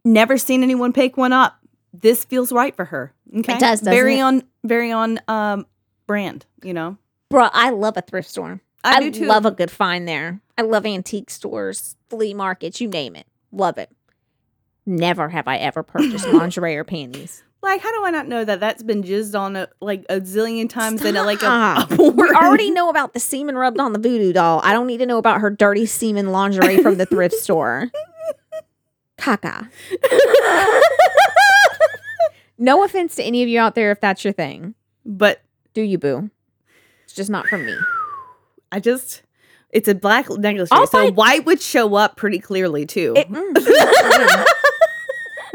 never 0.04 0.38
seen 0.38 0.64
anyone 0.64 0.94
pick 0.94 1.18
one 1.18 1.34
up. 1.34 1.60
This 1.94 2.26
feels 2.26 2.52
right 2.52 2.76
for 2.76 2.86
her. 2.86 3.14
Okay, 3.36 3.58
does, 3.58 3.82
doesn't 3.82 3.92
very 3.92 4.20
it? 4.20 4.22
on, 4.22 4.44
very 4.64 4.92
on 4.92 5.20
um 5.28 5.68
brand. 6.08 6.46
You 6.64 6.74
know, 6.74 6.98
bro. 7.30 7.50
I 7.52 7.70
love 7.70 7.98
a 7.98 8.02
thrift 8.02 8.30
store. 8.30 8.62
I, 8.84 9.02
do 9.02 9.12
too. 9.12 9.26
love 9.26 9.46
a 9.46 9.52
good 9.52 9.72
find 9.72 10.08
there. 10.08 10.40
I 10.58 10.62
love 10.62 10.86
antique 10.86 11.30
stores, 11.30 11.96
flea 12.10 12.34
markets, 12.34 12.80
you 12.80 12.88
name 12.88 13.16
it. 13.16 13.28
Love 13.52 13.78
it. 13.78 13.92
Never 14.86 15.30
have 15.30 15.48
I 15.48 15.58
ever 15.58 15.84
purchased 15.84 16.28
lingerie 16.34 16.78
or 16.78 16.84
panties. 16.84 17.44
Like, 17.62 17.82
how 17.82 17.92
do 17.92 18.06
I 18.06 18.12
not 18.12 18.28
know 18.28 18.46
that 18.46 18.60
that's 18.60 18.84
been 18.84 19.04
jizzed 19.04 19.38
on 19.40 19.56
a, 19.56 19.68
like 19.82 20.06
a 20.10 20.22
zillion 20.22 20.70
times 20.70 21.04
in 21.04 21.16
a, 21.18 21.24
like 21.24 21.42
a, 21.44 21.48
a? 21.48 21.88
We 22.12 22.30
already 22.30 22.72
know 22.72 22.90
about 22.90 23.14
the 23.14 23.20
semen 23.20 23.56
rubbed 23.58 23.80
on 23.80 23.94
the 23.94 24.00
voodoo 24.00 24.32
doll. 24.34 24.62
I 24.64 24.74
don't 24.74 24.88
need 24.88 24.98
to 25.00 25.06
know 25.06 25.18
about 25.18 25.42
her 25.42 25.50
dirty 25.50 25.86
semen 25.86 26.32
lingerie 26.32 26.78
from 26.82 26.98
the 26.98 27.06
thrift 27.06 27.36
store. 27.40 27.90
Caca. 29.18 29.70
No 32.60 32.84
offense 32.84 33.16
to 33.16 33.24
any 33.24 33.44
of 33.44 33.50
you 33.50 33.60
out 33.60 33.76
there 33.76 33.92
if 33.92 34.02
that's 34.02 34.24
your 34.24 34.34
thing. 34.34 34.74
but 35.06 35.42
Do 35.74 35.82
you, 35.82 35.98
boo? 36.00 36.30
It's 37.06 37.14
just 37.14 37.30
not 37.30 37.46
for 37.48 37.58
me. 37.58 37.76
I 38.72 38.80
just. 38.80 39.22
It's 39.70 39.88
a 39.88 39.94
black 39.96 40.30
necklace, 40.30 40.70
I'll 40.72 40.88
so 40.88 41.06
buy- 41.08 41.12
white 41.12 41.46
would 41.46 41.62
show 41.62 41.96
up 41.96 42.16
pretty 42.16 42.40
clearly 42.40 42.86
too. 42.86 43.14
It- 43.18 43.30
mm. 43.30 44.46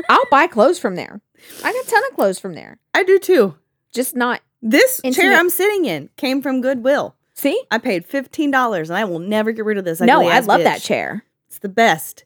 I'll 0.09 0.27
buy 0.31 0.47
clothes 0.47 0.79
from 0.79 0.95
there. 0.97 1.21
I 1.65 1.73
got 1.73 1.87
a 1.87 1.91
ton 1.91 2.03
of 2.11 2.17
clothes 2.17 2.39
from 2.39 2.55
there. 2.55 2.79
I 2.95 3.03
do 3.05 3.19
too. 3.19 3.57
Just 3.93 4.17
not. 4.17 4.41
This 4.63 5.01
chair 5.13 5.35
I'm 5.35 5.51
sitting 5.51 5.85
in 5.85 6.09
came 6.17 6.41
from 6.41 6.61
Goodwill. 6.61 7.17
See? 7.35 7.61
I 7.71 7.79
paid 7.79 8.07
fifteen 8.07 8.51
dollars, 8.51 8.91
and 8.91 8.97
I 8.97 9.05
will 9.05 9.19
never 9.19 9.53
get 9.53 9.65
rid 9.65 9.79
of 9.79 9.85
this. 9.85 10.01
No, 10.01 10.29
I 10.29 10.41
love 10.41 10.63
that 10.63 10.83
chair. 10.83 11.25
It's 11.49 11.59
the 11.59 11.69
best. 11.69 12.25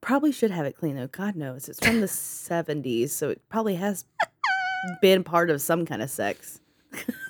Probably 0.00 0.32
should 0.32 0.50
have 0.50 0.66
it 0.66 0.76
clean 0.76 0.96
though. 0.96 1.06
God 1.06 1.34
knows 1.34 1.68
it's 1.68 1.84
from 1.84 2.00
the 2.00 2.08
seventies, 2.08 3.12
so 3.12 3.30
it 3.30 3.40
probably 3.48 3.74
has 3.76 4.04
been 5.00 5.24
part 5.24 5.50
of 5.50 5.60
some 5.60 5.86
kind 5.86 6.02
of 6.02 6.10
sex. 6.10 6.60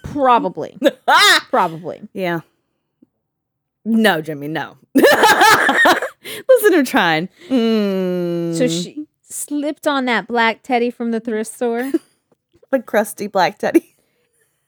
Probably. 0.03 0.79
Probably. 1.51 2.09
Yeah. 2.13 2.41
No, 3.85 4.21
Jimmy, 4.21 4.49
no. 4.49 4.77
Listen 6.65 6.73
to 6.73 6.77
her 6.79 6.85
trying. 6.85 7.29
Mm, 7.49 8.57
So 8.57 8.69
she 8.69 9.07
slipped 9.23 9.87
on 9.87 10.05
that 10.07 10.27
black 10.27 10.63
teddy 10.63 10.91
from 10.91 11.11
the 11.11 11.21
thrift 11.21 11.53
store. 11.53 11.91
the 12.71 12.81
crusty 12.81 13.27
black 13.27 13.59
teddy. 13.59 13.95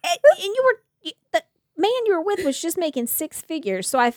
and, 0.05 0.19
and 0.31 0.39
you 0.45 0.63
were 0.65 0.81
you, 1.03 1.13
the 1.33 1.43
man 1.77 1.91
you 2.07 2.15
were 2.15 2.23
with 2.23 2.45
was 2.45 2.61
just 2.61 2.77
making 2.79 3.07
six 3.07 3.41
figures. 3.41 3.89
So 3.89 3.99
I, 3.99 4.13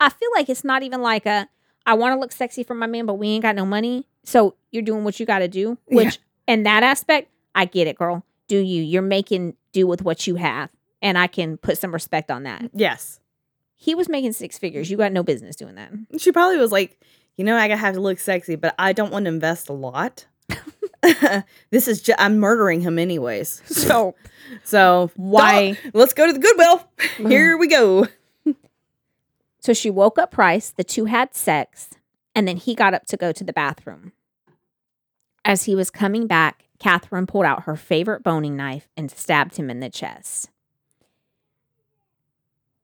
I 0.00 0.08
feel 0.08 0.28
like 0.34 0.48
it's 0.48 0.64
not 0.64 0.82
even 0.82 1.02
like 1.02 1.26
a 1.26 1.48
I 1.86 1.94
want 1.94 2.14
to 2.14 2.20
look 2.20 2.32
sexy 2.32 2.62
for 2.62 2.74
my 2.74 2.86
man, 2.86 3.06
but 3.06 3.14
we 3.14 3.28
ain't 3.28 3.42
got 3.42 3.54
no 3.54 3.66
money. 3.66 4.06
So 4.24 4.54
you're 4.70 4.82
doing 4.82 5.04
what 5.04 5.20
you 5.20 5.26
got 5.26 5.40
to 5.40 5.48
do. 5.48 5.78
Yeah. 5.88 5.96
Which 5.96 6.18
in 6.46 6.62
that 6.62 6.82
aspect, 6.82 7.30
I 7.54 7.66
get 7.66 7.86
it, 7.86 7.96
girl. 7.96 8.24
Do 8.48 8.58
you? 8.58 8.82
You're 8.82 9.02
making 9.02 9.54
do 9.72 9.86
with 9.86 10.02
what 10.02 10.26
you 10.26 10.36
have, 10.36 10.70
and 11.02 11.18
I 11.18 11.26
can 11.26 11.56
put 11.56 11.78
some 11.78 11.92
respect 11.92 12.30
on 12.30 12.44
that. 12.44 12.70
Yes. 12.74 13.20
He 13.84 13.94
was 13.94 14.08
making 14.08 14.32
six 14.32 14.56
figures. 14.56 14.90
You 14.90 14.96
got 14.96 15.12
no 15.12 15.22
business 15.22 15.56
doing 15.56 15.74
that. 15.74 15.92
She 16.16 16.32
probably 16.32 16.56
was 16.56 16.72
like, 16.72 16.98
you 17.36 17.44
know, 17.44 17.54
I 17.54 17.68
gotta 17.68 17.76
have 17.76 17.94
to 17.94 18.00
look 18.00 18.18
sexy, 18.18 18.56
but 18.56 18.74
I 18.78 18.94
don't 18.94 19.12
want 19.12 19.26
to 19.26 19.28
invest 19.28 19.68
a 19.68 19.74
lot. 19.74 20.24
this 21.70 21.86
is 21.86 22.00
just, 22.00 22.18
I'm 22.18 22.38
murdering 22.38 22.80
him 22.80 22.98
anyways. 22.98 23.60
So 23.66 24.14
So 24.64 25.10
Why-. 25.16 25.76
Let's 25.92 26.14
go 26.14 26.26
to 26.26 26.32
the 26.32 26.38
Goodwill. 26.38 26.88
Here 27.18 27.58
we 27.58 27.66
go. 27.66 28.08
So 29.60 29.74
she 29.74 29.90
woke 29.90 30.18
up 30.18 30.30
Price, 30.30 30.70
the 30.70 30.84
two 30.84 31.06
had 31.06 31.34
sex, 31.34 31.90
and 32.34 32.48
then 32.48 32.56
he 32.56 32.74
got 32.74 32.94
up 32.94 33.04
to 33.08 33.18
go 33.18 33.32
to 33.32 33.44
the 33.44 33.52
bathroom. 33.52 34.12
As 35.44 35.64
he 35.64 35.74
was 35.74 35.90
coming 35.90 36.26
back, 36.26 36.64
Katherine 36.78 37.26
pulled 37.26 37.44
out 37.44 37.64
her 37.64 37.76
favorite 37.76 38.22
boning 38.22 38.56
knife 38.56 38.88
and 38.96 39.10
stabbed 39.10 39.56
him 39.56 39.68
in 39.68 39.80
the 39.80 39.90
chest. 39.90 40.50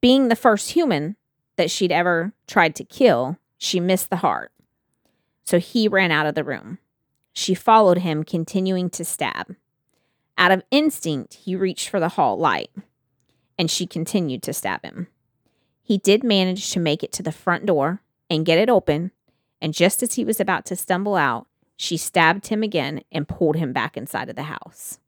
Being 0.00 0.28
the 0.28 0.36
first 0.36 0.70
human 0.70 1.16
that 1.56 1.70
she'd 1.70 1.92
ever 1.92 2.32
tried 2.46 2.74
to 2.76 2.84
kill, 2.84 3.38
she 3.58 3.80
missed 3.80 4.08
the 4.08 4.16
heart. 4.16 4.50
So 5.44 5.58
he 5.58 5.88
ran 5.88 6.10
out 6.10 6.26
of 6.26 6.34
the 6.34 6.44
room. 6.44 6.78
She 7.32 7.54
followed 7.54 7.98
him, 7.98 8.24
continuing 8.24 8.90
to 8.90 9.04
stab. 9.04 9.56
Out 10.38 10.52
of 10.52 10.62
instinct, 10.70 11.34
he 11.34 11.54
reached 11.54 11.88
for 11.88 12.00
the 12.00 12.10
hall 12.10 12.38
light, 12.38 12.70
and 13.58 13.70
she 13.70 13.86
continued 13.86 14.42
to 14.44 14.54
stab 14.54 14.84
him. 14.84 15.08
He 15.82 15.98
did 15.98 16.24
manage 16.24 16.70
to 16.70 16.80
make 16.80 17.02
it 17.02 17.12
to 17.12 17.22
the 17.22 17.32
front 17.32 17.66
door 17.66 18.00
and 18.30 18.46
get 18.46 18.58
it 18.58 18.70
open, 18.70 19.10
and 19.60 19.74
just 19.74 20.02
as 20.02 20.14
he 20.14 20.24
was 20.24 20.40
about 20.40 20.64
to 20.66 20.76
stumble 20.76 21.16
out, 21.16 21.46
she 21.76 21.96
stabbed 21.96 22.46
him 22.46 22.62
again 22.62 23.02
and 23.12 23.28
pulled 23.28 23.56
him 23.56 23.72
back 23.72 23.96
inside 23.96 24.28
of 24.28 24.36
the 24.36 24.44
house. 24.44 24.98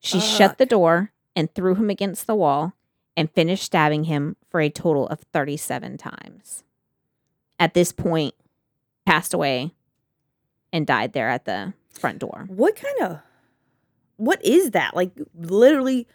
She 0.00 0.20
shut 0.20 0.58
the 0.58 0.66
door 0.66 1.12
and 1.34 1.52
threw 1.52 1.74
him 1.74 1.90
against 1.90 2.26
the 2.26 2.34
wall 2.34 2.74
and 3.16 3.30
finished 3.30 3.64
stabbing 3.64 4.04
him 4.04 4.36
for 4.50 4.60
a 4.60 4.70
total 4.70 5.08
of 5.08 5.20
37 5.32 5.96
times. 5.98 6.64
At 7.58 7.74
this 7.74 7.92
point, 7.92 8.34
passed 9.06 9.32
away 9.34 9.72
and 10.72 10.86
died 10.86 11.12
there 11.12 11.28
at 11.30 11.44
the 11.44 11.74
front 11.90 12.18
door. 12.18 12.44
What 12.48 12.76
kind 12.76 13.00
of 13.12 13.20
what 14.16 14.44
is 14.44 14.72
that? 14.72 14.96
Like 14.96 15.12
literally 15.34 16.06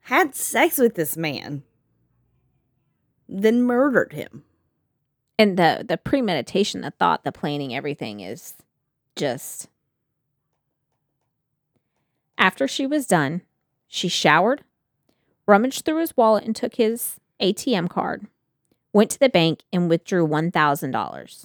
had 0.00 0.34
sex 0.34 0.78
with 0.78 0.94
this 0.94 1.16
man, 1.16 1.62
then 3.28 3.62
murdered 3.62 4.12
him. 4.12 4.44
and 5.38 5.58
the 5.58 5.84
the 5.86 5.98
premeditation 5.98 6.80
the 6.82 6.90
thought 6.92 7.24
the 7.24 7.32
planning 7.32 7.74
everything 7.74 8.20
is 8.20 8.54
just 9.16 9.68
after 12.38 12.68
she 12.68 12.86
was 12.86 13.06
done 13.06 13.42
she 13.86 14.08
showered 14.08 14.62
rummaged 15.46 15.84
through 15.84 16.00
his 16.00 16.16
wallet 16.16 16.44
and 16.44 16.54
took 16.56 16.74
his 16.76 17.16
atm 17.40 17.88
card 17.88 18.26
went 18.92 19.10
to 19.10 19.18
the 19.18 19.28
bank 19.28 19.60
and 19.72 19.88
withdrew 19.88 20.26
$1000 20.26 21.44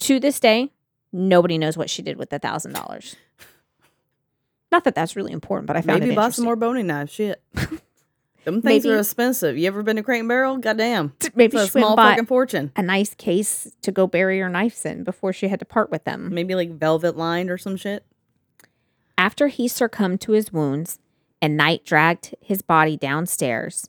to 0.00 0.20
this 0.20 0.38
day 0.40 0.70
nobody 1.12 1.58
knows 1.58 1.76
what 1.76 1.90
she 1.90 2.02
did 2.02 2.16
with 2.16 2.30
the 2.30 2.38
$1000 2.40 3.14
not 4.72 4.84
that 4.84 4.94
that's 4.94 5.16
really 5.16 5.32
important 5.32 5.66
but 5.66 5.76
i 5.76 5.80
found 5.80 6.00
Maybe 6.00 6.12
it 6.12 6.16
bought 6.16 6.34
some 6.34 6.44
more 6.44 6.56
boning 6.56 6.86
knives. 6.86 7.12
Shit. 7.12 7.42
Them 8.44 8.62
things 8.62 8.84
Maybe- 8.84 8.94
are 8.94 8.98
expensive. 9.00 9.58
You 9.58 9.66
ever 9.66 9.82
been 9.82 9.96
to 9.96 10.02
Crate 10.02 10.20
and 10.20 10.28
Barrel? 10.28 10.56
Goddamn. 10.56 11.12
maybe 11.34 11.58
It's 11.58 11.66
a 11.66 11.78
small 11.78 11.94
fucking 11.94 12.24
fortune. 12.24 12.72
a 12.74 12.80
nice 12.80 13.14
case 13.14 13.70
to 13.82 13.92
go 13.92 14.06
bury 14.06 14.38
her 14.40 14.48
knives 14.48 14.86
in 14.86 15.04
before 15.04 15.34
she 15.34 15.48
had 15.48 15.58
to 15.58 15.66
part 15.66 15.90
with 15.90 16.04
them 16.04 16.32
Maybe 16.32 16.54
like 16.54 16.70
velvet 16.70 17.18
lined 17.18 17.50
or 17.50 17.58
some 17.58 17.76
shit. 17.76 18.06
After 19.18 19.48
he 19.48 19.68
succumbed 19.68 20.22
to 20.22 20.32
his 20.32 20.50
wounds 20.54 20.98
and 21.42 21.56
Knight 21.56 21.84
dragged 21.84 22.34
his 22.40 22.62
body 22.62 22.96
downstairs, 22.96 23.88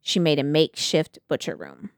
she 0.00 0.18
made 0.18 0.38
a 0.38 0.42
makeshift 0.44 1.18
butcher 1.28 1.54
room. 1.56 1.90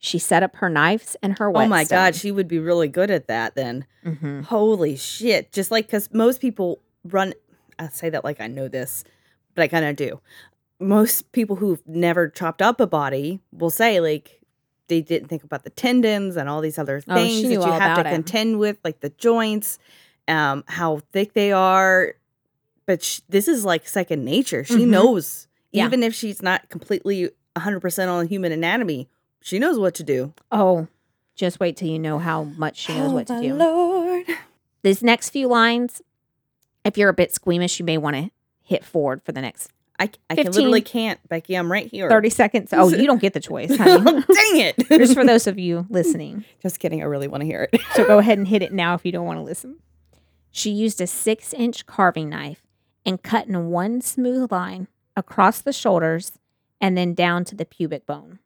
She 0.00 0.18
set 0.18 0.42
up 0.42 0.56
her 0.56 0.68
knives 0.68 1.16
and 1.22 1.38
her 1.38 1.48
Oh 1.48 1.66
my 1.66 1.84
god, 1.84 2.14
she 2.14 2.30
would 2.30 2.46
be 2.48 2.58
really 2.60 2.88
good 2.88 3.10
at 3.10 3.26
that 3.26 3.54
then. 3.56 3.84
Mhm. 4.04 4.44
Holy 4.44 4.96
shit. 4.96 5.50
Just 5.52 5.70
like 5.70 5.88
cuz 5.88 6.08
most 6.12 6.40
people 6.40 6.80
run 7.04 7.34
I 7.78 7.88
say 7.88 8.08
that 8.10 8.24
like 8.24 8.40
I 8.40 8.46
know 8.48 8.68
this, 8.68 9.04
but 9.54 9.62
I 9.62 9.68
kind 9.68 9.84
of 9.84 9.96
do. 9.96 10.20
Most 10.80 11.32
people 11.32 11.56
who've 11.56 11.82
never 11.86 12.28
chopped 12.28 12.62
up 12.62 12.80
a 12.80 12.86
body 12.86 13.40
will 13.52 13.70
say 13.70 13.98
like 14.00 14.40
they 14.86 15.00
didn't 15.02 15.28
think 15.28 15.42
about 15.44 15.64
the 15.64 15.70
tendons 15.70 16.36
and 16.36 16.48
all 16.48 16.60
these 16.60 16.78
other 16.78 17.02
Oh, 17.08 17.14
things 17.14 17.40
she 17.40 17.48
that 17.48 17.54
you 17.54 17.72
have 17.72 17.96
to 18.02 18.08
it. 18.08 18.12
contend 18.12 18.58
with 18.60 18.78
like 18.84 19.00
the 19.00 19.10
joints, 19.10 19.78
um 20.28 20.62
how 20.68 21.00
thick 21.12 21.32
they 21.34 21.50
are. 21.52 22.14
But 22.88 23.02
sh- 23.04 23.20
this 23.28 23.46
is 23.48 23.66
like 23.66 23.86
second 23.86 24.24
nature. 24.24 24.64
She 24.64 24.76
Mhm. 24.78 24.88
knows 24.88 25.46
Yeah. 25.72 25.84
even 25.84 26.02
if 26.02 26.14
she's 26.14 26.40
not 26.42 26.70
completely 26.70 27.28
100% 27.54 28.08
on 28.08 28.26
human 28.28 28.50
anatomy, 28.50 29.10
she 29.42 29.58
knows 29.58 29.78
what 29.78 29.94
to 29.96 30.02
do. 30.02 30.32
Oh, 30.50 30.88
just 31.34 31.60
wait 31.60 31.76
till 31.76 31.88
you 31.88 31.98
know 31.98 32.18
how 32.18 32.44
much 32.44 32.78
she 32.78 32.94
knows 32.94 33.12
what 33.12 33.26
to 33.26 33.34
Oh, 33.34 33.36
my 33.36 33.42
do. 33.42 33.54
Lord. 33.54 34.26
These 34.82 35.02
next 35.02 35.28
few 35.30 35.48
lines, 35.48 36.00
if 36.82 36.96
you're 36.96 37.10
a 37.10 37.14
bit 37.14 37.30
squeamish, 37.30 37.78
you 37.78 37.84
may 37.84 37.98
want 37.98 38.16
to 38.16 38.30
hit 38.62 38.86
forward 38.86 39.22
for 39.22 39.32
the 39.32 39.42
next 39.42 39.70
I, 40.00 40.08
I 40.30 40.36
can 40.36 40.46
literally 40.52 40.80
can't, 40.80 41.18
Becky. 41.28 41.56
I'm 41.56 41.70
right 41.72 41.88
here. 41.88 42.08
30 42.08 42.30
seconds. 42.30 42.70
Oh, 42.72 42.88
you 42.88 43.04
don't 43.04 43.20
get 43.20 43.32
the 43.34 43.40
choice, 43.50 43.68
Dang 43.76 44.22
it. 44.28 44.76
Just 44.88 45.12
for 45.12 45.26
those 45.26 45.46
of 45.48 45.58
you 45.58 45.86
listening. 45.90 46.44
Just 46.62 46.78
kidding. 46.78 47.02
I 47.02 47.06
really 47.06 47.26
want 47.28 47.40
to 47.42 47.46
hear 47.46 47.68
it. 47.72 47.80
So 47.94 48.06
go 48.06 48.18
ahead 48.18 48.38
and 48.38 48.46
hit 48.48 48.62
it 48.62 48.72
now 48.72 48.94
if 48.94 49.04
you 49.04 49.10
don't 49.12 49.26
want 49.26 49.38
to 49.40 49.42
listen. 49.42 49.76
She 50.52 50.70
used 50.70 51.00
a 51.00 51.06
six 51.08 51.52
inch 51.52 51.84
carving 51.86 52.28
knife 52.30 52.62
and 53.08 53.22
cut 53.22 53.46
in 53.46 53.70
one 53.70 54.02
smooth 54.02 54.52
line 54.52 54.86
across 55.16 55.62
the 55.62 55.72
shoulders 55.72 56.32
and 56.78 56.94
then 56.94 57.14
down 57.14 57.42
to 57.42 57.54
the 57.54 57.64
pubic 57.64 58.04
bone, 58.04 58.38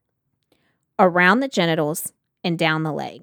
around 1.01 1.41
the 1.41 1.49
genitals 1.49 2.13
and 2.45 2.57
down 2.57 2.85
the 2.85 2.93
leg. 2.93 3.23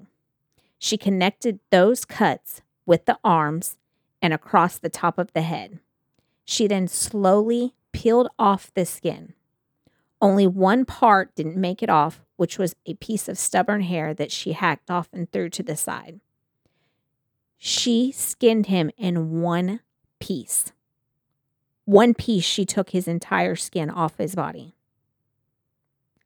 She 0.78 0.98
connected 0.98 1.58
those 1.70 2.04
cuts 2.04 2.60
with 2.84 3.06
the 3.06 3.18
arms 3.24 3.78
and 4.20 4.34
across 4.34 4.76
the 4.76 4.90
top 4.90 5.16
of 5.16 5.32
the 5.32 5.40
head. 5.40 5.80
She 6.44 6.66
then 6.66 6.86
slowly 6.86 7.74
peeled 7.92 8.28
off 8.38 8.70
the 8.74 8.84
skin. 8.84 9.32
Only 10.20 10.46
one 10.46 10.84
part 10.84 11.34
didn't 11.34 11.56
make 11.56 11.82
it 11.82 11.88
off, 11.88 12.20
which 12.36 12.58
was 12.58 12.76
a 12.84 12.96
piece 12.96 13.30
of 13.30 13.38
stubborn 13.38 13.80
hair 13.80 14.12
that 14.12 14.30
she 14.30 14.52
hacked 14.52 14.90
off 14.90 15.08
and 15.10 15.32
threw 15.32 15.48
to 15.48 15.62
the 15.62 15.74
side. 15.74 16.20
She 17.56 18.12
skinned 18.12 18.66
him 18.66 18.90
in 18.98 19.40
one 19.40 19.80
piece. 20.18 20.72
One 21.90 22.14
piece, 22.14 22.44
she 22.44 22.64
took 22.64 22.90
his 22.90 23.08
entire 23.08 23.56
skin 23.56 23.90
off 23.90 24.16
his 24.16 24.36
body. 24.36 24.76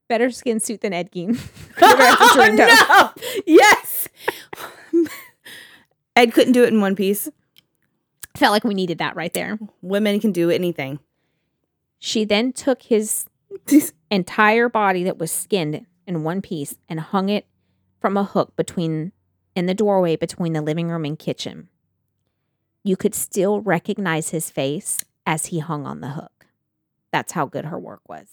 Better 0.08 0.30
skin 0.30 0.60
suit 0.60 0.82
than 0.82 0.92
Ed 0.92 1.10
Gein. 1.10 1.36
Torrento. 1.78 2.58
no! 2.68 3.10
Yes. 3.46 4.06
Ed 6.16 6.34
couldn't 6.34 6.52
do 6.52 6.64
it 6.64 6.68
in 6.68 6.82
one 6.82 6.94
piece. 6.94 7.30
Felt 8.36 8.52
like 8.52 8.64
we 8.64 8.74
needed 8.74 8.98
that 8.98 9.16
right 9.16 9.32
there. 9.32 9.58
Women 9.80 10.20
can 10.20 10.32
do 10.32 10.50
anything. 10.50 10.98
She 11.98 12.26
then 12.26 12.52
took 12.52 12.82
his 12.82 13.24
entire 14.10 14.68
body 14.68 15.02
that 15.04 15.16
was 15.16 15.32
skinned 15.32 15.86
in 16.06 16.24
one 16.24 16.42
piece 16.42 16.76
and 16.90 17.00
hung 17.00 17.30
it 17.30 17.46
from 18.02 18.18
a 18.18 18.24
hook 18.24 18.54
between 18.54 19.12
in 19.56 19.64
the 19.64 19.72
doorway 19.72 20.16
between 20.16 20.52
the 20.52 20.60
living 20.60 20.90
room 20.90 21.06
and 21.06 21.18
kitchen. 21.18 21.70
You 22.82 22.98
could 22.98 23.14
still 23.14 23.62
recognize 23.62 24.28
his 24.28 24.50
face 24.50 25.06
as 25.26 25.46
he 25.46 25.58
hung 25.60 25.86
on 25.86 26.00
the 26.00 26.10
hook. 26.10 26.46
That's 27.12 27.32
how 27.32 27.46
good 27.46 27.66
her 27.66 27.78
work 27.78 28.00
was. 28.08 28.26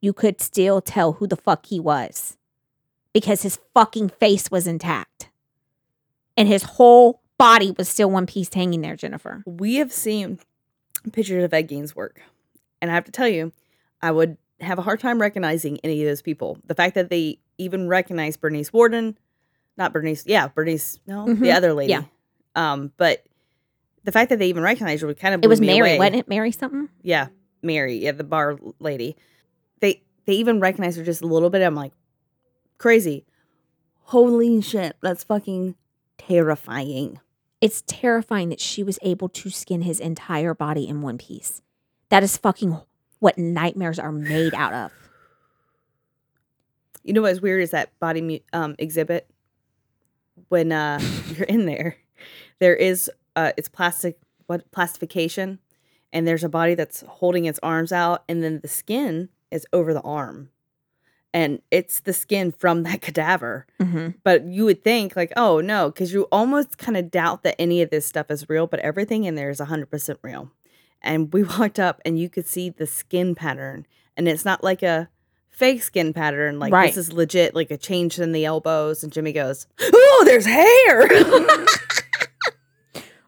You 0.00 0.12
could 0.12 0.40
still 0.40 0.80
tell 0.80 1.12
who 1.12 1.26
the 1.26 1.36
fuck 1.36 1.66
he 1.66 1.78
was 1.78 2.36
because 3.12 3.42
his 3.42 3.58
fucking 3.74 4.08
face 4.08 4.50
was 4.50 4.66
intact 4.66 5.30
and 6.36 6.48
his 6.48 6.62
whole 6.62 7.20
body 7.38 7.72
was 7.76 7.88
still 7.88 8.10
one 8.10 8.26
piece 8.26 8.52
hanging 8.52 8.80
there, 8.80 8.96
Jennifer. 8.96 9.42
we 9.46 9.76
have 9.76 9.92
seen 9.92 10.38
pictures 11.12 11.44
of 11.44 11.52
Ed 11.54 11.68
Gein's 11.68 11.94
work. 11.94 12.20
And 12.82 12.90
I 12.90 12.94
have 12.94 13.04
to 13.04 13.12
tell 13.12 13.28
you, 13.28 13.52
I 14.00 14.10
would 14.10 14.38
have 14.60 14.78
a 14.78 14.82
hard 14.82 15.00
time 15.00 15.20
recognizing 15.20 15.78
any 15.84 16.02
of 16.02 16.08
those 16.08 16.22
people. 16.22 16.58
The 16.66 16.74
fact 16.74 16.94
that 16.94 17.10
they 17.10 17.38
even 17.58 17.88
recognize 17.88 18.36
Bernice 18.38 18.72
Worden, 18.72 19.18
not 19.76 19.92
Bernice, 19.92 20.24
yeah, 20.26 20.48
Bernice, 20.48 20.98
no, 21.06 21.26
the 21.26 21.34
Mhm. 21.34 21.54
other 21.54 21.72
lady. 21.74 21.90
Yeah. 21.92 22.02
Um, 22.54 22.92
but 22.96 23.24
the 24.04 24.12
fact 24.12 24.30
that 24.30 24.38
they 24.38 24.48
even 24.48 24.62
recognize 24.62 25.00
her 25.00 25.06
would 25.06 25.18
kind 25.18 25.34
of 25.34 25.42
It 25.42 25.48
was 25.48 25.60
Mary, 25.60 25.78
away. 25.92 25.98
wasn't 25.98 26.16
it? 26.16 26.28
Mary 26.28 26.52
something? 26.52 26.88
Yeah, 27.02 27.28
Mary, 27.62 27.96
yeah, 27.96 28.12
the 28.12 28.24
bar 28.24 28.58
lady. 28.78 29.16
They 29.80 30.02
they 30.26 30.34
even 30.34 30.60
recognize 30.60 30.96
her 30.96 31.04
just 31.04 31.22
a 31.22 31.26
little 31.26 31.50
bit. 31.50 31.62
I'm 31.62 31.74
like, 31.74 31.92
crazy. 32.78 33.24
Holy 34.04 34.60
shit, 34.60 34.96
that's 35.02 35.24
fucking 35.24 35.74
terrifying. 36.18 37.20
It's 37.60 37.82
terrifying 37.86 38.48
that 38.48 38.60
she 38.60 38.82
was 38.82 38.98
able 39.02 39.28
to 39.28 39.50
skin 39.50 39.82
his 39.82 40.00
entire 40.00 40.54
body 40.54 40.88
in 40.88 41.02
one 41.02 41.18
piece. 41.18 41.60
That 42.08 42.22
is 42.22 42.36
fucking 42.36 42.76
what 43.18 43.38
nightmares 43.38 43.98
are 43.98 44.10
made 44.12 44.54
out 44.54 44.72
of. 44.72 44.92
You 47.04 47.12
know 47.12 47.22
what's 47.22 47.40
weird 47.40 47.62
is 47.62 47.70
that 47.70 47.98
body 47.98 48.42
um, 48.52 48.74
exhibit. 48.78 49.28
When 50.48 50.72
uh, 50.72 51.00
you're 51.36 51.44
in 51.44 51.66
there, 51.66 51.96
there 52.58 52.74
is 52.74 53.10
uh, 53.40 53.52
it's 53.56 53.68
plastic 53.68 54.18
what 54.46 54.70
plastification, 54.72 55.58
and 56.12 56.26
there's 56.26 56.44
a 56.44 56.48
body 56.48 56.74
that's 56.74 57.02
holding 57.18 57.44
its 57.46 57.60
arms 57.62 57.92
out, 57.92 58.24
and 58.28 58.42
then 58.42 58.60
the 58.60 58.68
skin 58.68 59.28
is 59.50 59.66
over 59.72 59.94
the 59.94 60.00
arm, 60.02 60.50
and 61.32 61.62
it's 61.70 62.00
the 62.00 62.12
skin 62.12 62.50
from 62.52 62.82
that 62.82 63.00
cadaver. 63.06 63.66
Mm-hmm. 63.80 64.08
But 64.24 64.44
you 64.44 64.64
would 64.64 64.82
think 64.84 65.14
like, 65.16 65.32
oh 65.36 65.60
no, 65.60 65.90
because 65.90 66.12
you 66.12 66.22
almost 66.32 66.78
kind 66.78 66.96
of 66.96 67.10
doubt 67.10 67.42
that 67.44 67.60
any 67.60 67.80
of 67.82 67.90
this 67.90 68.06
stuff 68.06 68.30
is 68.30 68.48
real, 68.48 68.66
but 68.66 68.80
everything 68.80 69.24
in 69.24 69.34
there 69.36 69.50
is 69.50 69.60
hundred 69.60 69.90
percent 69.90 70.18
real. 70.22 70.50
And 71.02 71.32
we 71.32 71.42
walked 71.58 71.78
up, 71.78 72.00
and 72.04 72.18
you 72.18 72.28
could 72.28 72.46
see 72.46 72.68
the 72.70 72.86
skin 72.86 73.34
pattern, 73.34 73.86
and 74.16 74.28
it's 74.28 74.44
not 74.44 74.62
like 74.64 74.82
a 74.82 75.08
fake 75.48 75.82
skin 75.82 76.12
pattern. 76.12 76.58
Like 76.58 76.72
Right. 76.72 76.88
this 76.88 76.96
is 76.96 77.12
legit, 77.12 77.54
like 77.54 77.70
a 77.70 77.76
change 77.76 78.18
in 78.18 78.32
the 78.32 78.44
elbows. 78.44 79.04
And 79.04 79.12
Jimmy 79.12 79.32
goes, 79.32 79.66
"Oh, 79.80 80.22
there's 80.26 80.46
hair." 80.46 81.08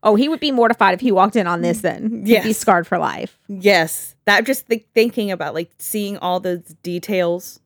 Oh, 0.05 0.17
he 0.17 0.29
would 0.29 0.41
be 0.41 0.51
mortified 0.51 0.95
if 0.95 1.01
he 1.01 1.13
walked 1.13 1.37
in 1.37 1.47
on 1.47 1.61
this 1.63 1.81
then. 1.81 2.25
He'd 2.27 2.43
be 2.43 2.53
scarred 2.53 2.87
for 2.87 2.99
life. 2.99 3.39
yes, 3.49 4.15
that 4.25 4.45
just 4.45 4.69
th- 4.69 4.85
thinking 4.95 5.31
about 5.31 5.55
like 5.55 5.71
seeing 5.79 6.17
all 6.19 6.41
those 6.41 6.61
details. 6.83 7.61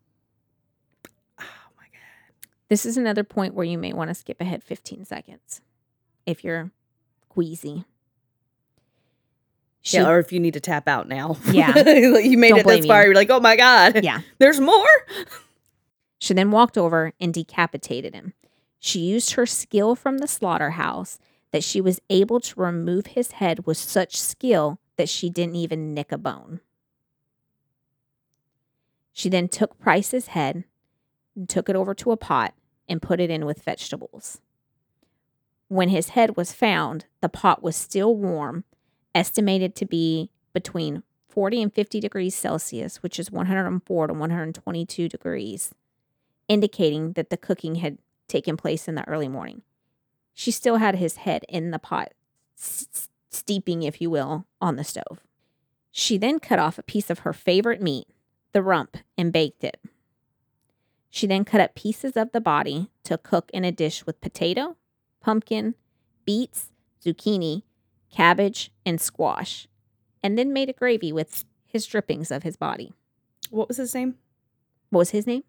Oh 1.40 1.44
my 1.78 1.84
god. 1.84 2.46
This 2.68 2.84
is 2.84 2.96
another 2.96 3.24
point 3.24 3.54
where 3.54 3.64
you 3.64 3.78
may 3.78 3.92
want 3.92 4.08
to 4.10 4.14
skip 4.14 4.40
ahead 4.40 4.62
15 4.62 5.04
seconds 5.06 5.60
if 6.26 6.44
you're 6.44 6.70
queasy. 7.30 7.84
She, 9.82 9.98
yeah, 9.98 10.08
or 10.08 10.18
if 10.18 10.32
you 10.32 10.40
need 10.40 10.54
to 10.54 10.60
tap 10.60 10.88
out 10.88 11.08
now. 11.08 11.36
Yeah. 11.50 11.72
You 12.18 12.36
made 12.36 12.50
Don't 12.50 12.60
it 12.60 12.66
this 12.66 12.86
far. 12.86 13.02
you. 13.02 13.06
You're 13.06 13.14
like, 13.14 13.30
oh 13.30 13.38
my 13.40 13.56
god. 13.56 14.02
yeah. 14.02 14.20
There's 14.38 14.58
more. 14.60 14.84
She 16.18 16.34
then 16.34 16.50
walked 16.50 16.76
over 16.76 17.12
and 17.20 17.32
decapitated 17.32 18.14
him. 18.14 18.32
She 18.80 18.98
used 19.00 19.32
her 19.34 19.46
skill 19.46 19.94
from 19.94 20.18
the 20.18 20.26
slaughterhouse 20.26 21.18
that 21.56 21.64
she 21.64 21.80
was 21.80 22.02
able 22.10 22.38
to 22.38 22.60
remove 22.60 23.06
his 23.06 23.30
head 23.30 23.64
with 23.64 23.78
such 23.78 24.20
skill 24.20 24.78
that 24.96 25.08
she 25.08 25.30
didn't 25.30 25.56
even 25.56 25.94
nick 25.94 26.12
a 26.12 26.18
bone. 26.18 26.60
She 29.14 29.30
then 29.30 29.48
took 29.48 29.78
Price's 29.78 30.26
head 30.26 30.64
and 31.34 31.48
took 31.48 31.70
it 31.70 31.74
over 31.74 31.94
to 31.94 32.10
a 32.10 32.16
pot 32.18 32.52
and 32.86 33.00
put 33.00 33.20
it 33.20 33.30
in 33.30 33.46
with 33.46 33.62
vegetables. 33.62 34.42
When 35.68 35.88
his 35.88 36.10
head 36.10 36.36
was 36.36 36.52
found, 36.52 37.06
the 37.22 37.30
pot 37.30 37.62
was 37.62 37.74
still 37.74 38.14
warm, 38.14 38.64
estimated 39.14 39.74
to 39.76 39.86
be 39.86 40.28
between 40.52 41.04
40 41.30 41.62
and 41.62 41.72
50 41.72 42.00
degrees 42.00 42.34
Celsius, 42.34 43.02
which 43.02 43.18
is 43.18 43.30
104 43.30 44.06
to 44.08 44.12
122 44.12 45.08
degrees 45.08 45.74
indicating 46.48 47.14
that 47.14 47.30
the 47.30 47.38
cooking 47.38 47.76
had 47.76 47.96
taken 48.28 48.58
place 48.58 48.88
in 48.88 48.94
the 48.94 49.08
early 49.08 49.28
morning. 49.28 49.62
She 50.38 50.50
still 50.50 50.76
had 50.76 50.96
his 50.96 51.16
head 51.16 51.44
in 51.48 51.70
the 51.70 51.78
pot, 51.78 52.12
s- 52.58 53.08
steeping, 53.30 53.82
if 53.82 54.02
you 54.02 54.10
will, 54.10 54.46
on 54.60 54.76
the 54.76 54.84
stove. 54.84 55.24
She 55.90 56.18
then 56.18 56.40
cut 56.40 56.58
off 56.58 56.78
a 56.78 56.82
piece 56.82 57.08
of 57.08 57.20
her 57.20 57.32
favorite 57.32 57.80
meat, 57.80 58.06
the 58.52 58.62
rump, 58.62 58.98
and 59.16 59.32
baked 59.32 59.64
it. 59.64 59.80
She 61.08 61.26
then 61.26 61.46
cut 61.46 61.62
up 61.62 61.74
pieces 61.74 62.18
of 62.18 62.32
the 62.32 62.40
body 62.42 62.90
to 63.04 63.16
cook 63.16 63.50
in 63.54 63.64
a 63.64 63.72
dish 63.72 64.04
with 64.04 64.20
potato, 64.20 64.76
pumpkin, 65.22 65.74
beets, 66.26 66.70
zucchini, 67.02 67.62
cabbage, 68.12 68.70
and 68.84 69.00
squash, 69.00 69.66
and 70.22 70.36
then 70.36 70.52
made 70.52 70.68
a 70.68 70.74
gravy 70.74 71.12
with 71.12 71.46
his 71.66 71.86
drippings 71.86 72.30
of 72.30 72.42
his 72.42 72.56
body. 72.58 72.92
What 73.48 73.68
was 73.68 73.78
his 73.78 73.94
name? 73.94 74.16
What 74.90 74.98
was 74.98 75.10
his 75.10 75.26
name? 75.26 75.44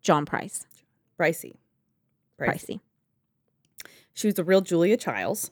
John 0.00 0.24
Price. 0.26 0.64
Pricey. 1.18 1.56
Pricey. 2.40 2.78
She 4.14 4.26
was 4.26 4.34
the 4.34 4.44
real 4.44 4.60
Julia 4.60 4.96
Childs. 4.96 5.50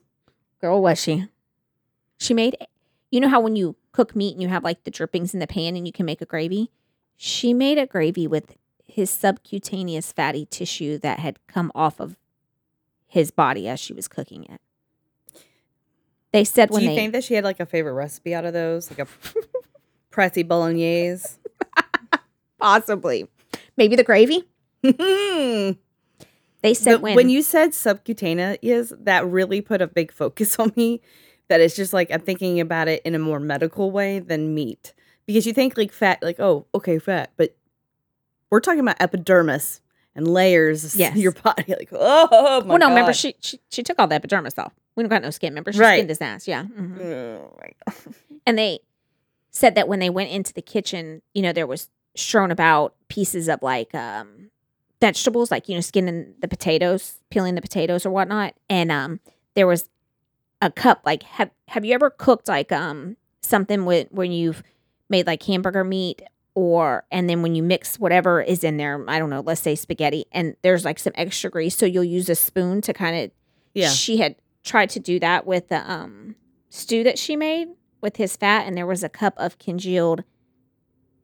Girl, 0.60 0.82
was 0.82 1.00
she? 1.00 1.28
She 2.18 2.34
made, 2.34 2.56
you 3.10 3.20
know 3.20 3.28
how 3.28 3.40
when 3.40 3.56
you 3.56 3.76
cook 3.92 4.14
meat 4.14 4.32
and 4.32 4.42
you 4.42 4.48
have 4.48 4.64
like 4.64 4.84
the 4.84 4.90
drippings 4.90 5.32
in 5.32 5.40
the 5.40 5.46
pan 5.46 5.76
and 5.76 5.86
you 5.86 5.92
can 5.92 6.06
make 6.06 6.20
a 6.20 6.26
gravy? 6.26 6.70
She 7.16 7.54
made 7.54 7.78
a 7.78 7.86
gravy 7.86 8.26
with 8.26 8.56
his 8.86 9.10
subcutaneous 9.10 10.12
fatty 10.12 10.46
tissue 10.46 10.98
that 10.98 11.18
had 11.18 11.38
come 11.46 11.72
off 11.74 12.00
of 12.00 12.16
his 13.06 13.30
body 13.30 13.68
as 13.68 13.80
she 13.80 13.92
was 13.92 14.08
cooking 14.08 14.44
it. 14.44 14.60
They 16.32 16.44
said 16.44 16.68
Do 16.68 16.74
when 16.74 16.82
you 16.82 16.90
they, 16.90 16.96
think 16.96 17.12
that 17.12 17.24
she 17.24 17.34
had 17.34 17.44
like 17.44 17.60
a 17.60 17.66
favorite 17.66 17.94
recipe 17.94 18.34
out 18.34 18.44
of 18.44 18.52
those? 18.52 18.90
Like 18.90 19.00
a 19.00 19.06
Pressy 20.12 20.46
Bolognese? 20.46 21.26
possibly, 22.58 23.26
maybe 23.76 23.96
the 23.96 24.04
gravy. 24.04 24.44
They 26.62 26.74
said 26.74 27.00
when, 27.02 27.16
when 27.16 27.28
you 27.30 27.42
said 27.42 27.74
subcutaneous, 27.74 28.92
that 29.00 29.26
really 29.26 29.60
put 29.60 29.80
a 29.80 29.86
big 29.86 30.12
focus 30.12 30.58
on 30.58 30.72
me. 30.76 31.00
That 31.48 31.60
it's 31.60 31.74
just 31.74 31.92
like 31.92 32.10
I'm 32.12 32.20
thinking 32.20 32.60
about 32.60 32.86
it 32.88 33.02
in 33.04 33.14
a 33.14 33.18
more 33.18 33.40
medical 33.40 33.90
way 33.90 34.18
than 34.20 34.54
meat. 34.54 34.92
Because 35.26 35.46
you 35.46 35.52
think 35.52 35.76
like 35.76 35.92
fat, 35.92 36.22
like, 36.22 36.38
oh, 36.40 36.66
okay, 36.74 36.98
fat. 36.98 37.30
But 37.36 37.56
we're 38.50 38.60
talking 38.60 38.80
about 38.80 38.96
epidermis 39.00 39.80
and 40.14 40.26
layers 40.28 40.96
Yes. 40.96 41.16
your 41.24 41.32
body. 41.32 41.64
Like, 41.68 41.88
oh, 41.92 42.60
my 42.62 42.66
well, 42.66 42.78
no, 42.78 42.88
remember 42.88 43.12
she, 43.12 43.34
she 43.40 43.60
she 43.70 43.82
took 43.82 43.98
all 43.98 44.06
the 44.08 44.14
epidermis 44.16 44.58
off. 44.58 44.72
We 44.96 45.02
don't 45.02 45.10
got 45.10 45.22
no 45.22 45.30
skin. 45.30 45.52
Remember 45.52 45.72
she 45.72 45.78
Right. 45.78 45.96
skinned 45.96 46.08
his 46.10 46.20
ass. 46.20 46.46
Yeah. 46.48 46.64
mhm. 46.64 47.00
Oh, 47.00 47.56
my 47.60 47.70
God. 47.86 48.14
And 48.46 48.58
they 48.58 48.80
said 49.50 49.74
that 49.76 49.88
when 49.88 49.98
they 49.98 50.10
went 50.10 50.30
into 50.30 50.52
the 50.52 50.62
kitchen, 50.62 51.22
you 51.34 51.42
know, 51.42 51.52
there 51.52 51.66
was 51.66 51.88
strewn 52.16 52.50
about 52.50 52.94
pieces 53.08 53.48
of 53.48 53.62
like 53.62 53.94
um 53.94 54.50
vegetables, 55.00 55.50
like, 55.50 55.68
you 55.68 55.74
know, 55.74 55.80
skinning 55.80 56.34
the 56.40 56.48
potatoes, 56.48 57.18
peeling 57.30 57.54
the 57.54 57.62
potatoes 57.62 58.04
or 58.06 58.10
whatnot. 58.10 58.54
And 58.68 58.90
um 58.92 59.20
there 59.54 59.66
was 59.66 59.88
a 60.62 60.70
cup, 60.70 61.02
like 61.04 61.22
have 61.24 61.50
have 61.68 61.84
you 61.84 61.94
ever 61.94 62.10
cooked 62.10 62.48
like 62.48 62.70
um 62.72 63.16
something 63.42 63.84
with 63.84 64.08
when 64.10 64.32
you've 64.32 64.62
made 65.08 65.26
like 65.26 65.42
hamburger 65.42 65.82
meat 65.84 66.22
or 66.54 67.04
and 67.10 67.28
then 67.30 67.42
when 67.42 67.54
you 67.54 67.62
mix 67.62 67.98
whatever 67.98 68.40
is 68.42 68.62
in 68.64 68.76
there, 68.76 69.02
I 69.08 69.18
don't 69.18 69.30
know, 69.30 69.40
let's 69.40 69.60
say 69.60 69.74
spaghetti, 69.74 70.26
and 70.32 70.54
there's 70.62 70.84
like 70.84 70.98
some 70.98 71.12
extra 71.16 71.50
grease, 71.50 71.76
so 71.76 71.86
you'll 71.86 72.04
use 72.04 72.28
a 72.28 72.34
spoon 72.34 72.80
to 72.82 72.92
kind 72.92 73.16
of 73.24 73.30
Yeah. 73.74 73.88
she 73.88 74.18
had 74.18 74.36
tried 74.62 74.90
to 74.90 75.00
do 75.00 75.18
that 75.20 75.46
with 75.46 75.68
the 75.68 75.90
um 75.90 76.34
stew 76.68 77.02
that 77.04 77.18
she 77.18 77.34
made 77.36 77.68
with 78.02 78.16
his 78.16 78.36
fat 78.36 78.66
and 78.66 78.76
there 78.76 78.86
was 78.86 79.02
a 79.02 79.08
cup 79.08 79.34
of 79.38 79.58
congealed 79.58 80.22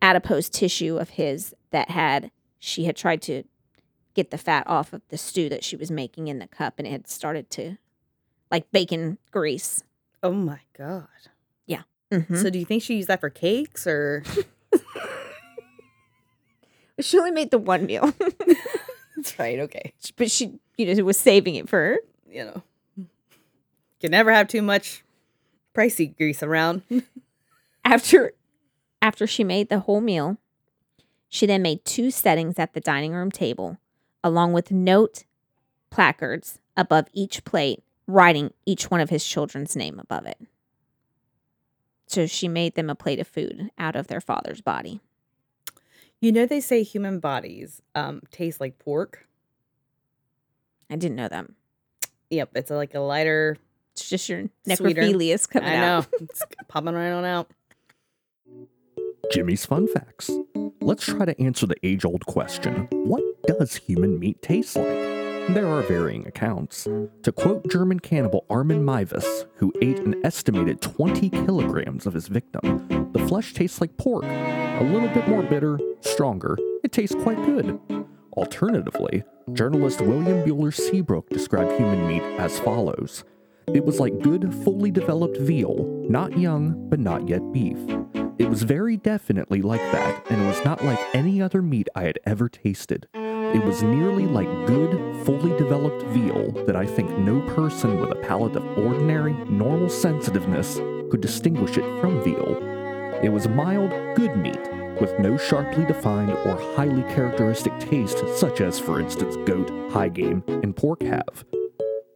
adipose 0.02 0.48
tissue 0.48 0.96
of 0.98 1.10
his 1.10 1.54
that 1.70 1.90
had 1.90 2.30
she 2.58 2.84
had 2.84 2.96
tried 2.96 3.20
to 3.22 3.42
get 4.16 4.32
the 4.32 4.38
fat 4.38 4.64
off 4.66 4.92
of 4.92 5.02
the 5.10 5.16
stew 5.18 5.48
that 5.48 5.62
she 5.62 5.76
was 5.76 5.88
making 5.90 6.26
in 6.26 6.40
the 6.40 6.48
cup 6.48 6.74
and 6.78 6.88
it 6.88 6.90
had 6.90 7.06
started 7.08 7.48
to 7.50 7.76
like 8.50 8.70
bacon 8.72 9.18
grease 9.30 9.84
Oh, 10.22 10.32
my 10.32 10.58
God. 10.76 11.06
Yeah. 11.66 11.82
Mhm. 12.10 12.42
So 12.42 12.50
do 12.50 12.58
you 12.58 12.64
think 12.64 12.82
she 12.82 12.96
used 12.96 13.06
that 13.08 13.20
for 13.20 13.30
cakes 13.30 13.86
or? 13.86 14.24
she 17.00 17.18
only 17.18 17.30
made 17.30 17.50
the 17.50 17.58
one 17.58 17.86
meal, 17.86 18.12
That's 19.16 19.38
right. 19.38 19.60
Okay. 19.60 19.92
but 20.16 20.30
she, 20.30 20.58
you 20.76 20.94
know, 20.94 21.04
was 21.04 21.18
saving 21.18 21.54
it 21.54 21.68
for. 21.68 21.98
You 22.28 22.44
know, 22.46 22.62
You 22.96 23.06
can 24.00 24.10
never 24.10 24.32
have 24.32 24.48
too 24.48 24.62
much 24.62 25.04
pricey 25.74 26.16
grease 26.16 26.42
around. 26.42 26.82
After, 27.84 28.32
after 29.00 29.26
she 29.28 29.44
made 29.44 29.68
the 29.68 29.78
whole 29.80 30.00
meal, 30.00 30.38
she 31.28 31.46
then 31.46 31.62
made 31.62 31.84
two 31.84 32.10
settings 32.10 32.58
at 32.58 32.74
the 32.74 32.80
dining 32.80 33.12
room 33.12 33.30
table, 33.30 33.78
along 34.26 34.52
with 34.52 34.70
note 34.70 35.24
placards 35.90 36.58
above 36.76 37.06
each 37.12 37.44
plate, 37.44 37.82
writing 38.06 38.52
each 38.66 38.90
one 38.90 39.00
of 39.00 39.10
his 39.10 39.24
children's 39.24 39.76
name 39.76 39.98
above 39.98 40.26
it. 40.26 40.38
So 42.08 42.26
she 42.26 42.48
made 42.48 42.74
them 42.74 42.90
a 42.90 42.94
plate 42.94 43.20
of 43.20 43.26
food 43.28 43.70
out 43.78 43.96
of 43.96 44.08
their 44.08 44.20
father's 44.20 44.60
body. 44.60 45.00
You 46.20 46.32
know, 46.32 46.46
they 46.46 46.60
say 46.60 46.82
human 46.82 47.20
bodies 47.20 47.82
um, 47.94 48.22
taste 48.30 48.60
like 48.60 48.78
pork. 48.78 49.26
I 50.90 50.96
didn't 50.96 51.16
know 51.16 51.28
that. 51.28 51.46
Yep, 52.30 52.50
it's 52.54 52.70
a, 52.70 52.76
like 52.76 52.94
a 52.94 53.00
lighter. 53.00 53.56
It's 53.92 54.08
just 54.08 54.28
your 54.28 54.48
Sweeter. 54.74 55.02
necrophilia's 55.02 55.46
coming 55.46 55.68
I 55.68 55.76
know 55.76 55.98
out. 55.98 56.06
it's 56.20 56.42
popping 56.68 56.94
right 56.94 57.10
on 57.12 57.24
out. 57.24 57.50
Jimmy's 59.32 59.66
Fun 59.66 59.88
Facts. 59.88 60.30
Let's 60.80 61.04
try 61.04 61.24
to 61.24 61.40
answer 61.40 61.66
the 61.66 61.76
age 61.82 62.04
old 62.04 62.24
question 62.26 62.86
what 62.90 63.22
does 63.46 63.74
human 63.74 64.18
meat 64.18 64.40
taste 64.40 64.76
like? 64.76 64.86
There 64.86 65.66
are 65.66 65.82
varying 65.82 66.26
accounts. 66.26 66.84
To 67.22 67.32
quote 67.32 67.68
German 67.70 68.00
cannibal 68.00 68.44
Armin 68.50 68.84
Meiwes, 68.84 69.46
who 69.56 69.72
ate 69.82 69.98
an 70.00 70.24
estimated 70.24 70.80
20 70.80 71.30
kilograms 71.30 72.06
of 72.06 72.14
his 72.14 72.28
victim, 72.28 73.10
the 73.12 73.26
flesh 73.26 73.52
tastes 73.52 73.80
like 73.80 73.96
pork. 73.96 74.24
A 74.24 74.84
little 74.84 75.08
bit 75.08 75.28
more 75.28 75.42
bitter, 75.42 75.78
stronger. 76.00 76.56
It 76.84 76.92
tastes 76.92 77.16
quite 77.22 77.44
good. 77.44 77.78
Alternatively, 78.36 79.22
journalist 79.52 80.00
William 80.00 80.44
Buehler 80.44 80.74
Seabrook 80.74 81.28
described 81.30 81.72
human 81.72 82.06
meat 82.06 82.22
as 82.38 82.58
follows 82.60 83.24
It 83.72 83.84
was 83.84 83.98
like 84.00 84.20
good, 84.20 84.54
fully 84.64 84.90
developed 84.90 85.38
veal, 85.38 85.84
not 86.08 86.38
young, 86.38 86.88
but 86.88 87.00
not 87.00 87.28
yet 87.28 87.52
beef. 87.52 87.78
It 88.38 88.50
was 88.50 88.64
very 88.64 88.98
definitely 88.98 89.62
like 89.62 89.80
that, 89.92 90.30
and 90.30 90.46
was 90.46 90.62
not 90.62 90.84
like 90.84 90.98
any 91.14 91.40
other 91.40 91.62
meat 91.62 91.88
I 91.94 92.02
had 92.02 92.18
ever 92.26 92.50
tasted. 92.50 93.08
It 93.14 93.64
was 93.64 93.82
nearly 93.82 94.26
like 94.26 94.48
good, 94.66 95.24
fully 95.24 95.56
developed 95.56 96.02
veal 96.08 96.50
that 96.66 96.76
I 96.76 96.84
think 96.84 97.10
no 97.18 97.40
person 97.54 97.98
with 97.98 98.10
a 98.10 98.16
palate 98.16 98.56
of 98.56 98.66
ordinary, 98.76 99.32
normal 99.48 99.88
sensitiveness 99.88 100.76
could 101.10 101.22
distinguish 101.22 101.78
it 101.78 102.00
from 102.00 102.22
veal. 102.22 102.58
It 103.22 103.30
was 103.30 103.48
mild, 103.48 103.90
good 104.16 104.36
meat, 104.36 104.60
with 105.00 105.18
no 105.18 105.38
sharply 105.38 105.86
defined 105.86 106.32
or 106.32 106.56
highly 106.76 107.04
characteristic 107.14 107.78
taste, 107.78 108.22
such 108.36 108.60
as, 108.60 108.78
for 108.78 109.00
instance, 109.00 109.36
goat, 109.46 109.70
high 109.90 110.10
game, 110.10 110.44
and 110.46 110.76
pork 110.76 111.02
have. 111.02 111.46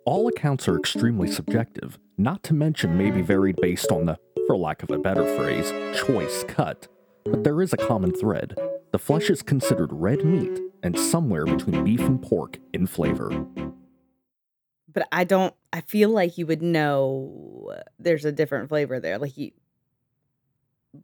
All 0.04 0.28
accounts 0.28 0.68
are 0.68 0.78
extremely 0.78 1.28
subjective, 1.28 1.98
not 2.18 2.42
to 2.42 2.52
mention 2.52 2.98
may 2.98 3.10
be 3.10 3.22
varied 3.22 3.56
based 3.62 3.90
on 3.90 4.04
the, 4.04 4.18
for 4.50 4.56
lack 4.56 4.82
of 4.82 4.90
a 4.90 4.98
better 4.98 5.24
phrase, 5.36 5.70
choice 5.96 6.42
cut. 6.48 6.88
But 7.24 7.44
there 7.44 7.62
is 7.62 7.72
a 7.72 7.76
common 7.76 8.12
thread. 8.12 8.56
The 8.90 8.98
flesh 8.98 9.30
is 9.30 9.42
considered 9.42 9.92
red 9.92 10.24
meat 10.24 10.58
and 10.82 10.98
somewhere 10.98 11.44
between 11.44 11.84
beef 11.84 12.00
and 12.00 12.20
pork 12.20 12.58
in 12.72 12.88
flavor. 12.88 13.30
But 14.92 15.06
I 15.12 15.22
don't. 15.22 15.54
I 15.72 15.82
feel 15.82 16.08
like 16.08 16.36
you 16.36 16.46
would 16.46 16.62
know 16.62 17.80
there's 18.00 18.24
a 18.24 18.32
different 18.32 18.68
flavor 18.70 18.98
there. 18.98 19.18
Like 19.18 19.38
you, 19.38 19.52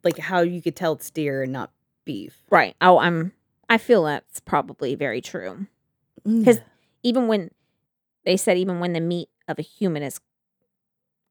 like 0.03 0.17
how 0.17 0.41
you 0.41 0.61
could 0.61 0.75
tell 0.75 0.91
it's 0.91 1.09
deer 1.09 1.43
and 1.43 1.53
not 1.53 1.71
beef. 2.03 2.43
Right. 2.49 2.75
Oh, 2.81 2.99
I'm. 2.99 3.31
I 3.69 3.77
feel 3.77 4.03
that's 4.03 4.41
probably 4.41 4.93
very 4.95 5.21
true. 5.21 5.67
Mm. 6.27 6.39
Because 6.39 6.59
even 7.01 7.29
when 7.29 7.51
they 8.25 8.35
said, 8.35 8.57
even 8.57 8.81
when 8.81 8.91
the 8.91 8.99
meat 8.99 9.29
of 9.47 9.57
a 9.57 9.61
human 9.61 10.03
is 10.03 10.19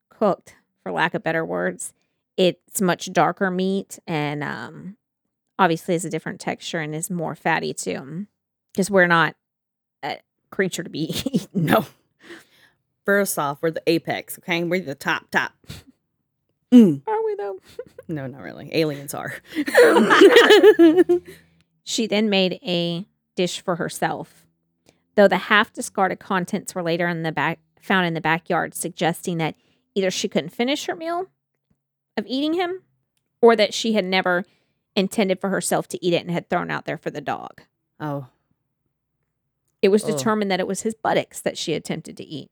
cooked, 0.08 0.56
for 0.82 0.92
lack 0.92 1.12
of 1.12 1.22
better 1.22 1.44
words, 1.44 1.92
it's 2.36 2.80
much 2.80 3.12
darker 3.12 3.50
meat 3.50 3.98
and 4.06 4.42
um, 4.42 4.96
obviously 5.58 5.94
has 5.94 6.04
a 6.04 6.10
different 6.10 6.40
texture 6.40 6.80
and 6.80 6.94
is 6.94 7.10
more 7.10 7.34
fatty 7.34 7.72
too. 7.74 8.26
Because 8.72 8.90
we're 8.90 9.06
not 9.06 9.36
a 10.02 10.18
creature 10.50 10.82
to 10.82 10.90
be 10.90 11.04
eaten. 11.32 11.66
no. 11.66 11.86
First 13.04 13.38
off, 13.38 13.58
we're 13.62 13.70
the 13.70 13.82
apex. 13.86 14.38
Okay, 14.38 14.64
we're 14.64 14.80
the 14.80 14.94
top 14.94 15.30
top. 15.30 15.52
Mm. 16.72 17.02
Are 17.06 17.24
we 17.24 17.34
though? 17.36 17.58
No, 18.08 18.28
not 18.28 18.40
really. 18.40 18.72
Aliens 18.72 19.14
are. 19.14 19.34
She 21.88 22.08
then 22.08 22.28
made 22.28 22.58
a 22.64 23.06
dish 23.36 23.60
for 23.60 23.76
herself, 23.76 24.44
though 25.14 25.28
the 25.28 25.38
half 25.38 25.72
discarded 25.72 26.18
contents 26.18 26.74
were 26.74 26.82
later 26.82 27.06
in 27.06 27.22
the 27.22 27.30
back 27.30 27.60
found 27.80 28.06
in 28.06 28.14
the 28.14 28.20
backyard, 28.20 28.74
suggesting 28.74 29.38
that 29.38 29.54
either 29.94 30.10
she 30.10 30.26
couldn't 30.26 30.50
finish 30.50 30.86
her 30.86 30.96
meal 30.96 31.26
of 32.16 32.24
eating 32.26 32.54
him, 32.54 32.82
or 33.40 33.54
that 33.56 33.74
she 33.74 33.92
had 33.94 34.04
never 34.04 34.44
intended 34.94 35.40
for 35.40 35.50
herself 35.50 35.86
to 35.88 36.04
eat 36.04 36.14
it 36.14 36.22
and 36.22 36.30
had 36.30 36.48
thrown 36.48 36.70
out 36.70 36.84
there 36.86 36.96
for 36.98 37.10
the 37.10 37.20
dog. 37.20 37.62
oh, 38.00 38.26
It 39.82 39.88
was 39.88 40.04
Ugh. 40.04 40.16
determined 40.16 40.50
that 40.50 40.60
it 40.60 40.66
was 40.66 40.82
his 40.82 40.94
buttocks 40.94 41.40
that 41.42 41.58
she 41.58 41.74
attempted 41.74 42.16
to 42.16 42.24
eat. 42.24 42.50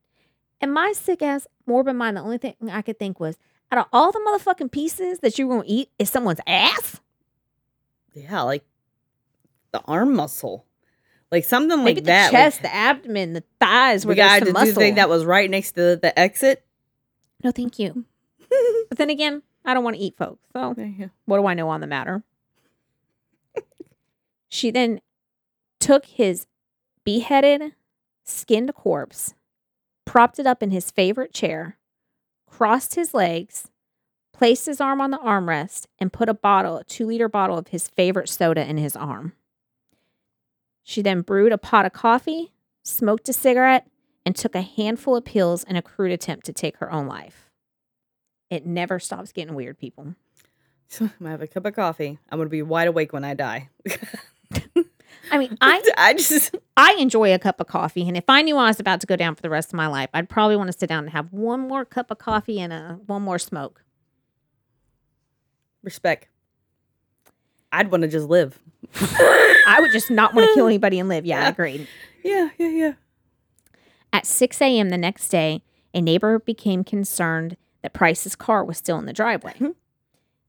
And 0.60 0.72
my 0.72 0.92
sick 0.92 1.22
ass 1.22 1.46
morbid 1.66 1.96
mind, 1.96 2.16
the 2.16 2.20
only 2.22 2.38
thing 2.38 2.54
I 2.70 2.82
could 2.82 2.98
think 2.98 3.18
was, 3.18 3.36
out 3.72 3.78
of 3.78 3.86
all 3.92 4.12
the 4.12 4.20
motherfucking 4.20 4.70
pieces 4.70 5.18
that 5.20 5.38
you're 5.38 5.48
gonna 5.48 5.64
eat, 5.66 5.88
is 5.98 6.10
someone's 6.10 6.40
ass? 6.46 7.00
yeah, 8.12 8.42
like 8.42 8.64
the 9.72 9.80
arm 9.86 10.14
muscle, 10.14 10.64
like 11.32 11.44
something 11.44 11.78
Maybe 11.82 11.96
like 11.96 11.96
the 11.96 12.02
that. 12.02 12.30
The 12.30 12.36
chest, 12.36 12.56
like, 12.62 12.70
the 12.70 12.74
abdomen, 12.76 13.32
the 13.32 13.42
thighs, 13.58 14.06
where 14.06 14.14
the 14.14 14.20
guy 14.20 14.38
there's 14.38 14.40
some 14.40 14.44
did 14.54 14.60
you 14.60 14.66
muscle. 14.68 14.80
think 14.82 14.96
that 14.96 15.08
was 15.08 15.24
right 15.24 15.50
next 15.50 15.72
to 15.72 15.80
the, 15.80 15.98
the 16.00 16.18
exit. 16.18 16.64
No, 17.42 17.50
thank 17.50 17.78
you. 17.80 18.04
but 18.88 18.98
then 18.98 19.10
again, 19.10 19.42
I 19.64 19.74
don't 19.74 19.84
want 19.84 19.96
to 19.96 20.02
eat 20.02 20.16
folks. 20.16 20.46
So 20.52 20.74
Yeah. 20.76 21.08
what 21.24 21.38
do 21.38 21.46
I 21.46 21.54
know 21.54 21.68
on 21.68 21.80
the 21.80 21.86
matter? 21.86 22.22
she 24.48 24.70
then 24.70 25.00
took 25.80 26.04
his 26.06 26.46
beheaded, 27.04 27.74
skinned 28.24 28.74
corpse, 28.74 29.34
propped 30.04 30.38
it 30.38 30.46
up 30.46 30.62
in 30.62 30.70
his 30.70 30.90
favorite 30.90 31.32
chair, 31.32 31.78
crossed 32.46 32.94
his 32.94 33.14
legs, 33.14 33.68
placed 34.32 34.66
his 34.66 34.80
arm 34.80 35.00
on 35.00 35.10
the 35.10 35.18
armrest, 35.18 35.86
and 35.98 36.12
put 36.12 36.28
a 36.28 36.34
bottle, 36.34 36.78
a 36.78 36.84
two 36.84 37.06
liter 37.06 37.28
bottle 37.28 37.58
of 37.58 37.68
his 37.68 37.88
favorite 37.88 38.28
soda 38.28 38.64
in 38.68 38.76
his 38.76 38.94
arm. 38.96 39.32
She 40.82 41.02
then 41.02 41.22
brewed 41.22 41.52
a 41.52 41.58
pot 41.58 41.86
of 41.86 41.92
coffee, 41.92 42.52
smoked 42.82 43.28
a 43.28 43.32
cigarette, 43.32 43.88
and 44.26 44.36
took 44.36 44.54
a 44.54 44.62
handful 44.62 45.16
of 45.16 45.24
pills 45.24 45.64
in 45.64 45.76
a 45.76 45.82
crude 45.82 46.12
attempt 46.12 46.46
to 46.46 46.52
take 46.52 46.76
her 46.78 46.92
own 46.92 47.06
life. 47.06 47.50
It 48.54 48.64
never 48.66 48.98
stops 49.00 49.32
getting 49.32 49.54
weird, 49.54 49.78
people. 49.78 50.14
So 50.88 51.06
I'm 51.06 51.12
gonna 51.18 51.30
have 51.32 51.42
a 51.42 51.46
cup 51.46 51.66
of 51.66 51.74
coffee. 51.74 52.18
I'm 52.30 52.38
gonna 52.38 52.48
be 52.50 52.62
wide 52.62 52.88
awake 52.88 53.12
when 53.12 53.24
I 53.24 53.34
die. 53.34 53.68
I 55.32 55.38
mean, 55.38 55.56
I 55.60 55.82
I 55.96 56.14
just 56.14 56.54
I 56.76 56.94
enjoy 56.98 57.34
a 57.34 57.38
cup 57.38 57.58
of 57.60 57.66
coffee, 57.66 58.06
and 58.06 58.16
if 58.16 58.24
I 58.28 58.42
knew 58.42 58.56
I 58.56 58.66
was 58.68 58.78
about 58.78 59.00
to 59.00 59.06
go 59.06 59.16
down 59.16 59.34
for 59.34 59.42
the 59.42 59.50
rest 59.50 59.70
of 59.70 59.74
my 59.74 59.86
life, 59.86 60.08
I'd 60.14 60.28
probably 60.28 60.56
want 60.56 60.70
to 60.70 60.78
sit 60.78 60.88
down 60.88 61.04
and 61.04 61.10
have 61.12 61.32
one 61.32 61.60
more 61.60 61.84
cup 61.84 62.10
of 62.10 62.18
coffee 62.18 62.60
and 62.60 62.72
a 62.72 62.98
one 63.06 63.22
more 63.22 63.38
smoke. 63.38 63.82
respect. 65.82 66.28
I'd 67.72 67.90
want 67.90 68.02
to 68.02 68.08
just 68.08 68.28
live. 68.28 68.58
I 69.66 69.78
would 69.80 69.90
just 69.90 70.10
not 70.10 70.32
want 70.34 70.48
to 70.48 70.54
kill 70.54 70.66
anybody 70.66 70.98
and 71.00 71.08
live. 71.08 71.26
Yeah, 71.26 71.38
I 71.38 71.42
Yeah. 71.42 71.48
agreed. 71.48 71.88
Yeah, 72.22 72.48
yeah, 72.58 72.68
yeah. 72.68 72.92
At 74.12 74.26
6 74.26 74.62
a.m. 74.62 74.90
the 74.90 74.96
next 74.98 75.28
day, 75.28 75.62
a 75.92 76.00
neighbor 76.00 76.38
became 76.38 76.84
concerned 76.84 77.56
that 77.84 77.92
Price's 77.92 78.34
car 78.34 78.64
was 78.64 78.78
still 78.78 78.98
in 78.98 79.04
the 79.04 79.12
driveway. 79.12 79.52
Mhm. 79.60 79.74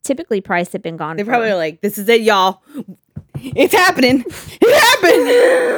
Typically, 0.04 0.40
Price 0.40 0.72
had 0.72 0.82
been 0.82 0.96
gone. 0.98 1.18
They 1.18 1.24
for- 1.24 1.32
probably 1.32 1.54
like, 1.54 1.82
"This 1.82 1.98
is 1.98 2.08
it, 2.10 2.22
y'all. 2.22 2.64
It's 3.36 3.74
happening. 3.74 4.24
It 4.62 4.82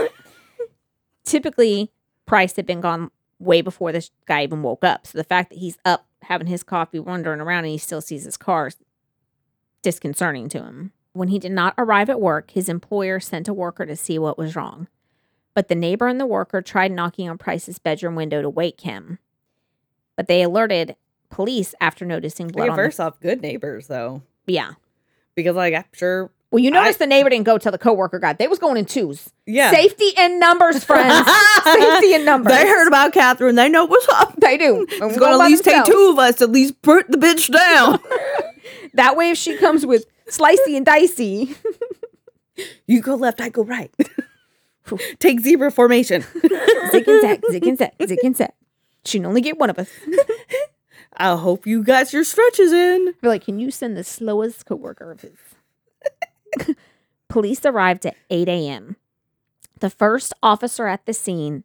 happened." 0.05 0.09
typically 1.25 1.91
Price 2.25 2.55
had 2.55 2.65
been 2.65 2.79
gone 2.81 3.09
way 3.39 3.61
before 3.61 3.91
this 3.91 4.11
guy 4.27 4.43
even 4.43 4.61
woke 4.63 4.83
up. 4.83 5.07
So 5.07 5.17
the 5.17 5.23
fact 5.23 5.49
that 5.49 5.59
he's 5.59 5.77
up 5.85 6.05
having 6.23 6.47
his 6.47 6.63
coffee, 6.63 6.99
wandering 6.99 7.39
around, 7.41 7.63
and 7.65 7.71
he 7.71 7.77
still 7.77 8.01
sees 8.01 8.23
his 8.25 8.37
car 8.37 8.67
is 8.67 8.77
disconcerting 9.81 10.49
to 10.49 10.59
him. 10.63 10.91
When 11.13 11.29
he 11.29 11.39
did 11.39 11.51
not 11.51 11.73
arrive 11.77 12.09
at 12.09 12.21
work, 12.21 12.51
his 12.51 12.69
employer 12.69 13.19
sent 13.19 13.47
a 13.47 13.53
worker 13.53 13.85
to 13.85 13.95
see 13.95 14.19
what 14.19 14.37
was 14.37 14.55
wrong. 14.55 14.87
But 15.53 15.67
the 15.69 15.75
neighbor 15.75 16.07
and 16.07 16.19
the 16.19 16.25
worker 16.27 16.61
tried 16.61 16.91
knocking 16.91 17.29
on 17.29 17.37
Price's 17.37 17.79
bedroom 17.79 18.15
window 18.15 18.41
to 18.41 18.49
wake 18.49 18.81
him. 18.81 19.19
But 20.15 20.27
they 20.27 20.41
alerted 20.43 20.95
police 21.37 21.73
after 21.79 22.03
noticing 22.05 22.47
blood 22.49 22.63
Okay, 22.65 22.71
on 22.71 22.77
the 22.77 22.83
first 22.83 22.99
off, 22.99 23.19
good 23.21 23.41
neighbors 23.41 23.87
though, 23.87 24.21
Yeah. 24.47 24.71
because 25.35 25.55
like 25.55 25.73
I'm 25.73 25.85
sure. 25.93 26.29
Well, 26.51 26.59
you 26.63 26.69
I- 26.71 26.73
notice 26.81 26.97
the 26.97 27.07
neighbor 27.07 27.29
didn't 27.29 27.45
go 27.45 27.57
till 27.57 27.71
the 27.71 27.77
coworker 27.77 28.19
got. 28.19 28.39
They 28.39 28.47
was 28.47 28.57
going 28.57 28.77
in 28.77 28.85
twos. 28.85 29.29
Yeah, 29.45 29.69
Safety 29.71 30.09
in 30.17 30.39
numbers, 30.39 30.83
friends. 30.83 31.29
Safety 31.63 32.13
in 32.13 32.25
numbers. 32.25 32.51
They 32.53 32.65
heard 32.67 32.87
about 32.87 33.13
Katherine. 33.13 33.55
They 33.55 33.69
know 33.69 33.85
what's 33.85 34.07
up. 34.09 34.33
They 34.39 34.57
do. 34.57 34.85
It's 34.89 35.17
gonna 35.17 35.43
at 35.43 35.47
least 35.49 35.63
take 35.63 35.85
two 35.85 36.09
of 36.13 36.19
us 36.19 36.35
to 36.37 36.45
at 36.45 36.51
least 36.51 36.81
put 36.81 37.09
the 37.11 37.17
bitch 37.17 37.51
down. 37.51 37.99
That 38.93 39.15
way, 39.15 39.29
if 39.29 39.37
she 39.37 39.55
comes 39.57 39.85
with 39.85 40.05
slicey 40.27 40.75
and 40.75 40.83
dicey, 40.85 41.55
You 42.87 42.99
go 43.01 43.13
left, 43.15 43.39
I 43.39 43.49
go 43.49 43.63
right. 43.63 43.91
Take 45.19 45.41
zebra 45.41 45.71
formation. 45.71 46.23
zig 46.91 47.07
and 47.07 47.21
zag, 47.21 47.41
zig 47.51 47.67
and 47.67 47.77
zag, 47.77 47.91
zig 48.07 48.19
and 48.23 48.35
zag. 48.35 48.51
She 49.05 49.19
can 49.19 49.27
only 49.27 49.41
get 49.41 49.59
one 49.59 49.69
of 49.69 49.77
us. 49.77 49.89
I 51.15 51.35
hope 51.35 51.65
you 51.65 51.83
got 51.83 52.13
your 52.13 52.23
stretches 52.23 52.71
in. 52.71 53.13
Be 53.21 53.27
like, 53.27 53.45
can 53.45 53.59
you 53.59 53.71
send 53.71 53.95
the 53.95 54.03
slowest 54.03 54.65
coworker 54.65 55.11
of 55.11 55.21
his? 55.21 56.75
Police 57.27 57.65
arrived 57.65 58.05
at 58.05 58.15
8 58.29 58.47
a.m. 58.47 58.95
The 59.79 59.89
first 59.89 60.33
officer 60.41 60.87
at 60.87 61.05
the 61.05 61.13
scene 61.13 61.63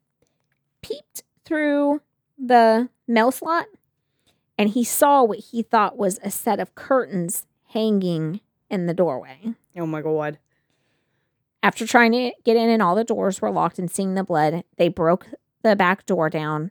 peeped 0.83 1.23
through 1.45 2.03
the 2.39 2.89
mail 3.07 3.31
slot 3.31 3.67
and 4.59 4.71
he 4.71 4.85
saw 4.85 5.23
what 5.23 5.39
he 5.39 5.63
thought 5.63 5.97
was 5.97 6.19
a 6.23 6.31
set 6.31 6.61
of 6.61 6.75
curtains 6.75 7.47
hanging 7.69 8.41
in 8.71 8.87
the 8.87 8.95
doorway. 8.95 9.55
Oh 9.77 9.87
my 9.87 10.03
god. 10.03 10.39
After 11.63 11.87
trying 11.87 12.13
to 12.13 12.33
get 12.45 12.57
in 12.57 12.69
and 12.69 12.83
all 12.83 12.95
the 12.95 13.05
doors 13.05 13.41
were 13.41 13.51
locked 13.51 13.79
and 13.79 13.91
seeing 13.91 14.15
the 14.15 14.25
blood, 14.25 14.65
they 14.77 14.89
broke 14.89 15.29
the 15.63 15.77
back 15.77 16.07
door 16.07 16.29
down. 16.29 16.71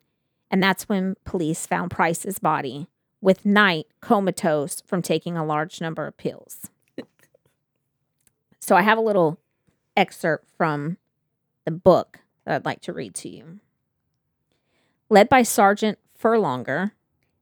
And 0.52 0.62
that's 0.62 0.90
when 0.90 1.16
police 1.24 1.66
found 1.66 1.90
Price's 1.90 2.38
body 2.38 2.88
with 3.22 3.46
Knight 3.46 3.88
comatose 4.02 4.82
from 4.82 5.02
taking 5.02 5.38
a 5.38 5.46
large 5.46 5.80
number 5.80 6.06
of 6.06 6.18
pills. 6.18 6.70
so 8.60 8.76
I 8.76 8.82
have 8.82 8.98
a 8.98 9.02
little 9.02 9.40
excerpt 9.96 10.46
from 10.58 10.98
the 11.64 11.72
book 11.72 12.20
that 12.46 12.56
I'd 12.56 12.66
like 12.66 12.82
to 12.82 12.94
read 12.94 13.16
to 13.16 13.30
you. 13.30 13.60
Led 15.10 15.30
by 15.30 15.42
Sergeant 15.42 15.98
Furlonger, 16.22 16.92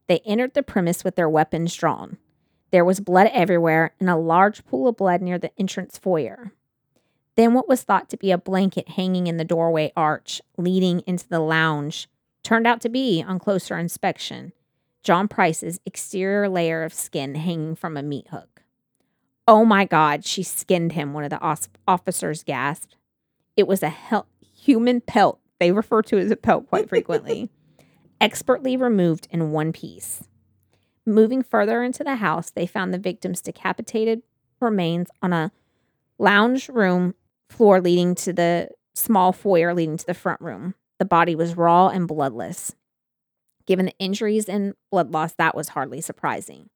they 0.07 0.19
entered 0.19 0.53
the 0.53 0.63
premise 0.63 1.03
with 1.03 1.15
their 1.15 1.29
weapons 1.29 1.73
drawn. 1.75 2.17
There 2.71 2.85
was 2.85 2.99
blood 2.99 3.29
everywhere 3.33 3.93
and 3.99 4.09
a 4.09 4.15
large 4.15 4.65
pool 4.65 4.87
of 4.87 4.97
blood 4.97 5.21
near 5.21 5.39
the 5.39 5.51
entrance 5.57 5.97
foyer. 5.97 6.51
Then, 7.35 7.53
what 7.53 7.69
was 7.69 7.83
thought 7.83 8.09
to 8.09 8.17
be 8.17 8.31
a 8.31 8.37
blanket 8.37 8.89
hanging 8.89 9.27
in 9.27 9.37
the 9.37 9.45
doorway 9.45 9.93
arch 9.95 10.41
leading 10.57 10.99
into 11.07 11.27
the 11.27 11.39
lounge 11.39 12.09
turned 12.43 12.67
out 12.67 12.81
to 12.81 12.89
be, 12.89 13.23
on 13.25 13.39
closer 13.39 13.77
inspection, 13.77 14.53
John 15.03 15.27
Price's 15.27 15.79
exterior 15.85 16.49
layer 16.49 16.83
of 16.83 16.93
skin 16.93 17.35
hanging 17.35 17.75
from 17.75 17.97
a 17.97 18.03
meat 18.03 18.27
hook. 18.29 18.63
Oh 19.47 19.65
my 19.65 19.85
God, 19.85 20.25
she 20.25 20.43
skinned 20.43 20.91
him, 20.91 21.13
one 21.13 21.23
of 21.23 21.29
the 21.29 21.69
officers 21.87 22.43
gasped. 22.43 22.95
It 23.55 23.67
was 23.67 23.81
a 23.81 23.89
hel- 23.89 24.27
human 24.53 25.01
pelt. 25.01 25.39
They 25.59 25.71
refer 25.71 26.01
to 26.03 26.17
it 26.17 26.25
as 26.25 26.31
a 26.31 26.35
pelt 26.35 26.67
quite 26.67 26.87
frequently. 26.89 27.49
expertly 28.21 28.75
removed 28.77 29.27
in 29.31 29.51
one 29.51 29.71
piece. 29.71 30.23
Moving 31.05 31.41
further 31.41 31.83
into 31.83 32.03
the 32.03 32.17
house, 32.17 32.49
they 32.49 32.65
found 32.65 32.93
the 32.93 32.99
victim's 32.99 33.41
decapitated 33.41 34.21
remains 34.59 35.07
on 35.21 35.33
a 35.33 35.51
lounge 36.17 36.69
room 36.69 37.15
floor 37.49 37.79
leading 37.81 38.13
to 38.13 38.33
the 38.33 38.69
small 38.93 39.31
foyer 39.31 39.73
leading 39.73 39.97
to 39.97 40.05
the 40.05 40.13
front 40.13 40.41
room. 40.41 40.75
The 40.99 41.05
body 41.05 41.35
was 41.35 41.57
raw 41.57 41.87
and 41.87 42.07
bloodless. 42.07 42.75
Given 43.65 43.87
the 43.87 43.97
injuries 43.99 44.47
and 44.49 44.73
blood 44.91 45.11
loss, 45.11 45.33
that 45.33 45.55
was 45.55 45.69
hardly 45.69 46.01
surprising. 46.01 46.69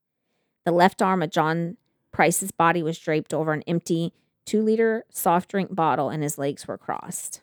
The 0.64 0.72
left 0.72 1.02
arm 1.02 1.22
of 1.22 1.30
John 1.30 1.76
Price's 2.12 2.50
body 2.50 2.82
was 2.82 2.98
draped 2.98 3.34
over 3.34 3.52
an 3.52 3.62
empty 3.66 4.12
two 4.46 4.62
liter 4.62 5.04
soft 5.10 5.50
drink 5.50 5.74
bottle 5.74 6.10
and 6.10 6.22
his 6.22 6.38
legs 6.38 6.66
were 6.66 6.78
crossed. 6.78 7.40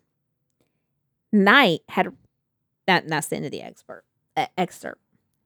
Knight 1.31 1.81
had 1.89 2.15
that 2.87 3.07
that's 3.07 3.27
the 3.27 3.35
end 3.37 3.45
of 3.45 3.51
the 3.51 3.61
expert 3.61 4.03
uh, 4.35 4.47
excerpt. 4.57 5.01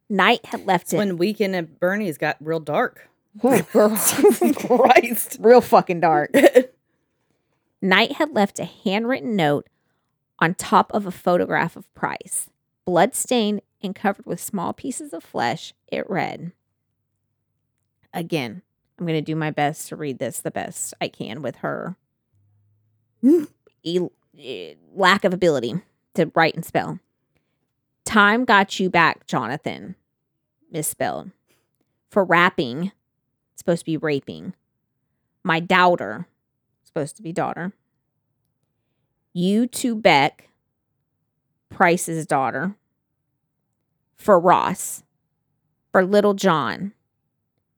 Knight 0.10 0.46
had 0.46 0.66
left 0.66 0.94
it 0.94 0.98
When 0.98 1.18
Weekend 1.18 1.56
at 1.56 1.80
Bernie's 1.80 2.18
got 2.18 2.38
real 2.40 2.60
dark. 2.60 3.10
Christ. 3.40 4.22
Christ. 4.56 5.38
real 5.40 5.62
fucking 5.62 6.00
dark. 6.00 6.32
Knight 7.82 8.14
had 8.14 8.32
left 8.32 8.60
a 8.60 8.66
handwritten 8.66 9.36
note 9.36 9.68
on 10.40 10.54
top 10.56 10.92
of 10.94 11.06
a 11.06 11.12
photograph 11.12 11.76
of 11.76 11.94
Price. 11.94 12.50
Blood-stained 12.86 13.62
and 13.82 13.96
covered 13.96 14.26
with 14.26 14.40
small 14.40 14.74
pieces 14.74 15.14
of 15.14 15.24
flesh, 15.24 15.74
it 15.88 16.10
read 16.10 16.52
Again, 18.14 18.62
I'm 18.98 19.06
going 19.06 19.18
to 19.18 19.22
do 19.22 19.36
my 19.36 19.52
best 19.52 19.90
to 19.90 19.96
read 19.96 20.20
this 20.20 20.40
the 20.40 20.52
best 20.52 20.94
I 21.02 21.08
can 21.08 21.42
with 21.42 21.58
her 21.58 21.98
e- 23.84 24.00
eh, 24.40 24.74
lack 24.94 25.24
of 25.24 25.34
ability 25.34 25.76
to 26.14 26.32
write 26.36 26.56
and 26.56 26.66
spell. 26.66 27.00
Time 28.06 28.46
got 28.46 28.80
you 28.80 28.90
back, 28.90 29.28
Jonathan. 29.28 29.96
Misspelled. 30.72 31.32
For 32.10 32.24
rapping, 32.24 32.92
supposed 33.56 33.82
to 33.82 33.86
be 33.86 33.98
raping. 33.98 34.54
My 35.44 35.60
doubter, 35.60 36.28
supposed 36.84 37.18
to 37.18 37.24
be 37.24 37.34
daughter. 37.34 37.74
You 39.38 39.68
to 39.68 39.96
Beck, 39.98 40.48
Price's 41.70 42.26
daughter. 42.26 42.74
For 44.16 44.40
Ross. 44.40 45.04
For 45.92 46.06
Little 46.06 46.36
John. 46.36 46.94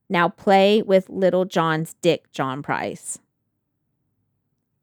Now 0.08 0.30
play 0.30 0.84
with 0.84 1.10
Little 1.10 1.46
John's 1.46 1.96
dick, 1.96 2.32
John 2.32 2.62
Price. 2.62 3.18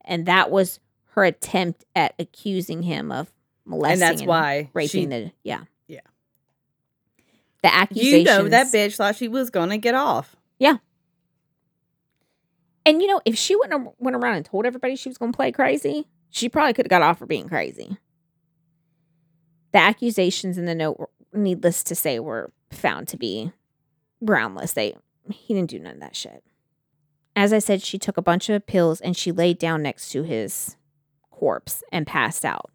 And 0.04 0.26
that 0.26 0.50
was 0.50 0.80
her 1.12 1.22
attempt 1.24 1.84
at 1.94 2.14
accusing 2.18 2.82
him 2.82 3.12
of 3.12 3.32
molesting 3.64 4.02
and 4.02 4.18
that's 4.18 4.26
why 4.26 4.68
raping 4.74 4.88
she, 4.88 5.06
the 5.06 5.32
yeah 5.44 5.62
Yeah. 5.86 6.00
the 7.62 7.72
accusation. 7.72 8.18
you 8.18 8.24
know 8.24 8.48
that 8.48 8.66
bitch 8.66 8.96
thought 8.96 9.14
she 9.14 9.28
was 9.28 9.48
gonna 9.48 9.78
get 9.78 9.94
off. 9.94 10.34
And 12.86 13.00
you 13.00 13.08
know 13.08 13.20
if 13.24 13.36
she 13.36 13.56
wouldn't 13.56 13.72
have 13.72 13.92
went 13.98 14.16
around 14.16 14.36
and 14.36 14.44
told 14.44 14.66
everybody 14.66 14.96
she 14.96 15.08
was 15.08 15.18
going 15.18 15.32
to 15.32 15.36
play 15.36 15.52
crazy 15.52 16.06
she 16.34 16.48
probably 16.48 16.72
could 16.72 16.86
have 16.86 16.90
got 16.90 17.02
off 17.02 17.20
for 17.20 17.26
being 17.26 17.48
crazy. 17.48 17.96
The 19.70 19.78
accusations 19.78 20.58
in 20.58 20.64
the 20.64 20.74
note 20.74 20.98
were, 20.98 21.10
needless 21.32 21.84
to 21.84 21.94
say 21.94 22.18
were 22.18 22.50
found 22.72 23.06
to 23.08 23.16
be 23.16 23.52
groundless. 24.24 24.72
They 24.72 24.96
he 25.30 25.54
didn't 25.54 25.70
do 25.70 25.78
none 25.78 25.94
of 25.94 26.00
that 26.00 26.16
shit. 26.16 26.42
As 27.36 27.52
i 27.52 27.60
said 27.60 27.82
she 27.82 28.00
took 28.00 28.16
a 28.16 28.22
bunch 28.22 28.48
of 28.48 28.66
pills 28.66 29.00
and 29.00 29.16
she 29.16 29.30
laid 29.30 29.58
down 29.58 29.80
next 29.80 30.08
to 30.10 30.24
his 30.24 30.76
corpse 31.30 31.84
and 31.92 32.04
passed 32.04 32.44
out. 32.44 32.72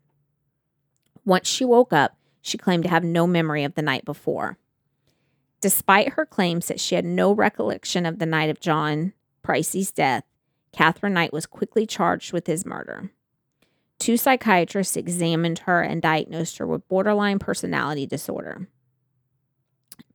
Once 1.26 1.46
she 1.46 1.66
woke 1.66 1.92
up 1.92 2.16
she 2.42 2.58
claimed 2.58 2.84
to 2.84 2.90
have 2.90 3.04
no 3.04 3.28
memory 3.28 3.66
of 3.66 3.76
the 3.76 3.82
night 3.82 4.06
before. 4.06 4.58
Despite 5.60 6.14
her 6.14 6.26
claims 6.26 6.70
that 6.70 6.80
she 6.80 6.96
had 6.96 7.04
no 7.04 7.34
recollection 7.34 8.06
of 8.06 8.20
the 8.20 8.26
night 8.26 8.50
of 8.50 8.62
John 8.62 9.12
Pricey's 9.50 9.92
death, 9.92 10.24
Katherine 10.72 11.14
Knight 11.14 11.34
was 11.34 11.48
quickly 11.48 11.88
charged 11.88 12.34
with 12.34 12.46
his 12.46 12.66
murder. 12.66 13.12
Two 13.98 14.16
psychiatrists 14.16 14.96
examined 14.96 15.60
her 15.60 15.82
and 15.82 16.02
diagnosed 16.02 16.60
her 16.60 16.68
with 16.68 16.88
borderline 16.88 17.40
personality 17.40 18.06
disorder. 18.06 18.68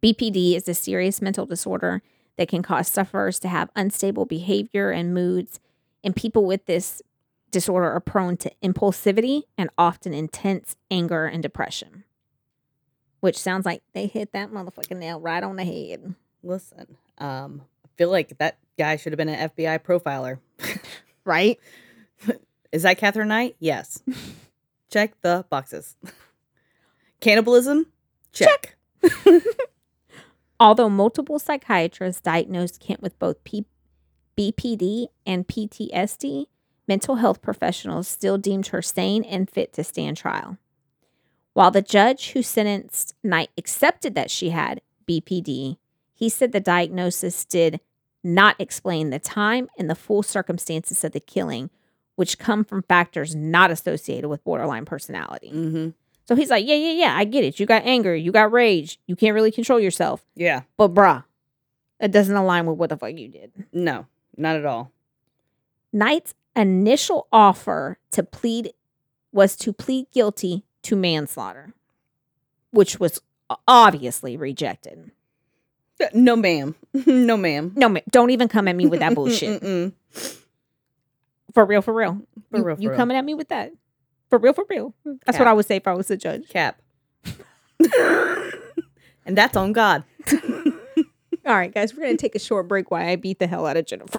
BPD 0.03 0.55
is 0.55 0.69
a 0.69 0.75
serious 0.75 1.21
mental 1.21 1.47
disorder 1.47 2.03
that 2.37 2.49
can 2.49 2.63
cause 2.63 2.89
sufferers 2.89 3.39
to 3.41 3.49
have 3.49 3.71
unstable 3.75 4.25
behavior 4.25 4.91
and 4.91 5.13
moods, 5.13 5.59
and 6.05 6.15
people 6.15 6.45
with 6.45 6.67
this 6.67 7.03
disorder 7.51 7.91
are 7.91 8.01
prone 8.01 8.37
to 8.37 8.53
impulsivity 8.63 9.43
and 9.59 9.71
often 9.77 10.15
intense 10.15 10.77
anger 10.91 11.27
and 11.27 11.43
depression 11.43 12.05
which 13.25 13.39
sounds 13.39 13.65
like 13.65 13.83
they 13.95 14.07
hit 14.07 14.33
that 14.33 14.53
motherfucking 14.53 14.99
nail 14.99 15.19
right 15.19 15.43
on 15.43 15.57
the 15.57 15.65
head. 15.65 16.15
Listen, 16.43 16.99
um, 17.17 17.63
I 17.83 17.89
feel 17.97 18.11
like 18.11 18.37
that 18.37 18.59
guy 18.79 18.97
should 18.97 19.13
have 19.13 19.19
been 19.19 19.29
an 19.29 19.51
FBI 19.51 19.81
profiler. 19.81 20.39
Right? 21.25 21.59
Is 22.73 22.83
that 22.83 22.99
Katherine 22.99 23.29
Knight? 23.29 23.57
Yes. 23.59 24.03
Check 24.91 25.21
the 25.23 25.45
boxes. 25.49 25.97
Cannibalism? 27.21 27.87
Check. 28.33 28.77
Although 30.61 30.91
multiple 30.91 31.39
psychiatrists 31.39 32.21
diagnosed 32.21 32.81
Kent 32.81 33.03
with 33.03 33.19
both 33.19 33.43
P- 33.45 33.67
BPD 34.37 35.09
and 35.27 35.47
PTSD, 35.47 36.47
mental 36.87 37.17
health 37.17 37.43
professionals 37.43 38.09
still 38.09 38.39
deemed 38.39 38.69
her 38.69 38.83
sane 38.83 39.25
and 39.25 39.51
fit 39.51 39.73
to 39.73 39.85
stand 39.85 40.17
trial. 40.17 40.59
While 41.55 41.71
the 41.71 41.83
judge 41.83 42.33
who 42.33 42.43
sentenced 42.43 43.15
Knight 43.23 43.51
accepted 43.57 44.15
that 44.15 44.31
she 44.31 44.51
had 44.51 44.81
BPD, 45.09 45.77
he 46.13 46.29
said 46.29 46.53
the 46.53 46.61
diagnosis 46.61 47.45
did 47.45 47.81
not 48.25 48.57
explain 48.59 49.11
the 49.11 49.19
time 49.19 49.69
and 49.79 49.89
the 49.89 49.95
full 49.95 50.23
circumstances 50.23 51.05
of 51.05 51.13
the 51.13 51.21
killing, 51.21 51.71
which 52.17 52.39
come 52.39 52.65
from 52.65 52.83
factors 52.83 53.35
not 53.35 53.71
associated 53.71 54.29
with 54.29 54.43
borderline 54.45 54.85
personality. 54.85 55.51
Mm-hmm. 55.53 55.89
So 56.27 56.35
he's 56.35 56.51
like, 56.51 56.67
Yeah, 56.67 56.77
yeah, 56.77 56.93
yeah, 56.93 57.17
I 57.17 57.25
get 57.25 57.45
it. 57.45 57.61
You 57.61 57.67
got 57.67 57.85
anger, 57.85 58.15
you 58.15 58.33
got 58.33 58.51
rage, 58.51 58.99
you 59.07 59.15
can't 59.15 59.35
really 59.35 59.53
control 59.53 59.79
yourself. 59.79 60.25
Yeah. 60.35 60.63
But 60.77 60.95
bruh, 60.95 61.25
it 62.01 62.11
doesn't 62.11 62.35
align 62.35 62.67
with 62.67 62.79
what 62.79 62.91
the 62.91 62.97
fuck 62.97 63.13
you 63.17 63.29
did. 63.29 63.53
No, 63.73 64.07
not 64.37 64.57
at 64.57 64.65
all. 64.65 64.91
Knight's 65.93 66.35
initial 66.57 67.29
offer 67.33 67.99
to 68.13 68.23
plead 68.23 68.73
was 69.33 69.57
to 69.57 69.73
plead 69.73 70.07
guilty 70.13 70.65
to 70.83 70.97
manslaughter, 70.97 71.75
which 72.71 72.99
was 73.01 73.21
obviously 73.67 74.37
rejected. 74.37 75.11
No, 76.13 76.37
ma'am. 76.37 76.75
no, 77.07 77.37
ma'am. 77.37 77.73
No, 77.77 77.89
ma'am. 77.89 78.03
don't 78.11 78.31
even 78.31 78.49
come 78.49 78.69
at 78.69 78.77
me 78.77 78.87
with 78.87 79.01
that 79.01 79.15
bullshit. 79.17 79.63
Mm-mm. 79.63 79.93
For 81.53 81.65
real, 81.65 81.83
for 81.83 81.95
real. 81.95 82.21
For 82.51 82.59
you, 82.59 82.65
real, 82.65 82.77
for 82.77 82.83
you 82.83 82.89
real. 82.91 82.97
coming 82.97 83.17
at 83.17 83.25
me 83.25 83.35
with 83.35 83.49
that? 83.49 83.73
For 84.29 84.39
real, 84.39 84.53
for 84.53 84.65
real. 84.69 84.95
That's 85.05 85.37
Cap. 85.37 85.41
what 85.41 85.49
I 85.49 85.53
would 85.53 85.67
say 85.67 85.77
if 85.77 85.87
I 85.87 85.95
was 85.95 86.11
a 86.11 86.17
judge. 86.17 86.49
Cap. 86.49 86.81
and 89.25 89.37
that's 89.37 89.57
on 89.57 89.73
God. 89.73 90.05
All 91.47 91.55
right, 91.55 91.73
guys, 91.73 91.95
we're 91.95 92.03
gonna 92.03 92.17
take 92.17 92.35
a 92.35 92.39
short 92.39 92.67
break 92.69 92.91
while 92.91 93.07
I 93.07 93.17
beat 93.17 93.39
the 93.39 93.47
hell 93.47 93.67
out 93.67 93.77
of 93.77 93.85
Jennifer. 93.87 94.19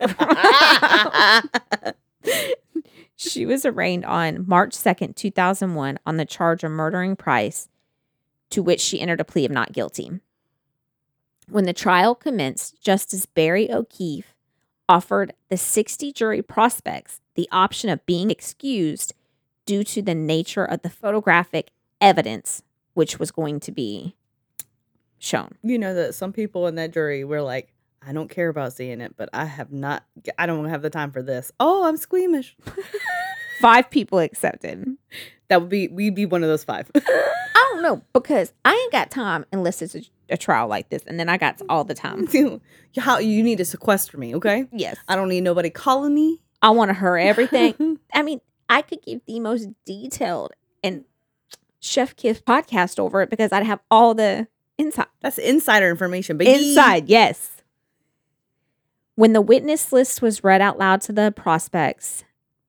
she 3.16 3.46
was 3.46 3.66
arraigned 3.66 4.06
on 4.06 4.48
March 4.48 4.72
2nd, 4.74 5.16
2001, 5.16 6.00
on 6.06 6.18
the 6.18 6.26
charge 6.26 6.64
of 6.64 6.72
murdering 6.72 7.16
Price, 7.16 7.68
to 8.52 8.62
which 8.62 8.80
she 8.80 9.02
entered 9.02 9.20
a 9.20 9.26
plea 9.26 9.46
of 9.46 9.52
not 9.52 9.74
guilty. 9.74 10.20
When 11.50 11.66
the 11.66 11.74
trial 11.74 12.16
commenced, 12.16 12.82
Justice 12.82 13.26
Barry 13.26 13.72
O'Keefe 13.72 14.34
offered 14.88 15.34
the 15.50 15.58
60 15.58 16.12
jury 16.12 16.42
prospects 16.42 17.22
the 17.36 17.48
option 17.52 17.90
of 17.90 18.06
being 18.06 18.32
excused 18.32 19.14
due 19.66 19.84
to 19.84 20.02
the 20.02 20.16
nature 20.16 20.66
of 20.66 20.82
the 20.82 20.90
photographic 20.90 21.72
evidence 22.00 22.62
which 22.94 23.20
was 23.20 23.32
going 23.32 23.60
to 23.60 23.72
be 23.72 24.16
shown. 25.20 25.56
you 25.64 25.78
know 25.78 25.94
that 25.94 26.16
some 26.16 26.32
people 26.32 26.68
in 26.68 26.76
that 26.76 26.94
jury 26.94 27.24
were 27.24 27.42
like, 27.42 27.74
I 28.08 28.14
don't 28.14 28.30
care 28.30 28.50
about 28.50 28.74
seeing 28.74 29.02
it, 29.02 29.16
but 29.18 29.30
I 29.34 29.46
have 29.46 29.72
not, 29.72 30.04
I 30.38 30.46
don't 30.46 30.66
have 30.66 30.82
the 30.82 30.90
time 30.90 31.12
for 31.12 31.24
this. 31.24 31.52
Oh, 31.60 31.86
I'm 31.86 31.98
squeamish. 31.98 32.56
Five 33.60 33.90
people 33.90 34.20
accepted. 34.20 34.86
That 35.48 35.62
would 35.62 35.70
be, 35.70 35.88
we'd 35.88 36.16
be 36.16 36.26
one 36.26 36.44
of 36.44 36.50
those 36.50 36.64
five. 36.64 36.92
I 36.96 37.70
don't 37.74 37.82
know 37.82 38.02
because 38.14 38.54
I 38.64 38.74
ain't 38.74 38.92
got 38.92 39.12
time 39.12 39.46
unless 39.52 39.82
it's 39.82 39.96
a, 39.96 40.02
a 40.30 40.38
trial 40.38 40.68
like 40.68 40.90
this, 40.90 41.04
and 41.06 41.20
then 41.20 41.30
I 41.30 41.38
got 41.38 41.62
all 41.70 41.84
the 41.84 41.94
time. 41.94 42.28
How 42.98 43.20
you 43.20 43.44
need 43.44 43.58
to 43.58 43.66
sequester 43.66 44.18
me, 44.18 44.36
okay? 44.36 44.68
Yes, 44.72 44.98
I 45.08 45.16
don't 45.16 45.30
need 45.30 45.42
nobody 45.42 45.70
calling 45.70 46.14
me. 46.14 46.42
I 46.62 46.70
want 46.72 46.90
to 46.90 46.96
hear 46.96 47.18
everything. 47.18 48.00
I 48.14 48.24
mean, 48.24 48.42
I 48.70 48.82
could 48.82 49.02
give 49.04 49.22
the 49.28 49.40
most 49.40 49.70
detailed 49.86 50.54
and 50.84 51.06
chef 51.80 52.16
kiss 52.16 52.42
podcast 52.42 53.00
over 53.00 53.22
it 53.22 53.30
because 53.30 53.52
I'd 53.52 53.66
have 53.66 53.80
all 53.92 54.14
the 54.14 54.48
inside. 54.78 55.08
That's 55.22 55.38
insider 55.38 55.90
information, 55.90 56.38
baby. 56.38 56.70
Inside, 56.70 57.08
yes. 57.10 57.52
When 59.16 59.34
the 59.34 59.42
witness 59.42 59.94
list 59.94 60.22
was 60.22 60.44
read 60.44 60.62
out 60.62 60.78
loud 60.78 61.02
to 61.02 61.14
the 61.14 61.32
prospects, 61.32 62.24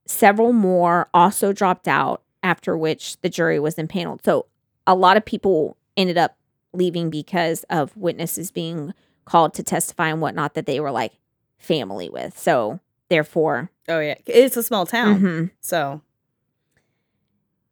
several 0.07 0.53
more 0.53 1.09
also 1.13 1.53
dropped 1.53 1.89
out, 1.89 2.23
after 2.43 2.77
which 2.77 3.21
the 3.23 3.29
jury 3.29 3.59
was 3.59 3.79
impaneled. 3.79 4.25
So 4.25 4.47
a 4.87 4.95
lot 4.95 5.17
of 5.17 5.25
people 5.25 5.77
ended 5.97 6.19
up 6.19 6.37
leaving 6.77 7.11
because 7.11 7.64
of 7.70 7.97
witnesses 7.97 8.51
being 8.51 8.95
called 9.24 9.55
to 9.55 9.62
testify 9.62 10.09
and 10.09 10.20
whatnot 10.20 10.55
that 10.55 10.66
they 10.66 10.81
were 10.81 10.91
like 10.91 11.12
family 11.59 12.09
with. 12.09 12.39
So 12.39 12.81
therefore, 13.09 13.70
Oh 13.89 14.01
yeah, 14.01 14.16
it's 14.27 14.57
a 14.57 14.62
small 14.62 14.87
town, 14.87 15.20
mhm. 15.20 15.51
so 15.61 16.03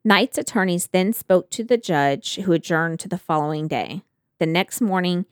Knight's 0.05 0.37
attorneys 0.37 0.89
then 0.89 1.13
spoke 1.15 1.49
to 1.51 1.65
the 1.65 1.79
judge, 1.79 2.37
who 2.37 2.53
adjourned 2.53 3.01
to 3.01 3.09
the 3.09 3.17
following 3.19 3.67
day. 3.67 4.03
The 4.39 4.47
next 4.47 4.81
morning, 4.83 5.25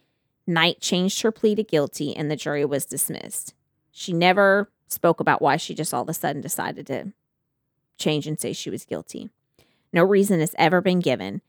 Knight 0.46 0.80
changed 0.80 1.20
her 1.22 1.30
plea 1.30 1.54
to 1.56 1.62
guilty 1.62 2.16
and 2.16 2.30
the 2.30 2.36
jury 2.36 2.64
was 2.64 2.86
dismissed. 2.86 3.54
She 3.90 4.12
never 4.14 4.70
spoke 4.88 5.20
about 5.20 5.42
why 5.42 5.56
she 5.58 5.74
just 5.74 5.92
all 5.92 6.02
of 6.02 6.08
a 6.08 6.14
sudden 6.14 6.40
decided 6.40 6.86
to 6.86 7.12
change 7.98 8.26
and 8.26 8.40
say 8.40 8.52
she 8.52 8.70
was 8.70 8.84
guilty. 8.86 9.28
No 9.92 10.02
reason 10.04 10.40
has 10.40 10.54
ever 10.58 10.80
been 10.80 11.00
given. 11.00 11.42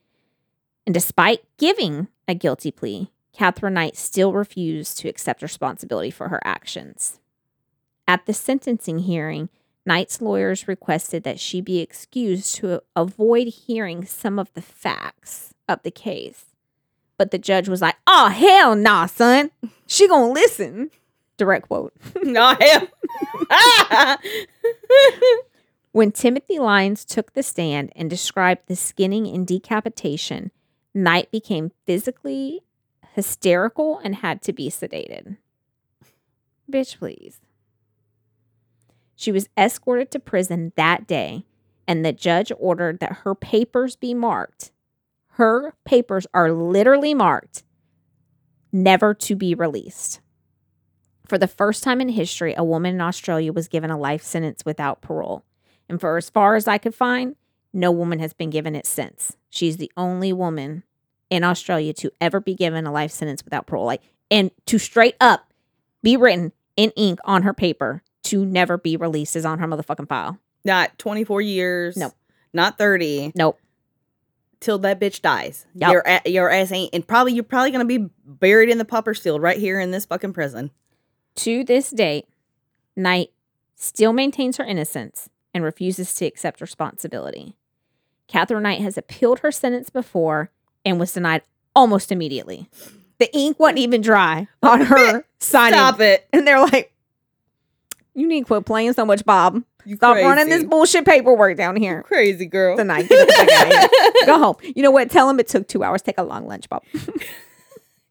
And 0.85 0.93
despite 0.93 1.43
giving 1.57 2.09
a 2.27 2.35
guilty 2.35 2.71
plea, 2.71 3.11
Katherine 3.33 3.73
Knight 3.73 3.97
still 3.97 4.33
refused 4.33 4.97
to 4.99 5.09
accept 5.09 5.41
responsibility 5.41 6.11
for 6.11 6.29
her 6.29 6.41
actions. 6.43 7.19
At 8.07 8.25
the 8.25 8.33
sentencing 8.33 8.99
hearing, 8.99 9.49
Knight's 9.85 10.21
lawyers 10.21 10.67
requested 10.67 11.23
that 11.23 11.39
she 11.39 11.59
be 11.59 11.79
excused 11.79 12.55
to 12.55 12.81
avoid 12.95 13.47
hearing 13.47 14.05
some 14.05 14.39
of 14.39 14.53
the 14.53 14.61
facts 14.61 15.53
of 15.67 15.83
the 15.83 15.91
case. 15.91 16.45
But 17.17 17.31
the 17.31 17.37
judge 17.37 17.67
was 17.67 17.81
like, 17.81 17.95
oh, 18.07 18.29
hell 18.29 18.75
nah, 18.75 19.07
son. 19.07 19.51
She 19.85 20.07
gonna 20.07 20.31
listen. 20.31 20.89
Direct 21.37 21.67
quote. 21.67 21.93
no 22.23 22.55
hell. 22.59 24.17
When 25.91 26.11
Timothy 26.11 26.59
Lyons 26.59 27.05
took 27.05 27.33
the 27.33 27.43
stand 27.43 27.91
and 27.95 28.09
described 28.09 28.63
the 28.67 28.75
skinning 28.75 29.27
and 29.27 29.45
decapitation, 29.45 30.51
Knight 30.93 31.31
became 31.31 31.71
physically 31.85 32.61
hysterical 33.13 33.99
and 34.03 34.15
had 34.15 34.41
to 34.43 34.53
be 34.53 34.69
sedated. 34.69 35.37
Bitch, 36.71 36.97
please. 36.97 37.41
She 39.15 39.31
was 39.31 39.49
escorted 39.57 40.11
to 40.11 40.19
prison 40.19 40.73
that 40.75 41.07
day, 41.07 41.45
and 41.87 42.03
the 42.03 42.13
judge 42.13 42.51
ordered 42.57 42.99
that 42.99 43.19
her 43.23 43.35
papers 43.35 43.95
be 43.95 44.13
marked. 44.13 44.71
Her 45.33 45.73
papers 45.85 46.27
are 46.33 46.51
literally 46.51 47.13
marked, 47.13 47.63
never 48.71 49.13
to 49.15 49.35
be 49.35 49.55
released. 49.55 50.19
For 51.27 51.37
the 51.37 51.47
first 51.47 51.83
time 51.83 52.01
in 52.01 52.09
history, 52.09 52.53
a 52.55 52.63
woman 52.63 52.95
in 52.95 53.01
Australia 53.01 53.53
was 53.53 53.67
given 53.67 53.89
a 53.89 53.97
life 53.97 54.23
sentence 54.23 54.63
without 54.65 55.01
parole. 55.01 55.43
And 55.89 55.99
for 55.99 56.17
as 56.17 56.29
far 56.29 56.55
as 56.55 56.67
I 56.67 56.77
could 56.77 56.93
find, 56.93 57.35
no 57.71 57.91
woman 57.91 58.19
has 58.19 58.33
been 58.33 58.49
given 58.49 58.75
it 58.75 58.85
since. 58.85 59.37
She's 59.53 59.77
the 59.77 59.91
only 59.95 60.33
woman 60.33 60.81
in 61.29 61.43
Australia 61.43 61.93
to 61.93 62.11
ever 62.19 62.39
be 62.39 62.55
given 62.55 62.87
a 62.87 62.91
life 62.91 63.11
sentence 63.11 63.45
without 63.45 63.67
parole. 63.67 63.85
Like, 63.85 64.01
and 64.31 64.49
to 64.65 64.79
straight 64.79 65.15
up 65.21 65.53
be 66.01 66.17
written 66.17 66.53
in 66.75 66.89
ink 66.95 67.19
on 67.23 67.43
her 67.43 67.53
paper 67.53 68.01
to 68.23 68.43
never 68.45 68.79
be 68.79 68.97
released 68.97 69.35
is 69.35 69.45
on 69.45 69.59
her 69.59 69.67
motherfucking 69.67 70.09
file. 70.09 70.39
Not 70.65 70.97
24 70.97 71.41
years. 71.41 71.95
Nope. 71.95 72.13
Not 72.51 72.79
30. 72.79 73.33
Nope. 73.35 73.59
Till 74.59 74.79
that 74.79 74.99
bitch 74.99 75.21
dies. 75.21 75.67
Yup. 75.75 75.91
Your, 75.91 76.03
a- 76.03 76.29
your 76.31 76.49
ass 76.49 76.71
ain't, 76.71 76.89
and 76.91 77.07
probably 77.07 77.33
you're 77.33 77.43
probably 77.43 77.69
gonna 77.69 77.85
be 77.85 78.09
buried 78.25 78.69
in 78.69 78.79
the 78.79 78.85
pauper's 78.85 79.19
field 79.19 79.39
right 79.43 79.59
here 79.59 79.79
in 79.79 79.91
this 79.91 80.05
fucking 80.07 80.33
prison. 80.33 80.71
To 81.35 81.63
this 81.63 81.91
date, 81.91 82.25
Knight 82.95 83.29
still 83.75 84.13
maintains 84.13 84.57
her 84.57 84.63
innocence 84.63 85.29
and 85.53 85.63
refuses 85.63 86.11
to 86.15 86.25
accept 86.25 86.59
responsibility. 86.59 87.55
Katherine 88.33 88.63
Knight 88.63 88.81
has 88.81 88.97
appealed 88.97 89.39
her 89.39 89.51
sentence 89.51 89.91
before 89.91 90.49
and 90.83 90.99
was 90.99 91.13
denied 91.13 91.43
almost 91.75 92.11
immediately. 92.11 92.67
The 93.19 93.31
ink 93.37 93.59
wasn't 93.59 93.77
even 93.77 94.01
dry 94.01 94.47
on 94.63 94.81
her 94.85 95.23
signing. 95.39 95.77
Stop 95.77 95.99
it. 95.99 96.27
And 96.33 96.47
they're 96.47 96.59
like, 96.59 96.91
you 98.15 98.27
need 98.27 98.41
to 98.41 98.45
quit 98.47 98.65
playing 98.65 98.93
so 98.93 99.05
much, 99.05 99.23
Bob. 99.23 99.63
You 99.85 99.97
Stop 99.97 100.15
crazy. 100.15 100.27
running 100.27 100.49
this 100.49 100.63
bullshit 100.63 101.05
paperwork 101.05 101.57
down 101.57 101.75
here. 101.75 102.01
Crazy 102.03 102.47
girl. 102.47 102.75
Tonight, 102.75 103.07
the 103.07 103.33
fuck 103.37 103.51
out 103.51 103.67
of 103.67 103.91
here. 103.91 104.11
Go 104.25 104.39
home. 104.39 104.55
You 104.75 104.81
know 104.81 104.91
what? 104.91 105.11
Tell 105.11 105.29
him 105.29 105.39
it 105.39 105.47
took 105.47 105.67
two 105.67 105.83
hours. 105.83 106.01
Take 106.01 106.17
a 106.17 106.23
long 106.23 106.47
lunch, 106.47 106.67
Bob. 106.69 106.83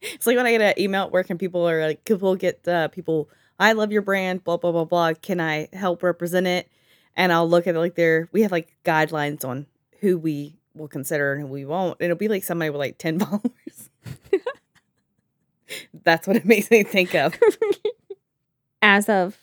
It's 0.02 0.26
like 0.26 0.36
when 0.36 0.46
I 0.46 0.50
get 0.50 0.60
an 0.60 0.82
email 0.82 1.04
at 1.04 1.12
work 1.12 1.30
and 1.30 1.38
people 1.38 1.68
are 1.68 1.80
like, 1.86 2.04
people 2.04 2.34
get 2.34 2.66
uh, 2.66 2.88
people, 2.88 3.30
I 3.60 3.72
love 3.72 3.92
your 3.92 4.02
brand, 4.02 4.42
blah, 4.42 4.56
blah, 4.56 4.72
blah, 4.72 4.84
blah. 4.84 5.12
Can 5.14 5.40
I 5.40 5.68
help 5.72 6.02
represent 6.02 6.48
it? 6.48 6.68
And 7.14 7.32
I'll 7.32 7.48
look 7.48 7.68
at 7.68 7.76
it 7.76 7.78
like 7.78 7.94
their, 7.94 8.28
we 8.32 8.42
have 8.42 8.50
like 8.50 8.74
guidelines 8.84 9.44
on 9.44 9.66
who 10.02 10.18
we 10.18 10.58
will 10.74 10.88
consider 10.88 11.32
and 11.32 11.40
who 11.40 11.46
we 11.46 11.64
won't. 11.64 11.96
It'll 12.00 12.16
be 12.16 12.28
like 12.28 12.44
somebody 12.44 12.70
with 12.70 12.78
like 12.78 12.98
10 12.98 13.18
followers. 13.20 13.90
That's 16.04 16.26
what 16.26 16.36
it 16.36 16.44
makes 16.44 16.70
me 16.70 16.82
think 16.82 17.14
of. 17.14 17.34
as 18.82 19.08
of 19.08 19.38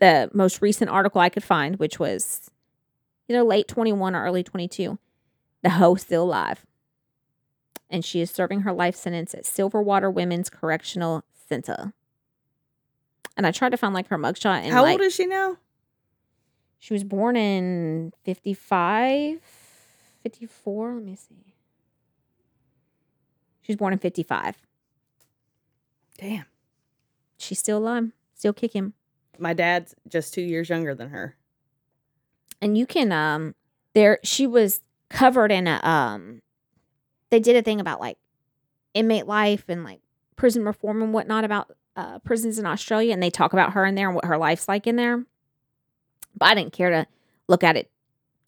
the 0.00 0.30
most 0.32 0.60
recent 0.60 0.90
article 0.90 1.20
I 1.20 1.28
could 1.28 1.44
find, 1.44 1.76
which 1.76 1.98
was 1.98 2.50
either 3.28 3.42
late 3.42 3.68
21 3.68 4.16
or 4.16 4.24
early 4.24 4.42
22, 4.42 4.98
the 5.62 5.70
hoe 5.70 5.94
still 5.94 6.24
alive. 6.24 6.64
And 7.90 8.04
she 8.04 8.20
is 8.20 8.30
serving 8.30 8.60
her 8.62 8.72
life 8.72 8.96
sentence 8.96 9.34
at 9.34 9.44
Silverwater 9.44 10.12
Women's 10.12 10.50
Correctional 10.50 11.22
Center. 11.48 11.92
And 13.36 13.46
I 13.46 13.50
tried 13.50 13.70
to 13.70 13.76
find 13.76 13.94
like 13.94 14.08
her 14.08 14.18
mugshot 14.18 14.62
and 14.62 14.72
How 14.72 14.82
like 14.82 14.92
old 14.92 15.02
is 15.02 15.14
she 15.14 15.26
now? 15.26 15.58
She 16.84 16.92
was 16.92 17.02
born 17.02 17.34
in 17.34 18.12
55, 18.24 19.40
54. 20.22 20.92
Let 20.92 21.02
me 21.02 21.16
see. 21.16 21.54
She 23.62 23.72
was 23.72 23.78
born 23.78 23.94
in 23.94 23.98
55. 23.98 24.56
Damn. 26.18 26.44
She's 27.38 27.58
still 27.58 27.78
alive, 27.78 28.12
still 28.34 28.52
kicking. 28.52 28.92
My 29.38 29.54
dad's 29.54 29.94
just 30.06 30.34
two 30.34 30.42
years 30.42 30.68
younger 30.68 30.94
than 30.94 31.08
her. 31.08 31.36
and 32.60 32.76
you 32.76 32.84
can 32.84 33.10
um 33.12 33.54
there 33.94 34.18
she 34.22 34.46
was 34.46 34.82
covered 35.08 35.50
in 35.50 35.66
a 35.66 35.80
um 35.82 36.42
they 37.30 37.40
did 37.40 37.56
a 37.56 37.62
thing 37.62 37.80
about 37.80 37.98
like 37.98 38.18
inmate 38.92 39.26
life 39.26 39.64
and 39.68 39.84
like 39.84 40.00
prison 40.36 40.66
reform 40.66 41.00
and 41.02 41.14
whatnot 41.14 41.44
about 41.44 41.74
uh 41.96 42.18
prisons 42.18 42.58
in 42.58 42.66
australia 42.66 43.12
and 43.12 43.22
they 43.22 43.30
talk 43.30 43.54
about 43.54 43.72
her 43.72 43.86
in 43.86 43.94
there 43.94 44.08
and 44.08 44.14
what 44.14 44.26
her 44.26 44.36
life's 44.38 44.68
like 44.68 44.86
in 44.86 44.96
there 44.96 45.24
but 46.36 46.46
i 46.46 46.54
didn't 46.54 46.72
care 46.72 46.90
to 46.90 47.06
look 47.48 47.62
at 47.64 47.76
it 47.76 47.90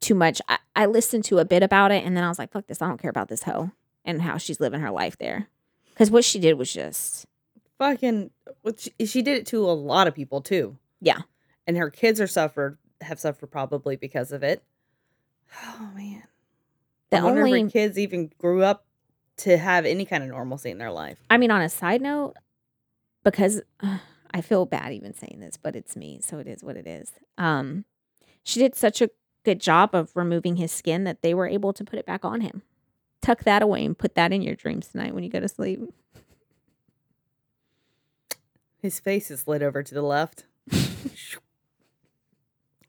too 0.01 0.15
much 0.15 0.41
i, 0.49 0.59
I 0.75 0.87
listened 0.87 1.25
to 1.25 1.39
a 1.39 1.45
bit 1.45 1.63
about 1.63 1.91
it 1.93 2.05
and 2.05 2.17
then 2.17 2.25
i 2.25 2.29
was 2.29 2.39
like 2.39 2.53
fuck 2.53 2.67
this 2.67 2.83
i 2.83 2.87
don't 2.89 3.01
care 3.01 3.11
about 3.11 3.29
this 3.29 3.43
hoe 3.45 3.71
and 4.05 4.23
how 4.23 4.37
she's 4.39 4.61
living 4.61 4.81
her 4.81 4.91
life 4.91 5.17
there 5.19 5.49
Because 5.91 6.11
what 6.11 6.25
she 6.25 6.39
did 6.39 6.55
was 6.59 6.73
just, 6.73 7.27
Fucking, 7.79 8.31
she, 8.79 9.07
she 9.07 9.21
did 9.23 9.37
it 9.39 9.47
to 9.49 9.69
a 9.69 9.73
lot 9.73 10.07
of 10.07 10.15
people 10.15 10.41
too. 10.41 10.79
Yeah. 11.01 11.23
and 11.67 11.77
her 11.77 11.91
kids 11.91 12.21
are 12.21 12.27
suffered 12.27 12.79
have 13.03 13.19
suffered 13.21 13.49
probably 13.51 13.97
because 13.97 14.33
of 14.33 14.43
it. 14.43 14.63
Oh 15.63 15.91
man, 15.95 16.23
the 17.11 17.19
I 17.19 17.23
wonder 17.25 17.41
if 17.41 17.47
only, 17.47 17.63
her 17.63 17.69
kids 17.71 17.99
even 17.99 18.31
grew 18.39 18.63
up 18.63 18.87
to 19.39 19.59
have 19.59 19.85
any 19.85 20.05
kind 20.07 20.23
of 20.23 20.31
normalcy 20.31 20.71
in 20.71 20.79
their 20.79 20.91
life. 20.91 21.19
I 21.29 21.37
mean, 21.37 21.51
on 21.51 21.61
a 21.61 21.69
side 21.69 22.01
note, 22.01 22.35
because 23.25 23.61
uh, 23.81 23.99
I 24.33 24.41
feel 24.41 24.67
bad 24.67 24.93
even 24.93 25.15
saying 25.15 25.39
this, 25.41 25.57
but 25.57 25.75
it's 25.77 25.97
me, 25.97 26.21
so 26.23 26.39
it 26.39 26.47
is 26.47 26.63
what 26.63 26.77
it 26.77 26.87
is. 26.87 27.13
Um, 27.39 27.85
she 28.43 28.61
did 28.61 28.75
such 28.75 29.01
a 29.03 29.11
good 29.45 29.61
job 29.61 29.95
of 29.95 30.11
removing 30.15 30.57
his 30.57 30.73
skin 30.73 31.05
that 31.05 31.23
they 31.23 31.35
were 31.35 31.47
able 31.49 31.73
to 31.73 31.85
put 31.85 31.99
it 31.99 32.07
back 32.07 32.25
on 32.25 32.41
him. 32.41 32.63
Tuck 33.23 33.45
that 33.45 33.63
away 33.63 33.85
and 33.85 33.97
put 33.99 34.15
that 34.15 34.33
in 34.33 34.43
your 34.43 34.55
dreams 34.55 34.89
tonight 34.89 35.15
when 35.15 35.25
you 35.25 35.31
go 35.31 35.41
to 35.41 35.49
sleep. 35.49 35.81
His 38.79 39.01
face 39.01 39.31
is 39.31 39.41
slid 39.41 39.63
over 39.63 39.83
to 39.83 39.95
the 39.95 40.03
left. 40.03 40.45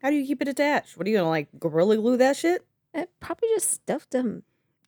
How 0.02 0.10
do 0.12 0.16
you 0.16 0.26
keep 0.28 0.42
it 0.42 0.48
attached? 0.48 0.98
What 0.98 1.08
are 1.08 1.10
you 1.10 1.18
gonna 1.18 1.30
like 1.30 1.48
gorilla 1.60 1.98
glue 1.98 2.18
that 2.18 2.36
shit? 2.38 2.66
It 2.94 3.00
Eh, 3.00 3.06
probably 3.20 3.50
just 3.50 3.70
stuffed 3.72 4.14
him, 4.14 4.44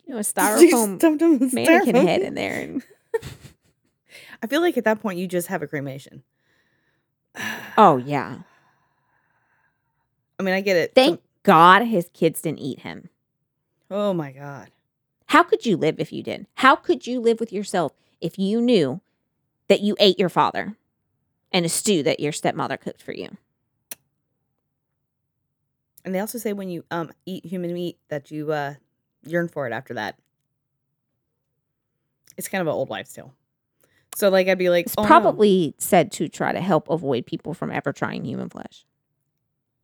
you 0.05 0.13
know, 0.13 0.19
a 0.19 0.23
styrofoam 0.23 0.97
stuffed 0.99 1.21
him 1.21 1.33
in 1.41 1.49
mannequin 1.53 1.95
styrofoam? 1.95 2.07
head 2.07 2.21
in 2.21 2.35
there. 2.35 2.61
And 2.61 2.83
I 4.43 4.47
feel 4.47 4.61
like 4.61 4.77
at 4.77 4.83
that 4.85 5.01
point 5.01 5.17
you 5.19 5.27
just 5.27 5.47
have 5.47 5.61
a 5.63 5.67
cremation. 5.67 6.23
Oh 7.77 7.97
yeah, 7.97 8.39
I 10.39 10.43
mean, 10.43 10.53
I 10.53 10.61
get 10.61 10.75
it. 10.77 10.93
thank 10.95 11.21
God 11.43 11.83
his 11.83 12.09
kids 12.13 12.41
didn't 12.41 12.59
eat 12.59 12.79
him. 12.79 13.09
oh 13.89 14.13
my 14.13 14.31
god. 14.31 14.69
How 15.27 15.43
could 15.43 15.63
you 15.65 15.77
live 15.77 15.99
if 15.99 16.11
you 16.11 16.23
did? 16.23 16.47
How 16.55 16.75
could 16.75 17.05
you 17.05 17.19
live 17.19 17.39
with 17.39 17.53
yourself 17.53 17.93
if 18.19 18.39
you 18.39 18.59
knew 18.61 18.99
that 19.67 19.81
you 19.81 19.95
ate 19.99 20.17
your 20.17 20.29
father 20.29 20.75
and 21.51 21.65
a 21.65 21.69
stew 21.69 22.01
that 22.01 22.19
your 22.19 22.31
stepmother 22.31 22.77
cooked 22.77 23.01
for 23.01 23.11
you? 23.13 23.37
And 26.03 26.15
they 26.15 26.19
also 26.19 26.37
say 26.39 26.51
when 26.53 26.69
you 26.69 26.83
um 26.89 27.11
eat 27.25 27.45
human 27.45 27.73
meat 27.73 27.97
that 28.09 28.31
you 28.31 28.51
uh 28.51 28.75
yearn 29.23 29.47
for 29.47 29.67
it 29.67 29.73
after 29.73 29.93
that. 29.93 30.15
It's 32.37 32.47
kind 32.47 32.61
of 32.61 32.67
an 32.67 32.73
old 32.73 32.89
wives' 32.89 33.13
tale. 33.13 33.33
So 34.19 34.27
like 34.27 34.49
I'd 34.49 34.57
be 34.57 34.69
like, 34.69 34.87
It's 34.87 34.95
oh, 34.97 35.03
no. 35.03 35.07
probably 35.07 35.75
said 35.77 36.11
to 36.13 36.27
try 36.27 36.51
to 36.51 36.59
help 36.59 36.89
avoid 36.89 37.25
people 37.25 37.53
from 37.53 37.71
ever 37.71 37.93
trying 37.93 38.25
human 38.25 38.49
flesh. 38.49 38.85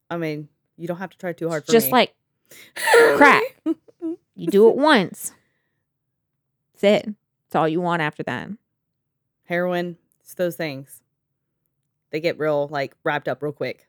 I 0.10 0.18
mean, 0.18 0.50
you 0.76 0.90
don't 0.90 0.98
have 0.98 1.12
to 1.12 1.18
try 1.18 1.32
too 1.32 1.48
hard 1.48 1.66
for 1.66 1.72
Just 1.72 1.88
me. 1.88 1.94
like 1.94 2.14
crack. 3.16 3.44
you 4.36 4.48
do 4.48 4.68
it 4.70 4.76
once. 4.76 5.32
That's 6.74 7.06
it. 7.06 7.16
That's 7.48 7.56
all 7.56 7.70
you 7.70 7.80
want 7.80 8.02
after 8.02 8.24
that. 8.24 8.50
heroin. 9.46 9.96
It's 10.20 10.34
those 10.34 10.58
things. 10.58 11.02
They 12.10 12.20
get 12.20 12.38
real 12.38 12.68
like 12.68 12.94
wrapped 13.06 13.30
up 13.30 13.42
real 13.42 13.54
quick. 13.54 13.88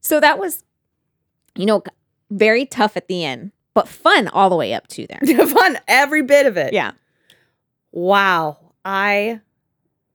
So 0.00 0.18
that 0.18 0.36
was, 0.36 0.64
you 1.54 1.64
know, 1.66 1.84
very 2.28 2.66
tough 2.66 2.96
at 2.96 3.06
the 3.06 3.24
end, 3.24 3.52
but 3.74 3.86
fun 3.86 4.26
all 4.26 4.50
the 4.50 4.56
way 4.56 4.74
up 4.74 4.88
to 4.88 5.06
there. 5.06 5.46
Fun 5.46 5.78
every 5.86 6.22
bit 6.22 6.46
of 6.46 6.56
it. 6.56 6.72
Yeah. 6.72 6.90
Wow. 7.92 8.72
I 8.84 9.40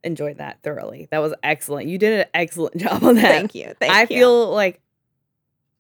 enjoyed 0.06 0.38
that 0.38 0.62
thoroughly. 0.64 1.08
That 1.12 1.20
was 1.20 1.34
excellent. 1.44 1.88
You 1.88 1.98
did 1.98 2.22
an 2.22 2.26
excellent 2.34 2.78
job 2.82 3.04
on 3.04 3.16
that. 3.16 3.22
Thank 3.24 3.56
you. 3.56 3.74
Thank 3.80 3.92
I 3.92 4.02
you. 4.02 4.08
feel 4.08 4.52
like 4.52 4.80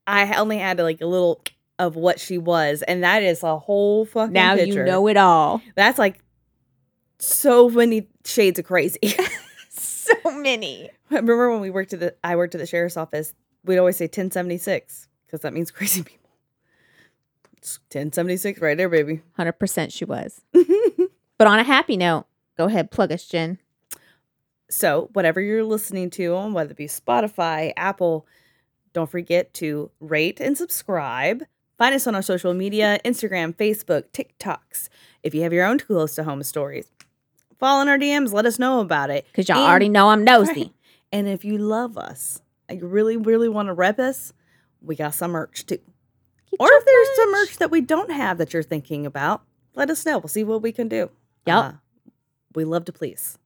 I 0.07 0.33
only 0.35 0.57
had 0.57 0.79
like 0.79 1.01
a 1.01 1.05
little 1.05 1.41
of 1.77 1.95
what 1.95 2.19
she 2.19 2.37
was, 2.37 2.81
and 2.83 3.03
that 3.03 3.23
is 3.23 3.43
a 3.43 3.57
whole 3.57 4.05
fucking 4.05 4.33
now 4.33 4.55
picture. 4.55 4.79
you 4.79 4.83
know 4.85 5.07
it 5.07 5.17
all. 5.17 5.61
That's 5.75 5.99
like 5.99 6.19
so 7.19 7.69
many 7.69 8.07
shades 8.23 8.59
of 8.59 8.65
crazy. 8.65 8.99
so 9.69 10.13
many. 10.31 10.89
I 11.11 11.15
Remember 11.15 11.51
when 11.51 11.61
we 11.61 11.69
worked 11.69 11.93
at 11.93 11.99
the 11.99 12.15
I 12.23 12.35
worked 12.35 12.55
at 12.55 12.59
the 12.59 12.67
sheriff's 12.67 12.97
office, 12.97 13.33
we'd 13.63 13.77
always 13.77 13.97
say 13.97 14.05
1076 14.05 15.07
because 15.25 15.41
that 15.41 15.53
means 15.53 15.71
crazy 15.71 16.03
people. 16.03 16.29
It's 17.57 17.79
1076 17.91 18.61
right 18.61 18.77
there, 18.77 18.89
baby. 18.89 19.21
100% 19.39 19.91
she 19.91 20.05
was. 20.05 20.41
But 21.37 21.47
on 21.47 21.59
a 21.59 21.63
happy 21.63 21.97
note, 21.97 22.25
go 22.57 22.65
ahead, 22.65 22.91
plug 22.91 23.11
us, 23.11 23.25
Jen. 23.25 23.57
So, 24.69 25.09
whatever 25.13 25.39
you're 25.41 25.63
listening 25.63 26.09
to 26.11 26.35
on 26.35 26.53
whether 26.53 26.71
it 26.71 26.77
be 26.77 26.87
Spotify, 26.87 27.71
Apple, 27.77 28.25
don't 28.93 29.09
forget 29.09 29.53
to 29.55 29.91
rate 29.99 30.39
and 30.39 30.57
subscribe. 30.57 31.43
Find 31.77 31.93
us 31.93 32.07
on 32.07 32.15
our 32.15 32.21
social 32.21 32.53
media 32.53 32.99
Instagram, 33.05 33.53
Facebook, 33.55 34.05
TikToks. 34.11 34.89
If 35.23 35.35
you 35.35 35.41
have 35.43 35.53
your 35.53 35.65
own 35.65 35.77
too 35.77 35.85
close 35.87 36.15
to 36.15 36.23
home 36.23 36.41
stories, 36.43 36.89
follow 37.59 37.81
in 37.81 37.89
our 37.89 37.97
DMs. 37.97 38.31
Let 38.33 38.45
us 38.45 38.57
know 38.57 38.79
about 38.79 39.09
it. 39.09 39.25
Because 39.31 39.49
y'all 39.49 39.59
And- 39.59 39.67
already 39.69 39.89
know 39.89 40.09
I'm 40.09 40.23
nosy. 40.23 40.53
Right. 40.53 40.73
And 41.11 41.27
if 41.27 41.45
you 41.45 41.57
love 41.57 41.97
us, 41.97 42.41
and 42.67 42.79
you 42.81 42.87
really, 42.87 43.17
really 43.17 43.47
want 43.49 43.67
to 43.67 43.73
rep 43.73 43.99
us, 43.99 44.33
we 44.81 44.95
got 44.95 45.13
some 45.13 45.31
merch 45.31 45.65
too. 45.65 45.77
Get 46.49 46.59
Or 46.59 46.67
if 46.71 46.85
there's 46.85 47.15
some 47.15 47.31
merch 47.31 47.57
that 47.57 47.69
we 47.71 47.81
don't 47.81 48.11
have 48.11 48.37
that 48.39 48.53
you're 48.53 48.63
thinking 48.63 49.05
about, 49.05 49.43
let 49.75 49.89
us 49.89 50.05
know. 50.05 50.17
We'll 50.17 50.29
see 50.29 50.43
what 50.43 50.61
we 50.61 50.71
can 50.71 50.87
do. 50.87 51.11
Yup. 51.45 51.65
Uh, 51.65 51.77
we 52.55 52.63
love 52.65 52.85
to 52.85 52.93
please. 52.93 53.37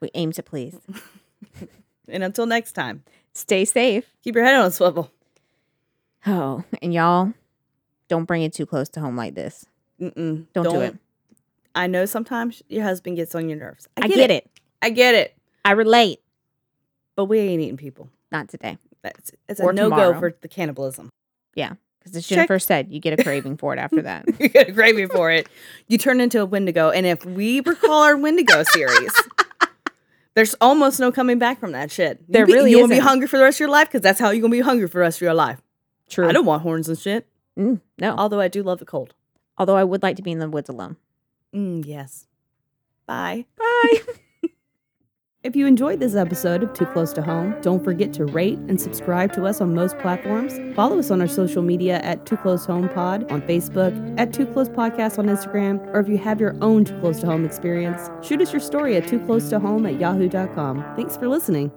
We 0.00 0.10
aim 0.14 0.32
to 0.32 0.42
please. 0.42 0.76
And 2.12 2.24
until 2.24 2.46
next 2.46 2.72
time, 2.72 3.04
Stay 3.32 3.64
safe. 3.64 4.04
keep 4.22 4.34
your 4.34 4.44
head 4.44 4.56
on 4.56 4.66
a 4.66 4.70
swivel. 4.70 5.10
Oh, 6.26 6.64
and 6.82 6.92
y'all, 6.92 7.32
don't 8.08 8.24
bring 8.24 8.42
it 8.42 8.52
too 8.52 8.66
close 8.66 8.88
to 8.90 9.00
home 9.00 9.16
like 9.16 9.34
this. 9.34 9.64
Mm-mm. 10.00 10.46
Don't, 10.52 10.64
do 10.64 10.80
it. 10.80 10.96
I 11.74 11.86
know 11.86 12.04
sometimes 12.06 12.62
your 12.68 12.82
husband 12.82 13.16
gets 13.16 13.34
on 13.34 13.48
your 13.48 13.58
nerves. 13.58 13.88
I 13.96 14.08
get, 14.08 14.30
it. 14.30 14.50
I 14.82 14.90
get 14.90 15.14
it. 15.14 15.36
I 15.64 15.72
relate. 15.72 16.20
But 17.16 17.26
we 17.26 17.38
ain't 17.38 17.62
eating 17.62 17.76
people. 17.76 18.08
Not 18.32 18.48
today. 18.48 18.76
That's 19.02 19.32
it's 19.48 19.60
a 19.60 19.72
no 19.72 19.88
go 19.88 20.18
for 20.18 20.34
the 20.40 20.48
cannibalism. 20.48 21.10
Yeah. 21.54 21.74
Because 22.00 22.16
as 22.16 22.26
Check. 22.26 22.36
Jennifer 22.36 22.58
said, 22.58 22.88
you 22.90 22.98
get 22.98 23.18
a 23.18 23.22
craving 23.22 23.56
for 23.58 23.72
it 23.72 23.78
after 23.78 24.02
that. 24.02 24.26
you 24.40 24.48
get 24.48 24.70
a 24.70 24.72
craving 24.72 25.08
for 25.08 25.30
it. 25.30 25.48
You 25.86 25.98
turn 25.98 26.20
into 26.20 26.40
a 26.40 26.46
Wendigo, 26.46 26.90
and 26.90 27.06
if 27.06 27.24
we 27.24 27.60
recall 27.60 28.02
our 28.02 28.16
Wendigo 28.16 28.62
series, 28.62 29.12
there's 30.34 30.54
almost 30.60 31.00
no 31.00 31.10
coming 31.10 31.38
back 31.38 31.58
from 31.60 31.72
that 31.72 31.90
shit. 31.90 32.18
You 32.20 32.26
There 32.32 32.46
be, 32.46 32.52
really 32.52 32.70
you 32.70 32.80
gonna 32.80 32.94
be 32.94 33.00
hungry 33.00 33.26
for 33.26 33.36
the 33.38 33.44
rest 33.44 33.56
of 33.56 33.60
your 33.60 33.70
life 33.70 33.88
because 33.88 34.00
that's 34.00 34.20
how 34.20 34.30
you're 34.30 34.42
gonna 34.42 34.52
be 34.52 34.60
hungry 34.60 34.86
for 34.88 34.98
the 34.98 35.00
rest 35.00 35.18
of 35.18 35.22
your 35.22 35.34
life. 35.34 35.60
True. 36.08 36.28
I 36.28 36.32
don't 36.32 36.46
want 36.46 36.62
horns 36.62 36.88
and 36.88 36.98
shit. 36.98 37.26
Mm, 37.58 37.80
no. 37.98 38.14
Although 38.16 38.40
I 38.40 38.48
do 38.48 38.62
love 38.62 38.78
the 38.78 38.84
cold. 38.84 39.14
Although 39.58 39.76
I 39.76 39.84
would 39.84 40.02
like 40.02 40.16
to 40.16 40.22
be 40.22 40.32
in 40.32 40.38
the 40.38 40.48
woods 40.48 40.68
alone. 40.68 40.96
Mm, 41.54 41.84
yes. 41.84 42.26
Bye. 43.06 43.46
Bye. 43.56 44.00
If 45.42 45.56
you 45.56 45.66
enjoyed 45.66 46.00
this 46.00 46.16
episode 46.16 46.62
of 46.62 46.74
Too 46.74 46.84
Close 46.84 47.14
to 47.14 47.22
Home, 47.22 47.58
don't 47.62 47.82
forget 47.82 48.12
to 48.12 48.26
rate 48.26 48.58
and 48.68 48.78
subscribe 48.78 49.32
to 49.32 49.46
us 49.46 49.62
on 49.62 49.74
most 49.74 49.98
platforms. 49.98 50.60
Follow 50.76 50.98
us 50.98 51.10
on 51.10 51.22
our 51.22 51.26
social 51.26 51.62
media 51.62 51.98
at 52.00 52.26
Too 52.26 52.36
Close 52.36 52.66
Home 52.66 52.90
Pod 52.90 53.30
on 53.32 53.40
Facebook, 53.42 54.20
at 54.20 54.34
Too 54.34 54.44
Close 54.44 54.68
Podcast 54.68 55.18
on 55.18 55.28
Instagram, 55.28 55.78
or 55.94 56.00
if 56.00 56.08
you 56.10 56.18
have 56.18 56.40
your 56.42 56.58
own 56.60 56.84
Too 56.84 56.98
Close 57.00 57.20
to 57.20 57.26
Home 57.26 57.46
experience, 57.46 58.10
shoot 58.22 58.42
us 58.42 58.52
your 58.52 58.60
story 58.60 58.96
at 58.96 59.08
Too 59.08 59.18
Close 59.20 59.48
to 59.48 59.58
Home 59.58 59.86
at 59.86 59.98
yahoo.com. 59.98 60.84
Thanks 60.94 61.16
for 61.16 61.26
listening. 61.26 61.72